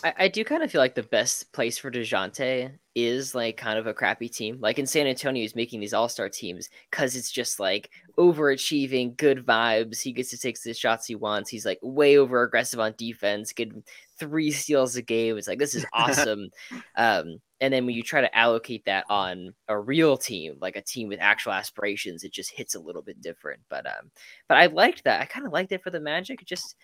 [0.06, 3.76] I, I do kind of feel like the best place for DeJounte is like kind
[3.76, 4.58] of a crappy team.
[4.60, 9.16] Like in San Antonio, he's making these all star teams because it's just like overachieving,
[9.16, 10.00] good vibes.
[10.00, 11.50] He gets to take the shots he wants.
[11.50, 13.82] He's like way over aggressive on defense, getting
[14.16, 15.36] three steals a game.
[15.38, 16.50] It's like, this is awesome.
[16.96, 20.82] um, and then when you try to allocate that on a real team, like a
[20.82, 23.60] team with actual aspirations, it just hits a little bit different.
[23.68, 24.12] But um,
[24.48, 25.20] but I liked that.
[25.20, 26.44] I kind of liked it for the Magic.
[26.44, 26.76] Just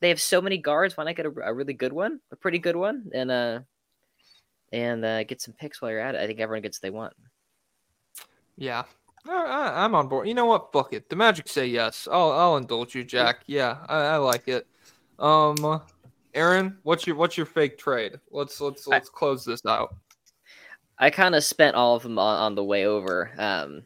[0.00, 0.96] they have so many guards.
[0.96, 3.60] Why not get a, a really good one, a pretty good one, and uh,
[4.72, 6.20] and uh, get some picks while you're at it.
[6.20, 7.14] I think everyone gets what they want.
[8.56, 8.84] Yeah,
[9.28, 10.28] I, I, I'm on board.
[10.28, 10.72] You know what?
[10.72, 11.08] Fuck it.
[11.08, 12.08] The Magic say yes.
[12.10, 13.40] I'll I'll indulge you, Jack.
[13.46, 14.66] Yeah, I, I like it.
[15.18, 15.82] Um,
[16.34, 18.18] Aaron, what's your what's your fake trade?
[18.30, 19.94] Let's let's let's close this out.
[20.98, 23.30] I kind of spent all of them on, on the way over.
[23.38, 23.82] Um,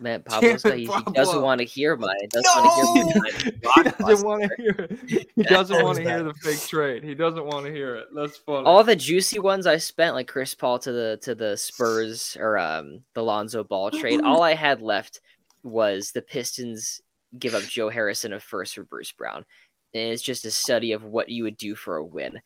[0.00, 2.16] man, Damn Pablo, he, doesn't want to hear mine.
[2.20, 5.28] He doesn't want to hear he doesn't want to hear it.
[5.36, 7.04] He doesn't want to hear the fake trade.
[7.04, 8.06] He doesn't want to hear it.
[8.14, 8.66] That's funny.
[8.66, 12.58] all the juicy ones I spent, like Chris Paul to the to the Spurs or
[12.58, 14.20] um the Lonzo Ball trade.
[14.22, 15.20] all I had left
[15.62, 17.00] was the Pistons
[17.38, 19.44] give up Joe Harris and a first for Bruce Brown.
[19.94, 22.40] And it's just a study of what you would do for a win.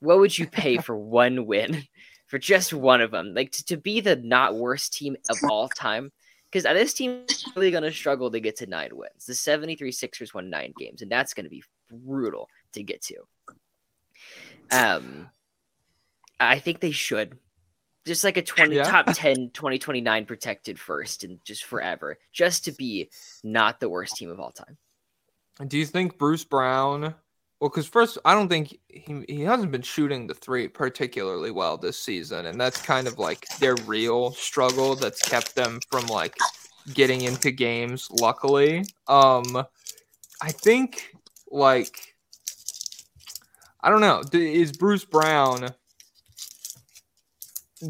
[0.00, 1.84] What would you pay for one win?
[2.26, 5.68] For just one of them, like to, to be the not worst team of all
[5.68, 6.10] time,
[6.56, 9.26] because this team is really going to struggle to get to nine wins.
[9.26, 13.16] The 73 Sixers won nine games, and that's going to be brutal to get to.
[14.70, 15.28] Um,
[16.40, 17.38] I think they should.
[18.06, 18.84] Just like a 20 Yeah.
[18.84, 22.16] top 10 2029 protected first and just forever.
[22.32, 23.10] Just to be
[23.44, 24.78] not the worst team of all time.
[25.68, 27.14] Do you think Bruce Brown?
[27.60, 31.78] Well, because first, I don't think he he hasn't been shooting the three particularly well
[31.78, 36.36] this season, and that's kind of like their real struggle that's kept them from like
[36.92, 38.10] getting into games.
[38.10, 39.64] Luckily, um,
[40.42, 41.14] I think
[41.50, 42.14] like
[43.80, 44.22] I don't know.
[44.32, 45.70] Is Bruce Brown?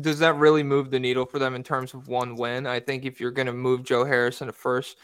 [0.01, 2.66] Does that really move the needle for them in terms of one win?
[2.66, 4.97] I think if you're going to move Joe Harrison to first,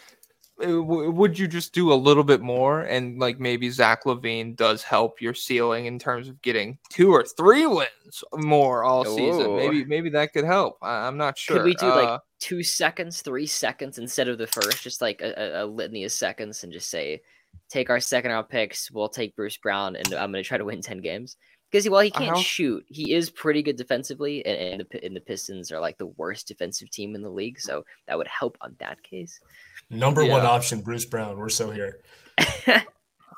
[0.62, 5.20] would you just do a little bit more and like maybe Zach LaVine does help
[5.20, 9.56] your ceiling in terms of getting two or three wins more all season?
[9.56, 10.78] Maybe maybe that could help.
[10.82, 11.58] I, I'm not sure.
[11.58, 14.82] Could we do Uh, like two seconds, three seconds instead of the first?
[14.82, 17.20] Just like a, a, a litany of seconds and just say,
[17.68, 18.90] take our second round picks.
[18.90, 21.36] We'll take Bruce Brown and I'm going to try to win 10 games.
[21.72, 25.16] Because while he can't hope- shoot, he is pretty good defensively, and, and, the, and
[25.16, 28.58] the Pistons are like the worst defensive team in the league, so that would help
[28.60, 29.40] on that case.
[29.88, 31.38] Number one option, Bruce Brown.
[31.38, 32.00] We're so here.
[32.38, 32.84] I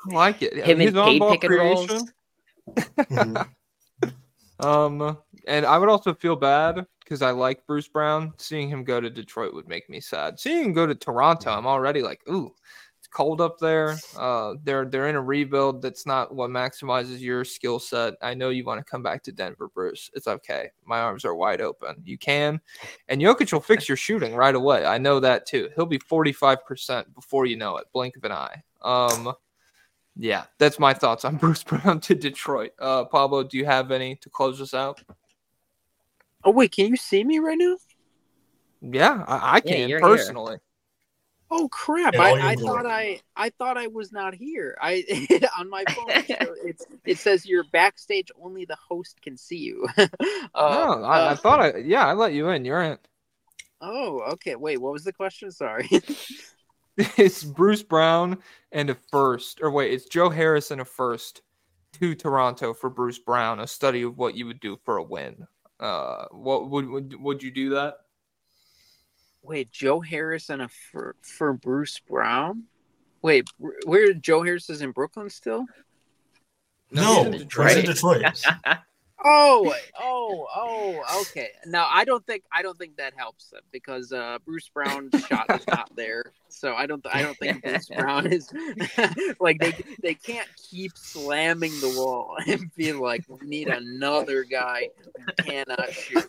[0.07, 0.53] like it.
[0.53, 1.87] Him His and Cade ball pick and rolls.
[1.87, 2.09] creation.
[2.99, 3.47] Mhm.
[4.57, 5.17] Um,
[5.49, 8.33] and I would also feel bad because I like Bruce Brown.
[8.37, 10.39] Seeing him go to Detroit would make me sad.
[10.39, 12.84] Seeing him go to Toronto, I'm already like, ooh, it's
[13.15, 13.97] cold up there.
[14.17, 15.81] Uh, they're they're in a rebuild.
[15.81, 18.15] That's not what maximizes your skill set.
[18.21, 20.11] I know you want to come back to Denver, Bruce.
[20.13, 20.69] It's okay.
[20.85, 21.95] My arms are wide open.
[22.03, 22.59] You can,
[23.07, 24.85] and Jokic will fix your shooting right away.
[24.85, 25.69] I know that too.
[25.75, 27.87] He'll be 45 percent before you know it.
[27.93, 28.61] Blink of an eye.
[28.81, 29.33] Um.
[30.17, 32.71] Yeah, that's my thoughts on Bruce Brown to Detroit.
[32.79, 35.01] Uh, Pablo, do you have any to close us out?
[36.43, 37.77] Oh wait, can you see me right now?
[38.81, 40.33] Yeah, I, I can you're here.
[41.49, 41.63] Personally.
[41.63, 42.15] Oh crap!
[42.15, 44.77] I, I thought I I thought I was not here.
[44.81, 45.03] I
[45.59, 48.31] on my phone it's it says you're backstage.
[48.41, 49.87] Only the host can see you.
[49.97, 50.07] uh,
[50.55, 52.65] no, I, I uh, thought I yeah, I let you in.
[52.65, 52.97] You're in.
[53.81, 54.55] Oh, okay.
[54.55, 55.51] Wait, what was the question?
[55.51, 55.89] Sorry.
[56.97, 58.37] It's Bruce Brown
[58.71, 61.41] and a first, or wait, it's Joe Harris and a first
[61.99, 63.59] to Toronto for Bruce Brown.
[63.59, 65.45] A study of what you would do for a win.
[65.79, 67.97] Uh, what would would would you do that?
[69.45, 72.63] Wait, Joe Harris and a for for Bruce Brown.
[73.21, 73.47] Wait,
[73.85, 75.65] where Joe Harris is in Brooklyn still?
[76.91, 78.23] No, he's in he's in Detroit.
[79.27, 81.49] Oh, oh, oh, okay.
[81.65, 85.47] Now I don't think I don't think that helps them because uh, Bruce Brown's shot
[85.59, 86.31] is not there.
[86.49, 88.49] So I don't I don't think Bruce Brown is
[89.39, 94.89] like they they can't keep slamming the wall and be like we need another guy
[95.17, 96.27] who cannot shoot.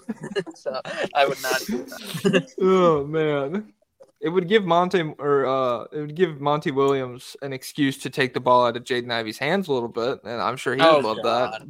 [0.55, 0.81] so
[1.15, 2.49] I would not do that.
[2.61, 3.73] Oh man.
[4.21, 8.33] It would give Monte or uh, it would give Monty Williams an excuse to take
[8.35, 10.89] the ball out of Jaden Ivey's hands a little bit, and I'm sure he would
[10.89, 11.53] Oh, love God.
[11.63, 11.69] that.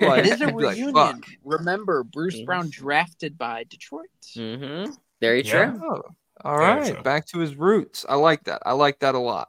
[0.08, 0.94] Like, it is a he'd like, reunion.
[0.94, 2.40] "Fuck." Remember, Bruce.
[2.42, 4.06] Brown drafted by Detroit.
[4.36, 4.92] Mm-hmm.
[5.20, 5.72] Very Yeah.
[5.72, 5.80] true.
[5.84, 6.02] Oh,
[6.44, 7.02] all Very right, true.
[7.02, 8.06] back to his roots.
[8.08, 8.62] I like that.
[8.64, 9.48] I like that a lot.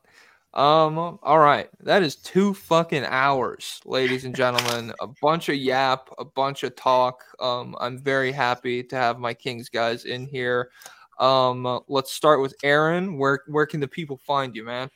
[0.56, 4.92] Um, all right, that is two fucking hours, ladies and gentlemen.
[5.00, 7.24] A bunch of yap, a bunch of talk.
[7.40, 10.72] Um, I'm very happy to have my Kings guys in here.
[11.20, 13.18] Um, let's start with Aaron.
[13.18, 14.90] Where where can the people find you, man?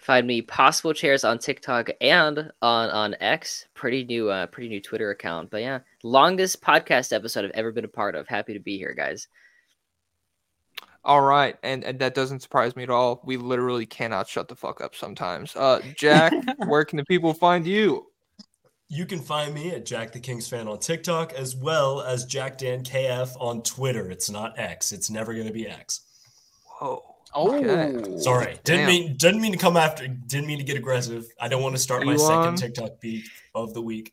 [0.00, 3.66] Find me possible chairs on TikTok and on on X.
[3.74, 5.50] Pretty new, uh, pretty new Twitter account.
[5.50, 8.28] But yeah, longest podcast episode I've ever been a part of.
[8.28, 9.28] Happy to be here, guys.
[11.06, 13.20] All right, and, and that doesn't surprise me at all.
[13.24, 15.54] We literally cannot shut the fuck up sometimes.
[15.54, 16.32] Uh, Jack,
[16.66, 18.06] where can the people find you?
[18.94, 22.58] You can find me at Jack the Kings fan on TikTok as well as Jack
[22.58, 24.08] Dan KF on Twitter.
[24.08, 24.92] It's not X.
[24.92, 26.02] It's never going to be X.
[26.78, 27.02] Whoa.
[27.34, 28.18] Oh, Okay.
[28.20, 28.86] Sorry, didn't Damn.
[28.86, 30.06] mean didn't mean to come after.
[30.06, 31.26] Didn't mean to get aggressive.
[31.40, 33.24] I don't want to start my second TikTok beat
[33.56, 34.12] of the week.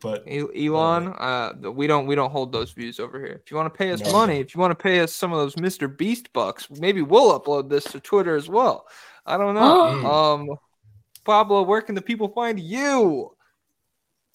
[0.00, 3.42] But Elon, uh, we don't we don't hold those views over here.
[3.44, 4.12] If you want to pay us No.
[4.12, 5.94] money, if you want to pay us some of those Mr.
[5.94, 8.86] Beast bucks, maybe we'll upload this to Twitter as well.
[9.26, 10.06] I don't know.
[10.10, 10.48] um,
[11.24, 13.35] Pablo, where can the people find you?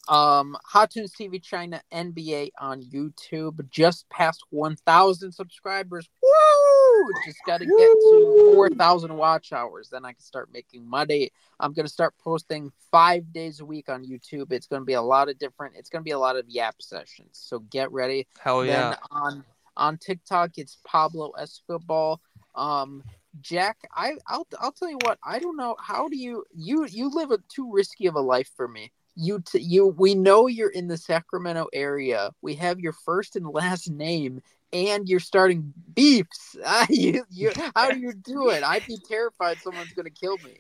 [0.08, 3.70] Um, Hot Tunes TV China NBA on YouTube.
[3.70, 6.10] Just past 1,000 subscribers.
[6.22, 7.12] Woo!
[7.26, 9.90] Just got to get to 4,000 watch hours.
[9.90, 11.32] Then I can start making money.
[11.60, 14.52] I'm going to start posting five days a week on YouTube.
[14.52, 16.46] It's going to be a lot of different, it's going to be a lot of
[16.50, 17.32] yap sessions.
[17.34, 18.28] So get ready.
[18.40, 18.92] Hell yeah!
[18.92, 19.44] Then on
[19.78, 22.18] on TikTok, it's Pablo Escobar.
[22.56, 23.04] Um,
[23.40, 25.18] Jack, I I'll I'll tell you what.
[25.24, 25.76] I don't know.
[25.80, 28.92] How do you you you live a too risky of a life for me.
[29.16, 32.32] You t- you we know you're in the Sacramento area.
[32.42, 36.56] We have your first and last name, and you're starting beefs.
[36.66, 38.64] Ah, you, you, how do you do it?
[38.64, 40.58] I'd be terrified someone's gonna kill me.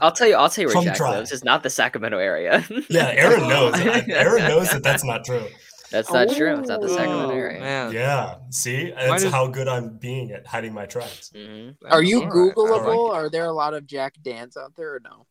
[0.00, 0.34] I'll tell you.
[0.34, 1.10] I'll tell you where Jack try.
[1.10, 1.30] lives.
[1.32, 2.64] It's not the Sacramento area.
[2.90, 3.74] yeah, Aaron knows.
[4.08, 5.46] Aaron knows that that's not true.
[5.90, 6.58] That's not true.
[6.58, 7.60] It's not the Sacramento Oh, area.
[7.60, 7.92] man.
[7.92, 11.30] Yeah, see, Might that's how good I'm being at hiding my tracks.
[11.34, 13.08] hmm Are you All right, I like Googleable?
[13.10, 13.14] it.
[13.14, 15.26] Are there a lot of Jack Dans out there or no?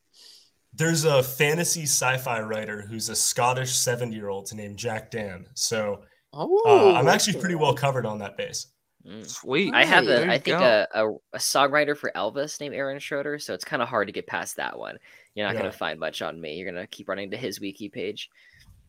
[0.73, 5.45] There's a fantasy sci-fi writer who's a Scottish 70-year-old named Jack Dan.
[5.53, 6.01] So
[6.33, 8.67] Oh, uh, I'm actually pretty well covered on that base.
[9.05, 9.27] Mm.
[9.27, 9.73] Sweet.
[9.73, 12.99] I have There a, you I think a, a, a songwriter for Elvis named Aaron
[12.99, 14.97] Schroeder, so it's kind of hard to get past that one.
[15.35, 15.61] You're not Yeah.
[15.61, 16.55] gonna find much on me.
[16.55, 18.29] You're gonna keep running to his wiki page.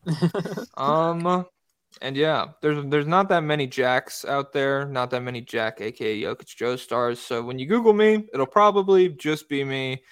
[0.77, 1.45] Um,
[2.01, 6.21] and yeah, there's there's not that many Jacks out there, not that many Jack, aka
[6.21, 7.17] Jokic Joestars.
[7.17, 10.03] So when you Google me, it'll probably just be me.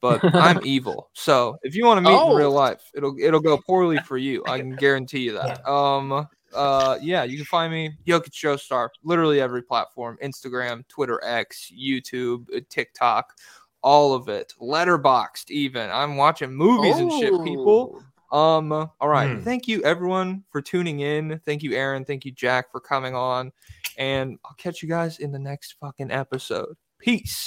[0.00, 1.10] But I'm evil.
[1.14, 2.32] So if you want to meet Oh.
[2.32, 4.44] in real life, it'll it'll go poorly for you.
[4.46, 5.66] I can guarantee you that.
[5.68, 6.26] Um.
[6.54, 6.98] Uh.
[7.00, 7.24] Yeah.
[7.24, 13.34] You can find me Jokic Joestar, literally every platform: Instagram, Twitter, X, YouTube, uh, TikTok,
[13.82, 14.52] all of it.
[14.60, 15.90] Letterboxd, even.
[15.90, 17.32] I'm watching movies and shit.
[17.44, 18.02] People.
[18.32, 19.36] Um, all right.
[19.36, 19.40] Hmm.
[19.42, 21.40] Thank you everyone for tuning in.
[21.46, 22.04] Thank you, Aaron.
[22.04, 23.52] Thank you, Jack, for coming on.
[23.98, 26.76] And I'll catch you guys in the next fucking episode.
[26.98, 27.44] Peace.